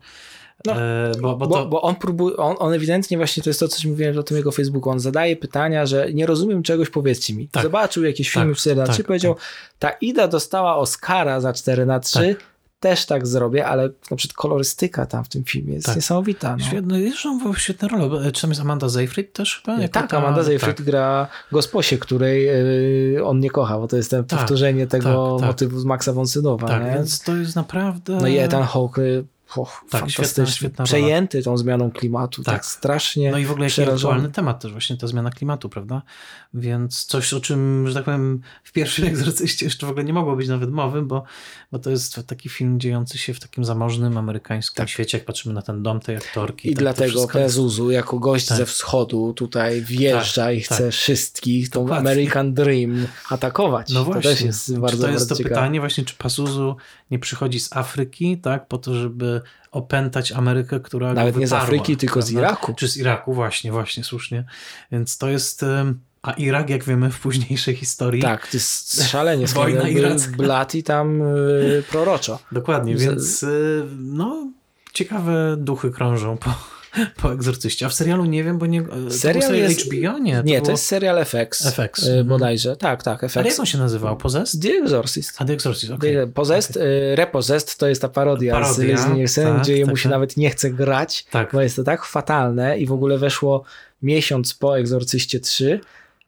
[0.66, 1.66] no, e, bo, bo, to...
[1.66, 4.52] bo, on próbuje, on, on, ewidentnie właśnie to jest to, co mówiłem o tym jego
[4.52, 7.48] Facebooku, on zadaje pytania, że nie rozumiem czegoś, powiedzcie mi.
[7.48, 7.64] Tak.
[7.64, 9.44] Zobaczył jakieś filmy tak, w 4 na 3 tak, powiedział, tak.
[9.80, 12.55] ta Ida dostała Oscara za 4 na 3 tak.
[12.86, 15.96] Też tak zrobię, ale na przykład kolorystyka tam w tym filmie jest tak.
[15.96, 16.56] niesamowita.
[16.58, 16.66] No.
[16.66, 18.32] Świetne, zresztą świetne role.
[18.32, 19.88] Czy tam jest Amanda Seyfried też chyba?
[19.88, 20.18] tak, ta...
[20.18, 20.86] Amanda Seyfried tak.
[20.86, 22.46] gra gosposię, której
[23.14, 26.68] yy, on nie kocha, bo to jest tak, powtórzenie tego motywu z Maxa von Sydowa.
[26.68, 26.94] Tak, nie?
[26.94, 28.18] więc to jest naprawdę...
[28.22, 29.02] No i Ethan Hawke
[29.56, 32.56] Och, tak, świetna, świetna przejęty tą zmianą klimatu, tak.
[32.56, 36.02] tak strasznie No i w ogóle jaki aktualny temat też właśnie ta zmiana klimatu, prawda?
[36.54, 40.36] Więc coś, o czym, że tak powiem, w pierwszym egzorcyście jeszcze w ogóle nie mogło
[40.36, 41.24] być nawet mowy, bo,
[41.72, 44.90] bo to jest taki film dziejący się w takim zamożnym amerykańskim tak.
[44.90, 46.70] świecie, jak patrzymy na ten dom tej aktorki.
[46.70, 48.58] I tak, dlatego Pezuzu jako gość tak.
[48.58, 50.94] ze wschodu tutaj wjeżdża tak, i chce tak.
[50.94, 52.12] wszystkich tą Dokładnie.
[52.12, 53.90] American Dream atakować.
[53.90, 54.22] No właśnie.
[54.22, 55.56] To też jest bardzo, to jest bardzo to ciekawe.
[55.56, 56.76] pytanie właśnie, czy Pazuzu
[57.12, 59.35] nie przychodzi z Afryki, tak, po to, żeby
[59.72, 62.28] opętać Amerykę, która Nawet nie z Afryki, tylko prawda?
[62.28, 62.74] z Iraku.
[62.74, 64.44] Czy z Iraku, właśnie, właśnie, słusznie.
[64.92, 65.66] Więc to jest...
[66.22, 68.22] A Irak, jak wiemy w późniejszej historii.
[68.22, 69.48] Tak, to jest szalenie.
[69.48, 70.38] Wojna iracka.
[70.38, 72.40] Blat i tam yy, proroczo.
[72.52, 74.48] Dokładnie, więc yy, no,
[74.94, 76.54] ciekawe duchy krążą po,
[77.22, 77.86] po egzorcyście.
[77.86, 78.84] A w serialu nie wiem, bo nie.
[79.10, 80.20] Serial to jest HBO?
[80.20, 81.68] Nie, to, nie, to jest serial FX.
[81.68, 82.06] FX.
[82.06, 82.76] Yy, bodajże.
[82.76, 83.38] Tak, tak, FX.
[83.38, 84.18] Ale jak on się nazywał?
[84.18, 84.62] Possessed?
[84.62, 85.36] The Exorcist.
[85.38, 86.18] A The Exorcist, okej.
[86.18, 86.34] Okay.
[86.34, 86.88] Possessed, okay.
[86.88, 90.12] Y, Repossessed to jest ta parodia, parodia z Nielsen, tak, gdzie tak, się tak.
[90.12, 91.50] nawet nie chce grać, tak.
[91.54, 93.64] bo jest to tak fatalne i w ogóle weszło
[94.02, 95.80] miesiąc po Egzorcyście 3,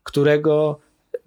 [0.02, 0.80] którego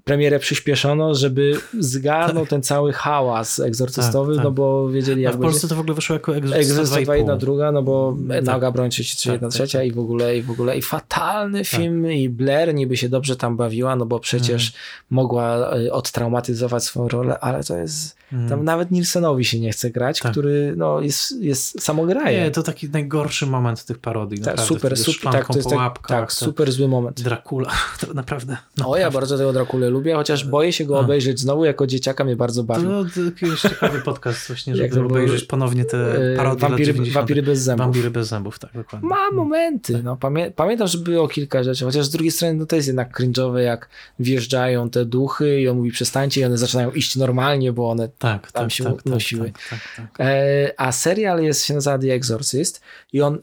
[0.03, 2.49] premierę przyspieszono, żeby zgarnął tak.
[2.49, 4.44] ten cały hałas egzorcystowy, tak, tak.
[4.44, 7.72] no bo wiedzieli jak A w Polsce to w ogóle wyszło jako egzorcysta jedna druga,
[7.72, 8.44] no bo tak.
[8.44, 11.65] Naga Broń 33, tak, jedna tak, trzecia i w ogóle i w ogóle i fatalny
[11.65, 14.73] film i Blair niby się dobrze tam bawiła, no bo przecież mm.
[15.10, 18.49] mogła y, odtraumatyzować swoją rolę, ale to jest mm.
[18.49, 22.44] tam nawet Nilsenowi się nie chce grać, który no jest, jest samograje.
[22.44, 24.40] Nie, to taki najgorszy moment tych parodii.
[24.40, 27.22] Tak, super, super, tak, to jest tak, tak super zły moment.
[27.22, 28.57] Dracula, to naprawdę.
[28.86, 32.35] O, ja bardzo tego Drakulę lubię, chociaż boję się go obejrzeć znowu, jako dzieciaka mnie
[32.35, 32.84] bardzo bawi.
[32.84, 35.97] To, to jakiś ciekawy podcast właśnie, żeby obejrzeć ponownie te
[36.34, 37.85] e, parodie Wampiry, wampiry bez zębów.
[37.85, 39.09] Wampiry bez zębów, tak, dokładnie.
[39.09, 42.76] Ma momenty, no, pamię pamiętam, że było kilka rzeczy, chociaż z drugiej strony no, to
[42.76, 43.89] jest jednak cringe'owe, jak
[44.19, 48.51] wjeżdżają te duchy i on mówi przestańcie i one zaczynają iść normalnie, bo one tak,
[48.51, 49.51] tam tak, się tak, nosiły.
[49.69, 52.81] Tak, tak, tak, e, a serial jest, się nazywa The Exorcist
[53.13, 53.39] i on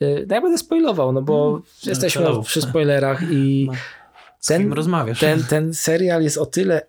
[0.00, 3.72] e, no ja będę spoilował, no bo hmm, jesteśmy no, przy spoilerach i no
[4.46, 5.20] ten, rozmawiasz.
[5.20, 6.86] Ten, ten serial jest o tyle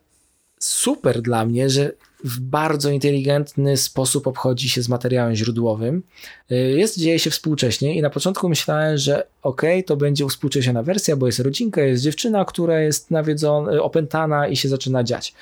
[0.59, 1.91] super dla mnie, że
[2.23, 6.03] w bardzo inteligentny sposób obchodzi się z materiałem źródłowym.
[6.51, 10.83] Y, jest, dzieje się współcześnie i na początku myślałem, że okej, okay, to będzie współczesna
[10.83, 15.33] wersja, bo jest rodzinka, jest dziewczyna, która jest nawiedzona, y, opętana i się zaczyna dziać.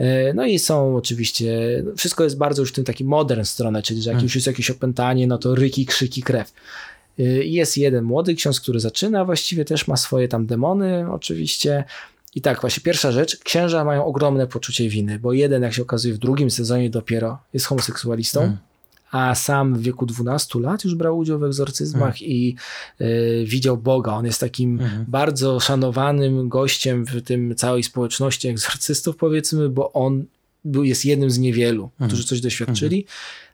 [0.00, 0.04] Y,
[0.34, 4.10] no i są oczywiście, wszystko jest bardzo już w tym taki modern stronę, czyli że
[4.10, 4.24] jak hmm.
[4.24, 6.52] już jest jakieś opętanie, no to ryki, krzyki, krew.
[7.20, 11.84] Y, jest jeden młody ksiądz, który zaczyna, właściwie też ma swoje tam demony, oczywiście.
[12.34, 16.14] I tak, właśnie pierwsza rzecz, księża mają ogromne poczucie winy, bo jeden, jak się okazuje,
[16.14, 18.58] w drugim sezonie dopiero jest homoseksualistą, hmm.
[19.10, 22.30] a sam w wieku 12 lat już brał udział w egzorcyzmach hmm.
[22.30, 22.56] i
[23.00, 24.12] y, widział Boga.
[24.12, 25.04] On jest takim hmm.
[25.08, 30.24] bardzo szanowanym gościem w tym całej społeczności egzorcystów, powiedzmy, bo on
[30.64, 32.08] był, jest jednym z niewielu, mhm.
[32.08, 33.06] którzy coś doświadczyli,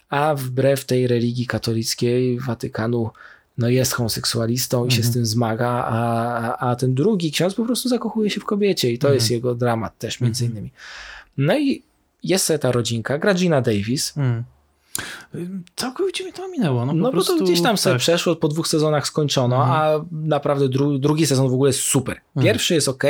[0.08, 3.10] a wbrew tej religii katolickiej Watykanu
[3.58, 5.14] no jest homoseksualistą i się z mhm.
[5.14, 9.12] tym zmaga, a, a ten drugi ksiądz po prostu zakochuje się w kobiecie i to
[9.12, 9.34] jest mhm.
[9.34, 10.52] jego dramat też między mhm.
[10.52, 10.72] innymi.
[11.38, 11.82] No i
[12.22, 14.14] jest sobie ta rodzinka, gra Gina Davis.
[15.76, 16.86] Całkowicie mi to minęło.
[16.86, 18.00] No, no prostu, bo to gdzieś tam sobie tak.
[18.00, 22.20] przeszło, po dwóch sezonach skończono, a naprawdę dru drugi sezon w ogóle jest super.
[22.42, 23.04] Pierwszy jest ok,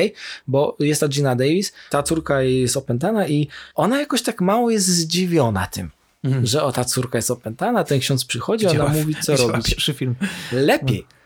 [0.46, 4.86] bo jest ta Gina Davis, ta córka jest opętana i ona jakoś tak mało jest
[4.86, 5.90] zdziwiona tym.
[6.26, 6.46] Mhm.
[6.46, 9.66] że o ta córka jest opętana, ten ksiądz przychodzi, ona mówi co robić.
[9.66, 10.14] Pierwszy film.
[10.52, 11.06] Lepiej.
[11.08, 11.16] No.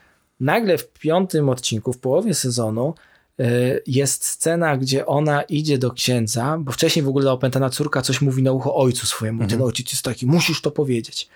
[0.40, 2.94] Nagle w piątym odcinku, w połowie sezonu
[3.40, 8.02] y, jest scena, gdzie ona idzie do księdza, bo wcześniej w ogóle ta opętana córka
[8.02, 9.42] coś mówi na ucho ojcu swojemu.
[9.42, 9.50] Mhm.
[9.50, 11.28] Ten ojciec jest taki, musisz to powiedzieć.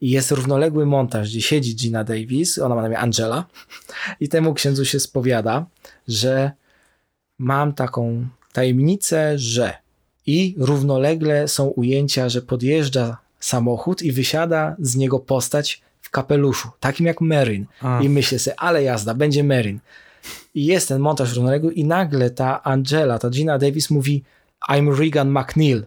[0.00, 3.44] I jest równoległy montaż, gdzie siedzi Gina Davis, ona ma na imię Angela,
[4.20, 5.66] i temu księdzu się spowiada,
[6.08, 6.50] że
[7.38, 9.74] mam taką tajemnicę, że
[10.28, 17.06] i równolegle są ujęcia, że podjeżdża samochód i wysiada z niego postać w kapeluszu, takim
[17.06, 17.66] jak Merin.
[17.80, 18.00] A.
[18.02, 19.78] I myślę sobie, ale jazda, będzie Merin.
[20.54, 24.22] I jest ten montaż równoległy i nagle ta Angela, ta Gina Davis mówi,
[24.70, 25.86] I'm Regan McNeil.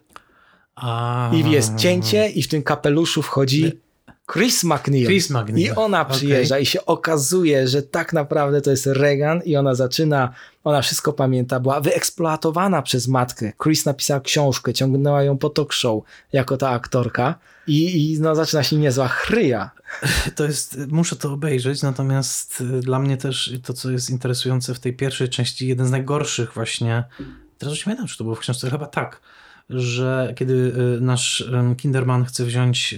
[0.76, 1.32] A...
[1.34, 3.72] I jest cięcie i w tym kapeluszu wchodzi
[4.34, 5.06] Chris McNeil.
[5.06, 5.66] Chris McNeil.
[5.66, 6.62] I ona przyjeżdża okay.
[6.62, 10.34] i się okazuje, że tak naprawdę to jest Regan i ona zaczyna,
[10.64, 13.54] ona wszystko pamięta, była wyeksploatowana przez matkę.
[13.64, 16.04] Chris napisała książkę, ciągnęła ją po talk show
[16.34, 17.36] jako ta aktorka
[17.68, 19.72] i, i no, zaczyna się niezła chryja.
[20.36, 24.80] To jest, muszę to obejrzeć, natomiast y, dla mnie też to, co jest interesujące w
[24.80, 27.04] tej pierwszej części, jeden z najgorszych właśnie,
[27.58, 29.22] teraz już nie pamiętam, czy to było w książce, chyba tak,
[29.74, 30.54] że kiedy
[30.98, 32.96] y, nasz Kinderman chce wziąć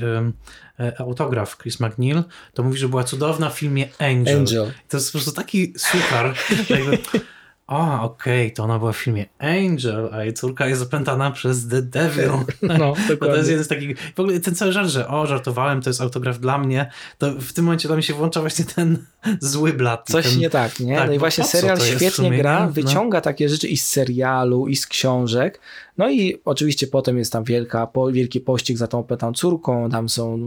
[0.79, 2.23] e, autograf Chris McNeil,
[2.53, 4.37] to mówi, że była cudowna w filmie Angel.
[4.37, 4.71] Angel.
[4.89, 6.35] To jest po prostu taki suchar,
[7.67, 11.67] o, okej, okay, to ona była w filmie Angel, a jej córka jest opętana przez
[11.67, 12.31] The Devil.
[12.79, 15.89] No, to jest jeden z takich, w ogóle ten cały żart, że o, żartowałem, to
[15.89, 19.05] jest autograf dla mnie, to w tym momencie dla mnie się włącza właśnie ten
[19.39, 20.07] zły blat.
[20.07, 20.95] Coś ten, nie tak, nie?
[20.95, 22.71] Tak, no i właśnie serial świetnie gra, no.
[22.71, 25.59] wyciąga takie rzeczy i z serialu, i z książek,
[25.97, 30.39] no i oczywiście potem jest tam wielka, wielki pościg za tą opętaną córką, tam są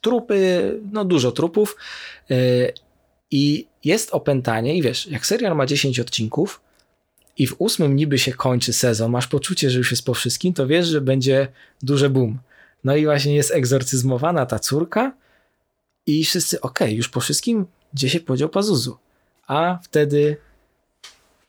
[0.00, 1.76] trupy, no dużo trupów,
[2.28, 2.72] yy,
[3.30, 6.60] i jest opętanie i wiesz, jak serial ma 10 odcinków
[7.38, 10.66] i w ósmym niby się kończy sezon, masz poczucie, że już jest po wszystkim, to
[10.66, 11.48] wiesz, że będzie
[11.82, 12.38] duże boom.
[12.84, 15.12] No i właśnie jest egzorcyzmowana ta córka
[16.06, 18.98] i wszyscy, okej, okay, już po wszystkim, gdzie się podział Pazuzu?
[19.46, 20.36] A wtedy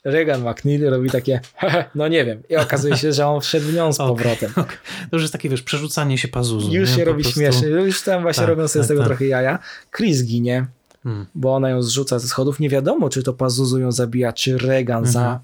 [0.03, 1.41] Regan McNeil robi takie,
[1.95, 2.43] no nie wiem.
[2.49, 4.51] I okazuje się, że on wszedł w nią z powrotem.
[4.51, 4.77] Okay, okay.
[5.09, 6.73] To już jest takie, wiesz, przerzucanie się Pazuzu.
[6.73, 6.95] Już nie?
[6.95, 7.39] się po robi prostu...
[7.39, 7.67] śmiesznie.
[7.67, 9.07] Już tam właśnie tak, robią sobie tak, z tego tak.
[9.07, 9.59] trochę jaja.
[9.97, 10.67] Chris ginie.
[11.07, 11.25] Hmm.
[11.35, 12.59] Bo ona ją zrzuca ze schodów.
[12.59, 15.39] Nie wiadomo, czy to Pazuzu ją zabija, czy Regan za mhm.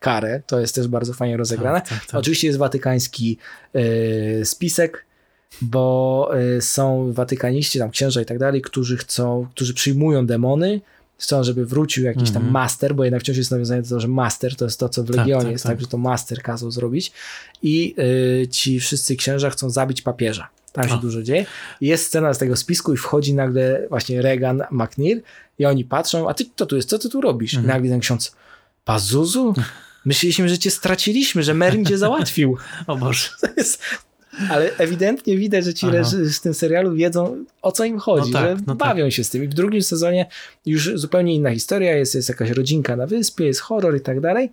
[0.00, 0.42] karę.
[0.46, 1.80] To jest też bardzo fajnie rozegrane.
[1.80, 2.20] Tak, tak, tak.
[2.20, 3.38] Oczywiście jest watykański
[3.76, 5.04] y, spisek,
[5.62, 10.80] bo y, są watykaniści, tam księża i tak dalej, którzy chcą, którzy przyjmują demony,
[11.18, 12.52] chcą, żeby wrócił jakiś tam mhm.
[12.52, 15.06] master, bo jednak wciąż jest nawiązanie do tego, że master to jest to, co w
[15.06, 17.12] tak, Legionie tak, jest, tak, że to master kazał zrobić
[17.62, 17.94] i
[18.42, 20.48] y, ci wszyscy księża chcą zabić papieża.
[20.74, 20.98] Tam się A.
[20.98, 21.46] dużo dzieje.
[21.80, 25.22] Jest scena z tego spisku i wchodzi nagle właśnie Regan McNeil
[25.58, 26.88] i oni patrzą, a ty kto tu jest?
[26.88, 27.54] Co ty tu robisz?
[27.54, 27.64] Mhm.
[27.64, 28.36] I nagle ten ksiądz,
[28.84, 29.54] Pazuzu?
[30.04, 32.56] Myśleliśmy, że cię straciliśmy, że Merin cię załatwił.
[32.86, 33.28] o Boże.
[33.56, 33.82] Jest,
[34.50, 38.48] ale ewidentnie widać, że ci z tym serialu wiedzą, o co im chodzi, no tak,
[38.48, 38.88] że no tak.
[38.88, 39.12] bawią tak.
[39.12, 39.44] się z tym.
[39.44, 40.26] I w drugim sezonie
[40.66, 44.50] już zupełnie inna historia, jest, jest jakaś rodzinka na wyspie, jest horror i tak dalej.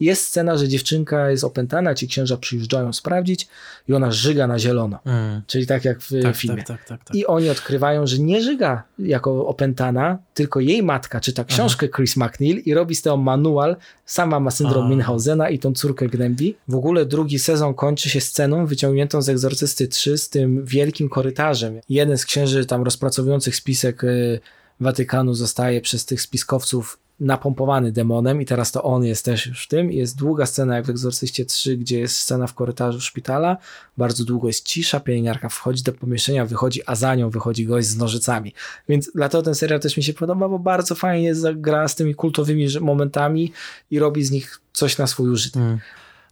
[0.00, 3.48] Jest scena, że dziewczynka jest opętana, ci księża przyjeżdżają sprawdzić
[3.88, 4.98] i ona żyga na zielono.
[5.04, 5.42] Mm.
[5.46, 6.62] Czyli tak jak w tak, filmie.
[6.62, 11.44] Tak, tak, tak, I oni odkrywają, że nie żyga jako opętana, tylko jej matka czyta
[11.44, 11.96] książkę Aha.
[11.96, 13.76] Chris McNeil i robi z tego manual.
[14.06, 14.88] Sama ma syndrom A.
[14.88, 16.56] Minhausena i tą córkę gnębi.
[16.68, 21.80] W ogóle drugi sezon kończy się sceną wyciągniętą z Egzorcysty 3 z tym wielkim korytarzem.
[21.88, 24.40] Jeden z księży tam rozpracowujących spisek y,
[24.80, 29.68] Watykanu zostaje przez tych spiskowców napompowany demonem i teraz to on jest też już w
[29.68, 29.92] tym.
[29.92, 33.56] Jest długa scena jak w Egzorcyście 3, gdzie jest scena w korytarzu szpitala,
[33.96, 37.96] bardzo długo jest cisza, pielęgniarka wchodzi do pomieszczenia, wychodzi, a za nią wychodzi gość z
[37.96, 38.54] nożycami.
[38.88, 42.66] Więc dlatego ten serial też mi się podoba, bo bardzo fajnie gra z tymi kultowymi
[42.80, 43.52] momentami
[43.90, 45.62] i robi z nich coś na swój użytek.
[45.62, 45.78] Hmm.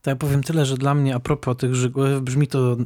[0.02, 2.76] To ja powiem tyle, że dla mnie a propos tych żygłów, brzmi to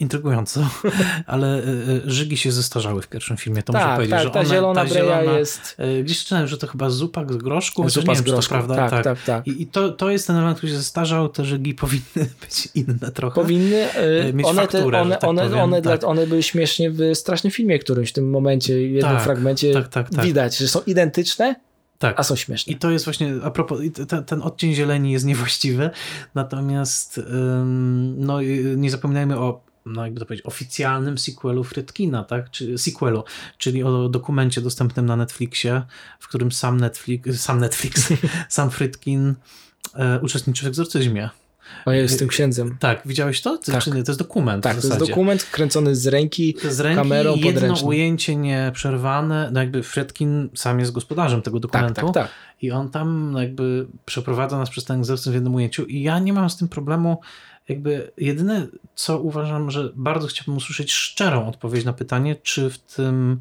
[0.00, 0.68] intrygująco,
[1.26, 1.62] ale y,
[2.06, 4.48] y, żygi się zestarzały w pierwszym filmie, to tak, muszę powiedzieć, tak, że ta one,
[4.48, 5.76] zielona ta zielona, jest...
[5.98, 8.74] Y, gdzieś czytałem, że to chyba zupa z groszku, zupa z groszku, prawda?
[8.74, 9.46] Tak, tak, tak, tak.
[9.46, 13.34] I, to, to jest ten element, który się zestarzał, te żygi powinny być inne trochę.
[13.34, 13.88] Powinny,
[14.32, 16.04] mieć one, fakturę, te, one, tak one, powiem, one, tak.
[16.04, 19.88] one były śmiesznie w strasznym filmie którymś, w tym momencie, w jednym tak, fragmencie tak,
[19.88, 20.24] tak.
[20.24, 21.54] widać, że są identyczne,
[22.00, 22.20] tak.
[22.20, 22.72] A są śmieszne.
[22.72, 25.90] I to jest właśnie, a propos, ten, ten odcień zieleni jest niewłaściwy,
[26.34, 28.38] natomiast ym, no,
[28.76, 32.50] nie zapominajmy o no jakby to powiedzieć, oficjalnym sequelu Frytkina, tak?
[32.50, 33.24] Czy, sequelu,
[33.58, 35.82] czyli o dokumencie dostępnym na Netflixie,
[36.18, 38.12] w którym sam Netflix, sam Netflix,
[38.48, 39.34] sam Frytkin
[39.94, 41.30] e, uczestniczy w egzorcyzmie.
[41.86, 42.76] O jest tym księdzem.
[42.80, 43.58] Tak, widziałeś to?
[43.58, 43.82] Ty, tak.
[43.82, 44.02] Czy nie?
[44.02, 44.64] To jest dokument.
[44.64, 47.88] Tak, to jest dokument kręcony z ręki, z ręki kamerą jedno podręczną.
[47.88, 49.50] ujęcie nieprzerwane.
[49.52, 51.94] No jakby Fredkin sam jest gospodarzem tego dokumentu.
[51.94, 52.30] Tak, tak, tak.
[52.62, 55.84] I on tam no jakby przeprowadza nas przez ten egzorcyzm w jednym ujęciu.
[55.84, 57.20] I ja nie mam z tym problemu
[57.70, 63.40] jakby jedyne, co uważam, że bardzo chciałbym usłyszeć szczerą odpowiedź na pytanie, czy w tym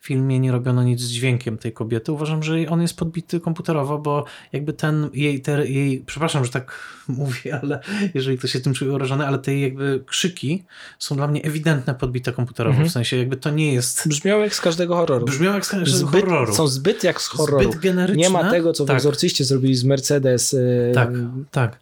[0.00, 2.12] filmie nie robiono nic z dźwiękiem tej kobiety.
[2.12, 6.72] Uważam, że on jest podbity komputerowo, bo jakby ten jej, te, jej przepraszam, że tak
[7.08, 7.80] mówię, ale
[8.14, 10.64] jeżeli ktoś się tym czuje urażony, ale te jakby krzyki
[10.98, 12.88] są dla mnie ewidentne podbite komputerowo, mhm.
[12.88, 14.02] w sensie jakby to nie jest...
[14.08, 15.26] Brzmiało jak z każdego horroru.
[15.26, 16.54] Brzmiało jak z każdego zbyt, horroru.
[16.54, 17.64] Są zbyt jak z horroru.
[17.64, 18.22] Zbyt generyczne.
[18.22, 18.96] Nie ma tego, co tak.
[18.96, 20.56] w Egzorcyście zrobili z Mercedes.
[20.94, 21.10] Tak,
[21.50, 21.78] tak.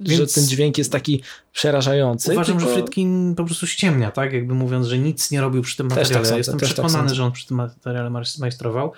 [0.00, 1.22] Więc że ten dźwięk jest taki
[1.52, 2.32] przerażający.
[2.32, 2.70] Uważam, tylko...
[2.72, 4.32] że Frytkin po prostu ściemnia, tak?
[4.32, 6.28] Jakby mówiąc, że nic nie robił przy tym materiale.
[6.28, 8.92] Tak Jestem tak przekonany, że on przy tym materiale majstrował.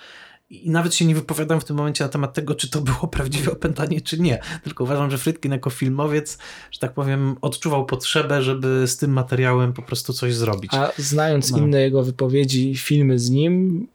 [0.49, 3.51] i nawet się nie wypowiadam w tym momencie na temat tego, czy to było prawdziwe
[3.51, 4.41] opętanie, czy nie.
[4.63, 6.37] Tylko uważam, że Frytkin jako filmowiec,
[6.71, 10.73] że tak powiem, odczuwał potrzebę, żeby z tym materiałem po prostu coś zrobić.
[10.73, 11.57] A znając no.
[11.57, 13.87] inne jego wypowiedzi, filmy z nim,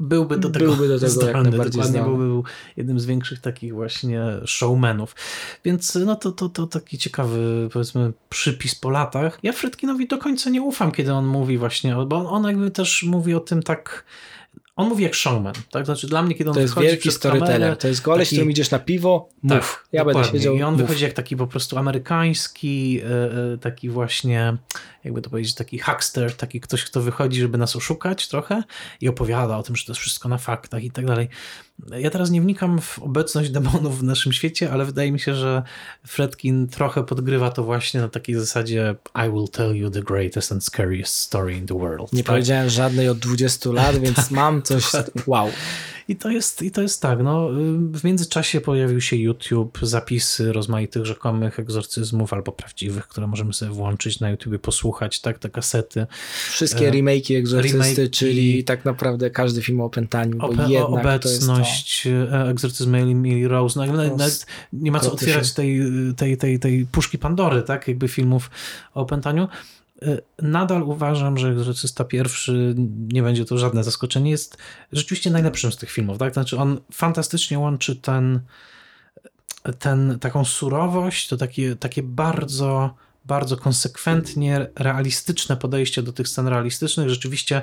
[0.00, 2.44] byłby do tego, byłby do tego dokładnie, byłby był
[2.76, 5.14] jednym z większych takich właśnie showmenów.
[5.64, 9.38] Więc no to, to, to taki ciekawy powiedzmy przypis po latach.
[9.42, 13.02] Ja Frytkinowi do końca nie ufam, kiedy on mówi właśnie, bo on, on jakby też
[13.02, 14.04] mówi o tym tak
[14.78, 15.84] on mówi jak showman, tak?
[15.84, 18.36] Znaczy dla mnie, kiedy on To jest wielki storyteller, to jest goleś, taki...
[18.36, 20.22] którym idziesz na piwo, mów, tak, ja dokładnie.
[20.22, 24.56] będę siedział, I on wychodzi jak taki po prostu amerykański, e, e, taki właśnie,
[25.04, 28.62] jakby to powiedzieć, taki huckster, taki ktoś, kto wychodzi, żeby nas oszukać trochę
[29.00, 31.28] i opowiada o tym, że to jest wszystko na faktach i tak dalej.
[31.98, 35.62] Ja teraz nie wnikam w obecność demonów w naszym świecie, ale wydaje mi się, że
[36.06, 38.94] Fredkin trochę podgrywa to właśnie na takiej zasadzie
[39.26, 42.12] I will tell you the greatest and scariest story in the world.
[42.12, 42.26] Nie tak?
[42.26, 44.84] powiedziałem żadnej od 20 lat, więc tak, mam coś,
[45.26, 45.50] wow.
[46.08, 47.48] I to jest, i to jest tak, no,
[47.92, 54.20] w międzyczasie pojawił się YouTube, zapisy rozmaitych rzekomych egzorcyzmów albo prawdziwych, które możemy sobie włączyć
[54.20, 56.06] na YouTube, posłuchać, tak, te kasety.
[56.50, 62.02] Wszystkie e, remake'i egzorcysty, remake czyli tak naprawdę każdy film o opętaniu, bo jednak obecność
[62.02, 62.36] to jest to...
[62.36, 65.80] E, egzorcyzmu Emily Rose, no, nawet, nawet nie ma co otwierać tej,
[66.16, 68.50] tej, tej, tej puszki Pandory, tak, jakby filmów
[68.94, 69.48] o opętaniu.
[70.02, 72.74] Y, nadal uważam, że Egzorcysta pierwszy,
[73.12, 74.56] nie będzie to żadne zaskoczenie, jest
[74.92, 76.18] rzeczywiście najlepszym z tych filmów.
[76.18, 76.32] Tak?
[76.32, 78.40] Znaczy on fantastycznie łączy ten,
[79.78, 82.94] ten taką surowość, to takie, takie bardzo,
[83.24, 87.62] bardzo konsekwentnie realistyczne podejście do tych scen realistycznych, rzeczywiście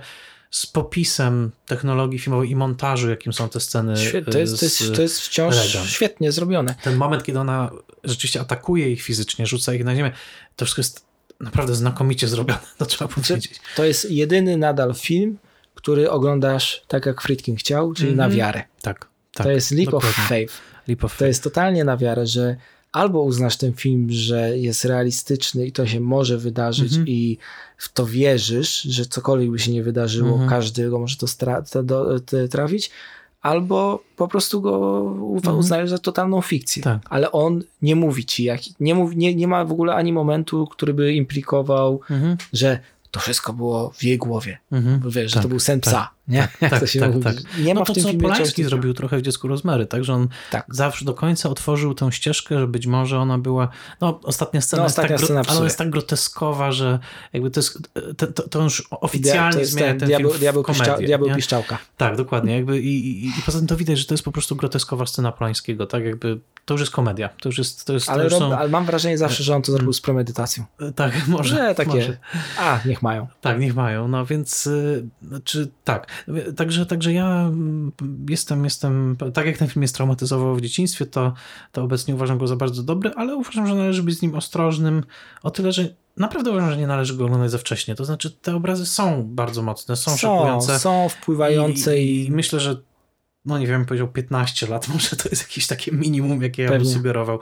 [0.52, 3.94] z popisem technologii filmowej i montażu, jakim są te sceny.
[4.32, 5.56] To, jest, to, jest, to jest wciąż
[5.86, 6.76] świetnie zrobione.
[6.84, 7.72] Ten moment, kiedy ona
[8.04, 10.12] rzeczywiście atakuje ich fizycznie, rzuca ich na ziemię,
[10.56, 11.05] to wszystko jest
[11.40, 13.62] naprawdę znakomicie zrobione, to trzeba powiedzieć.
[13.76, 15.38] To jest jedyny nadal film,
[15.76, 18.18] który oglądasz tak jak Friedkin chciał, czyli mm -hmm.
[18.18, 18.38] na mhm.
[18.38, 18.64] wiarę.
[18.82, 19.46] Tak, tak.
[19.46, 20.54] To jest leap of faith.
[20.88, 21.20] Leap of faith.
[21.20, 22.56] To jest totalnie na wiarę, że
[22.92, 27.10] albo uznasz ten film, że jest realistyczny i to się może wydarzyć mm -hmm.
[27.10, 27.38] i
[27.78, 30.50] w to wierzysz, że cokolwiek by się nie wydarzyło, mm -hmm.
[30.50, 31.28] każdy go może to,
[31.72, 32.92] to, to, to trafić,
[33.46, 35.02] albo po prostu go
[35.36, 35.58] mhm.
[35.58, 36.84] uznajesz za totalną fikcję.
[36.84, 37.02] Tak.
[37.10, 40.68] Ale on nie mówi ci, jak, nie, mów, nie, nie ma w ogóle ani momentu,
[40.68, 42.38] który by implikował, mhm.
[42.54, 42.80] że
[43.12, 44.58] to wszystko było w jej głowie.
[44.72, 45.02] Mhm.
[45.06, 46.10] Wiesz, tak, że to tak, był sen psa.
[46.28, 46.42] Nie?
[46.42, 47.24] Tak, Jak tak, to się tak, mówi?
[47.24, 47.36] tak.
[47.58, 50.04] Nie no ma to, w tym co filmie Polański zrobił trochę w Dziecku Rozmery, tak,
[50.04, 50.66] że on tak.
[50.70, 53.70] zawsze do końca otworzył tę ścieżkę, że być może ona była,
[54.02, 57.00] no ostatnia scena, no, ostatnia jest, tak, ale jest tak groteskowa, że
[57.34, 57.80] jakby to jest,
[58.18, 61.36] to, to, to już oficjalnie to zmienia ten, ten diabeł, film diabeł, komedię, piszcza, diabeł
[61.36, 61.78] piszczałka.
[61.98, 64.56] Tak, dokładnie, jakby i, i, i poza tym to widać, że to jest po prostu
[64.56, 68.24] groteskowa scena Polańskiego, tak, jakby to już jest komedia, to już jest, to jest ale,
[68.24, 68.58] to rob, są...
[68.58, 70.64] ale mam wrażenie zawsze, że on to zrobił z premedytacją.
[70.96, 71.56] Tak, może.
[71.56, 72.18] Że takie, może.
[72.60, 73.28] a, niech mają.
[73.42, 75.06] Tak, niech mają, no więc, y,
[75.44, 76.08] czy tak,
[76.56, 77.92] także Także ja mm,
[78.30, 81.34] jestem, jestem, tak jak ten film jest traumatyzował w dzieciństwie, to,
[81.72, 85.04] to obecnie uważam go za bardzo dobry, ale uważam, że należy być z nim ostrożnym
[85.44, 87.96] o tyle, że naprawdę uważam, że nie należy go oglądać za wcześnie.
[87.96, 90.80] To znaczy te obrazy są bardzo mocne, są, są szokujące.
[90.80, 92.76] Są wpływające i, i, i myślę, że
[93.46, 96.86] no nie wiem, powiedział 15 lat, może to jest jakieś takie minimum, jakie ja bym
[96.86, 97.40] sugerował.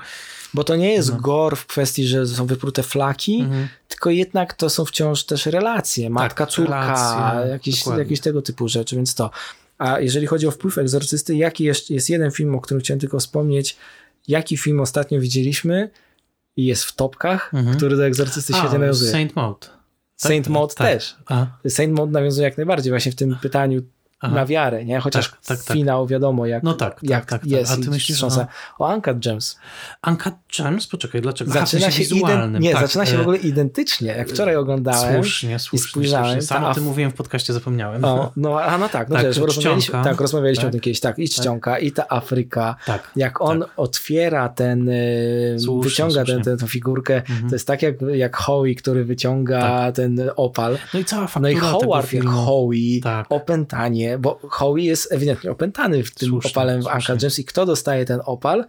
[0.53, 1.19] Bo to nie jest no.
[1.19, 3.67] gore w kwestii, że są wyprute flaki, mhm.
[3.87, 6.09] tylko jednak to są wciąż też relacje.
[6.09, 9.29] Matka, tak, córka, relacje, jakieś, jakieś tego typu rzeczy, więc to.
[9.77, 13.19] A jeżeli chodzi o wpływ egzorcysty, jaki jest, jest jeden film, o którym chciałem tylko
[13.19, 13.77] wspomnieć,
[14.27, 15.89] jaki film ostatnio widzieliśmy
[16.55, 17.77] i jest w topkach, mhm.
[17.77, 19.11] który do egzorcysty świetnie nawiązuje.
[19.11, 19.69] Saint Maud.
[20.15, 21.15] Saint Maud tak, też.
[21.25, 21.47] Tak.
[21.69, 23.81] Saint Maud nawiązuje jak najbardziej właśnie w tym pytaniu
[24.23, 24.35] Aha.
[24.35, 24.99] na wiarę, nie?
[24.99, 25.77] Chociaż tak, tak, tak.
[25.77, 27.71] finał wiadomo, jak, no tak, tak jak tak, jest.
[27.71, 28.27] A ty myślisz, no...
[28.79, 29.59] o Uncut Gems.
[30.07, 30.87] Uncut Gems?
[30.87, 31.51] Poczekaj, dlaczego?
[31.51, 32.59] Zaczyna się, ident...
[32.59, 34.07] Nie, zaczyna się w e, ogóle identycznie.
[34.07, 36.31] Jak wczoraj oglądałem słusznie, słusznie, i spojrzałem.
[36.31, 36.41] Słusznie.
[36.41, 38.05] Sam o tym mówiłem w podcaście, zapomniałem.
[38.05, 41.19] O, no, a no tak, no tak, wiesz, rozmawialiśmy, tak, rozmawialiśmy o tym kiedyś, tak,
[41.19, 42.75] i czcionka, i ta Afryka.
[42.85, 44.93] Tak, jak on otwiera ten, e,
[45.59, 47.49] słusznie, wyciąga Ten, tę figurkę, mhm.
[47.49, 50.77] to jest tak jak, jak Howie, który wyciąga ten opal.
[50.93, 56.03] No i cała faktura No i Howard jak Howie, opętanie, bo Howie jest ewidentnie opętany
[56.03, 58.65] w tym słusznie, opalem w Uncle James i kto dostaje ten opal,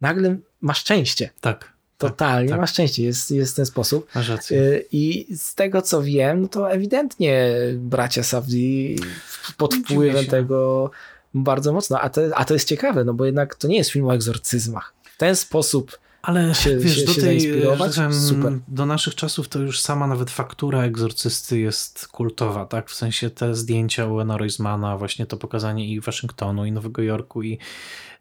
[0.00, 1.30] nagle ma szczęście.
[1.40, 1.72] Tak.
[1.98, 4.08] Totalnie tak, ma szczęście, jest, jest w ten sposób.
[4.50, 8.96] Y, I z tego co wiem, no to ewidentnie bracia Safdie
[9.56, 10.90] pod wpływem tego
[11.34, 12.00] bardzo mocno.
[12.00, 14.94] A to, a to jest ciekawe, no bo jednak to nie jest film o egzorcyzmach.
[15.02, 17.52] W ten sposób ale się, wiesz, się, do, się tej,
[18.68, 22.90] do naszych czasów to już sama nawet faktura egzorcysty jest kultowa, tak?
[22.90, 27.58] W sensie te zdjęcia Owena Roizmana, właśnie to pokazanie i Waszyngtonu, i Nowego Jorku, i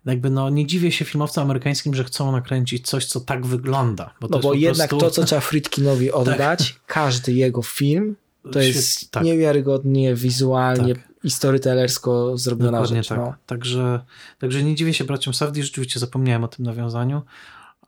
[0.05, 4.13] jakby no nie dziwię się filmowcom amerykańskim, że chcą nakręcić coś, co tak wygląda.
[4.21, 5.05] Bo no bo jednak prostu...
[5.05, 6.85] to, co trzeba Friedkinowi oddać, tak.
[6.85, 8.15] każdy jego film
[8.51, 9.23] To jest tak.
[9.23, 11.07] niewiarygodnie, wizualnie tak.
[11.23, 13.07] i storytellersko zrobiona Dokładnie rzecz.
[13.07, 13.17] Tak.
[13.17, 13.33] No.
[13.45, 13.99] Także,
[14.39, 17.21] także nie dziwię się braciom Safdie, rzeczywiście zapomniałem o tym nawiązaniu,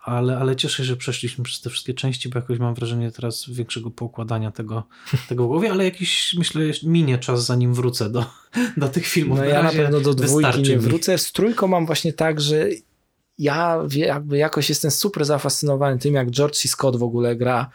[0.10, 3.49] ale, ale cieszę się, że przeszliśmy przez te wszystkie części, bo jakoś mam wrażenie teraz
[3.49, 4.84] większego poukładania tego,
[5.30, 8.26] tego w głowie, ale jakiś, myślę, minie czas, zanim wrócę do,
[8.77, 9.38] do tych filmów.
[9.38, 11.18] No na ja na pewno do dwójki nie wrócę.
[11.18, 12.69] Z trójką mam właśnie tak, że
[13.38, 16.68] ja jakby jakoś jestem super zafascynowany tym, jak George C.
[16.68, 17.69] Scott w ogóle gra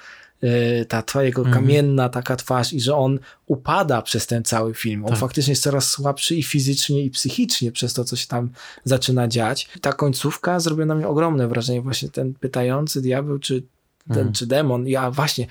[0.45, 1.55] Y, ta twojego mhm.
[1.55, 5.05] kamienna taka twarz i że on upada przez ten cały film.
[5.05, 5.19] On tak.
[5.19, 8.51] faktycznie jest coraz słabszy i fizycznie i psychicznie przez to, co się tam
[8.85, 9.69] zaczyna dziać.
[9.81, 11.83] Ta końcówka zrobiła na mnie ogromne wrażenie.
[11.83, 13.62] Właśnie ten pytający diabeł czy,
[14.09, 14.33] ten, mhm.
[14.33, 14.89] czy demon.
[14.89, 15.47] Ja właśnie,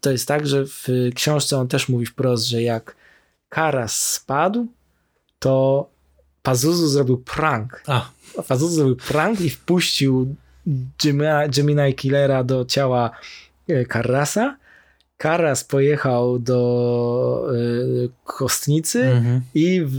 [0.00, 2.96] to jest tak, że w książce on też mówi wprost, że jak
[3.48, 4.66] Karas spadł,
[5.38, 5.86] to
[6.42, 7.82] Pazuzu zrobił prank.
[7.86, 8.10] A.
[8.48, 10.34] Pazuzu zrobił prank i wpuścił
[11.48, 13.10] Gemini Killera do ciała
[13.88, 14.56] Karrasa.
[15.16, 19.40] Karras pojechał do y, Kostnicy mm-hmm.
[19.54, 19.96] i w,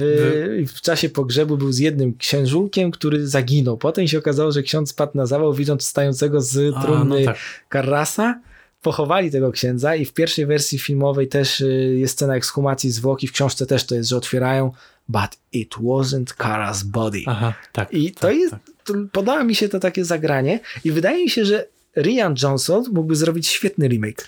[0.73, 3.77] w, czasie pogrzebu był z jednym księżulkiem, który zaginął.
[3.77, 7.37] Potem się okazało, że ksiądz spadł na zawał, widząc wstającego z trumny A, no tak.
[7.69, 8.41] Karrasa.
[8.81, 13.31] Pochowali tego księdza i w pierwszej wersji filmowej też y, jest scena ekshumacji zwłoki, w
[13.31, 14.71] książce też to jest, że otwierają
[15.07, 17.23] but it wasn't Kara's body.
[17.25, 18.61] Aha, tak, I to tak, jest, tak.
[18.83, 21.67] To podoba mi się to takie zagranie i wydaje mi się, że
[21.97, 24.27] Rian Johnson mógłby zrobić świetny remake.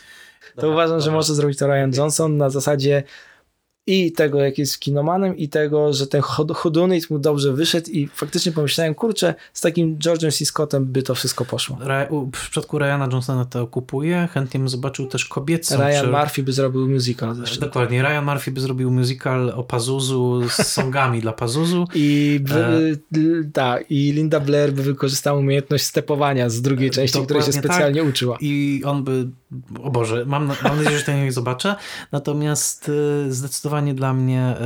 [0.56, 1.06] To dobra, uważam, dobra.
[1.06, 3.04] że może zrobić to Ryan Johnson na zasadzie
[3.88, 6.22] i tego, jak jest kinomanem, i tego, że ten
[6.56, 10.46] Hodunit mu dobrze wyszedł i faktycznie pomyślałem, kurczę, z takim George'em C.
[10.46, 11.78] Scottem by to wszystko poszło.
[12.34, 15.78] W przypadku Ryana Johnsona to kupuje, chętnie bym zobaczył też kobiecą.
[15.78, 16.12] Ryan czy...
[16.12, 17.36] Murphy by zrobił musical.
[17.36, 17.66] Zresztą.
[17.66, 21.88] Dokładnie, Ryan Murphy by zrobił musical o Pazuzu z songami dla Pazuzu.
[21.96, 22.40] I,
[23.16, 23.52] e...
[23.54, 28.10] tak, i Linda Blair by wykorzystała umiejętność stepowania z drugiej części, której się specjalnie tak.
[28.10, 28.38] uczyła.
[28.42, 29.28] I on by,
[29.84, 31.76] o Boże, mam, mam nadzieję, że to nie zobaczę,
[32.12, 32.92] natomiast
[33.28, 34.60] e, zdecydowanie zdecydowanie dla mnie e,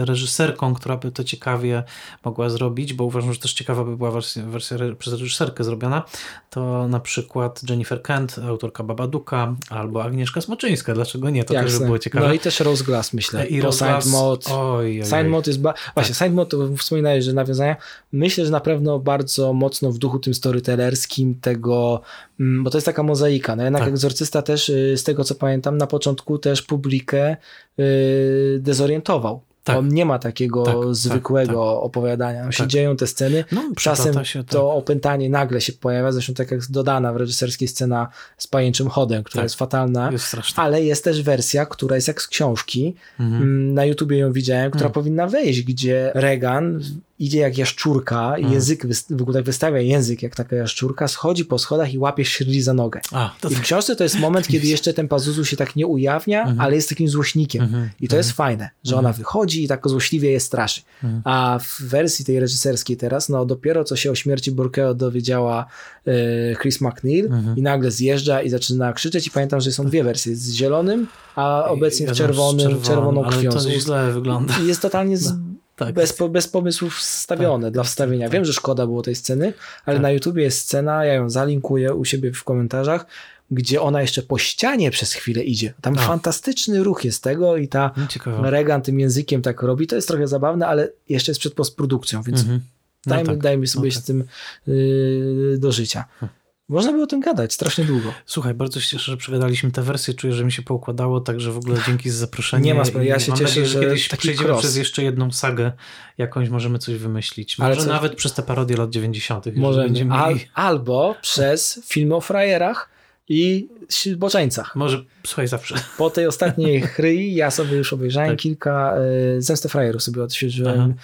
[0.00, 1.82] e, reżyserką, która by to ciekawie
[2.24, 6.02] mogła zrobić, bo uważam, że też ciekawa by była wersja, wersja przez reżyserkę zrobiona,
[6.50, 11.44] to na przykład Jennifer Kent, autorka Babaduka, albo Agnieszka Smoczyńska, dlaczego nie?
[11.44, 11.70] To Jasne.
[11.70, 12.26] też by było ciekawe.
[12.26, 14.46] No i też Rose Glass myślę, I Rose Glass, Mode.
[14.50, 15.24] Oj, oj, oj.
[15.24, 15.74] Mode jest, ba...
[15.94, 16.32] właśnie tak.
[16.32, 17.76] Mode, to wspominałeś, że nawiązania,
[18.12, 22.00] myślę, że na pewno bardzo mocno w duchu tym storytellerskim tego,
[22.38, 23.88] bo to jest taka mozaika, no jednak tak.
[23.88, 27.36] Egzorcysta też, y, z tego co pamiętam, na początku też publikę
[27.80, 29.40] Y, dezorientował.
[29.64, 29.76] Tak.
[29.76, 32.42] On nie ma takiego tak, tak zwykłego tak, opowiadania.
[32.42, 32.68] Tam się tak.
[32.68, 33.44] dzieją te sceny.
[33.52, 34.14] No, Czasem
[34.48, 36.12] to opętanie nagle się pojawia.
[36.12, 38.08] Zresztą tak jak dodana w reżyserskiej scena
[38.38, 40.12] z pajęczym chodem, która jest fatalna.
[40.12, 42.94] Jest ale jest też wersja, która jest jak z książki.
[43.20, 43.42] Mhm.
[43.42, 44.94] Mm, na YouTubie ją widziałem, która mhm.
[44.94, 46.80] powinna wejść, gdzie Regan
[47.18, 48.52] idzie jak jaszczurka, mm.
[48.52, 52.60] język, w ogóle tak wystawia język jak taka jaszczurka, schodzi po schodach i łapie Shirley
[52.60, 53.00] za nogę.
[53.12, 53.62] A, I w tak.
[53.62, 56.62] książce to jest moment, kiedy jeszcze ten Pazuzu się tak nie ujawnia, mm -hmm.
[56.62, 57.62] ale jest takim złośnikiem.
[57.62, 57.88] Mm -hmm.
[58.00, 58.36] I to jest mhm.
[58.36, 59.24] fajne, że ona mhm.
[59.24, 60.80] wychodzi i tak złośliwie je straszy.
[61.04, 61.22] Mhm.
[61.24, 65.66] A w wersji tej reżyserskiej teraz, no dopiero co się o śmierci Burkeo dowiedziała
[66.06, 66.12] e,
[66.56, 70.52] Chris McNeil i nagle zjeżdża i zaczyna krzyczeć i pamiętam, że są dwie wersje, z
[70.52, 73.50] zielonym, a obecnie w czerwonym, czerwoną krwią.
[73.50, 74.54] Ale to źle wygląda.
[74.64, 75.48] I jest totalnie z, no
[75.78, 75.94] tak.
[75.94, 77.74] bez, bez pomysłów stawione tak.
[77.74, 78.26] dla wstawienia.
[78.26, 78.32] Tak.
[78.32, 79.52] Wiem, że szkoda było tej sceny,
[79.86, 80.02] ale tak.
[80.02, 83.06] na YouTubie jest scena, ja ją zalinkuję u siebie w komentarzach,
[83.50, 85.74] gdzie ona jeszcze po ścianie przez chwilę idzie.
[85.80, 86.02] Tam no.
[86.02, 88.50] fantastyczny ruch jest tego i ta no, Ciekawe.
[88.50, 89.86] Regan tym językiem tak robi.
[89.86, 92.60] To jest trochę zabawne, ale jeszcze jest przed postprodukcją, więc mhm.
[93.06, 93.38] no dajmy, tak.
[93.38, 94.02] dajmy sobie okay.
[94.02, 94.24] z tym
[94.66, 96.04] yy, do życia.
[96.20, 96.37] Hm.
[96.68, 98.14] Można by o tym gadać strasznie długo.
[98.26, 100.14] Słuchaj, bardzo się cieszę, że przegadaliśmy te wersje.
[100.14, 102.64] Czuję, że mi się poukładało, także w ogóle dzięki za zaproszenie.
[102.64, 104.60] Nie ma sprawy, ja się cieszę, nadzieję, że, że kiedyś przejdziemy cross.
[104.60, 105.72] przez jeszcze jedną sagę,
[106.18, 107.58] jakąś możemy coś wymyślić.
[107.58, 107.86] Może co?
[107.86, 109.56] nawet przez te parodie lat 90.
[109.56, 112.90] Może Al, albo przez filmy o frajerach
[113.28, 113.68] i
[114.16, 114.76] boczeńcach.
[114.76, 115.74] Może, słuchaj, zawsze.
[115.98, 118.38] Po tej ostatniej chryi ja sobie już obejrzałem tak.
[118.38, 118.94] kilka,
[119.36, 120.94] y, Zemstę frajerów sobie odświeżyłem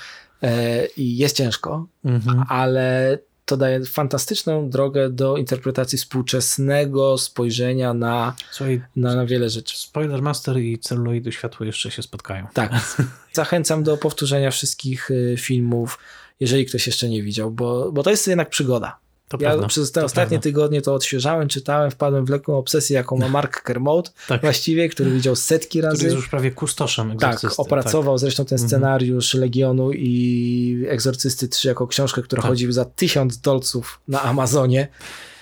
[0.44, 0.48] y,
[0.96, 2.44] i jest ciężko, mhm.
[2.48, 9.78] ale to daje fantastyczną drogę do interpretacji współczesnego spojrzenia na, Słuchaj, na, na wiele rzeczy.
[9.78, 12.46] Spoiler Master i celuloidy światło jeszcze się spotkają.
[12.54, 12.72] Tak.
[13.32, 15.98] Zachęcam do powtórzenia wszystkich y, filmów,
[16.40, 19.03] jeżeli ktoś jeszcze nie widział, bo, bo to jest jednak przygoda.
[19.38, 20.42] To ja prawda, przez te ostatnie prawda.
[20.42, 24.40] tygodnie to odświeżałem, czytałem, wpadłem w lekką obsesję, jaką ma Mark Kermode tak.
[24.40, 25.96] właściwie, który widział setki razy.
[25.96, 28.20] Który jest już prawie kustoszem Tak, opracował tak.
[28.20, 28.68] zresztą ten mhm.
[28.68, 29.40] scenariusz mhm.
[29.40, 32.50] Legionu i Egzorcysty 3 jako książkę, która tak.
[32.50, 34.88] chodzi za tysiąc dolców na Amazonie.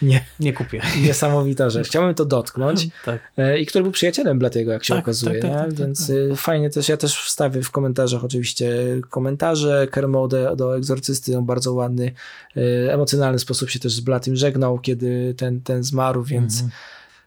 [0.03, 0.25] Nie.
[0.41, 0.83] Nie kupię.
[1.07, 1.87] Niesamowita rzecz.
[1.87, 2.89] Chciałbym to dotknąć.
[3.05, 3.33] tak.
[3.37, 5.41] E, I który był przyjacielem Blatiego, jak się tak, okazuje.
[5.41, 6.39] Tak, tak, tak Więc tak, tak.
[6.39, 8.73] fajnie też, ja też wstawię w komentarzach oczywiście
[9.11, 11.39] komentarze Kermode do Egzorcysty.
[11.39, 12.13] On bardzo ładny,
[12.57, 16.69] e, emocjonalny sposób się też z Blatym żegnał, kiedy ten, ten zmarł, więc -hmm.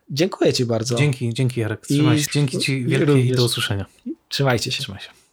[0.10, 0.95] Dziękuję Ci bardzo.
[0.95, 1.88] Dzięki, dzięki Jarek.
[1.88, 2.23] Trzymaj I...
[2.23, 2.30] się.
[2.34, 3.85] Dzięki Ci wielkie i do usłyszenia.
[4.30, 4.84] Trzymajcie się.
[4.84, 5.24] Trzymaj się.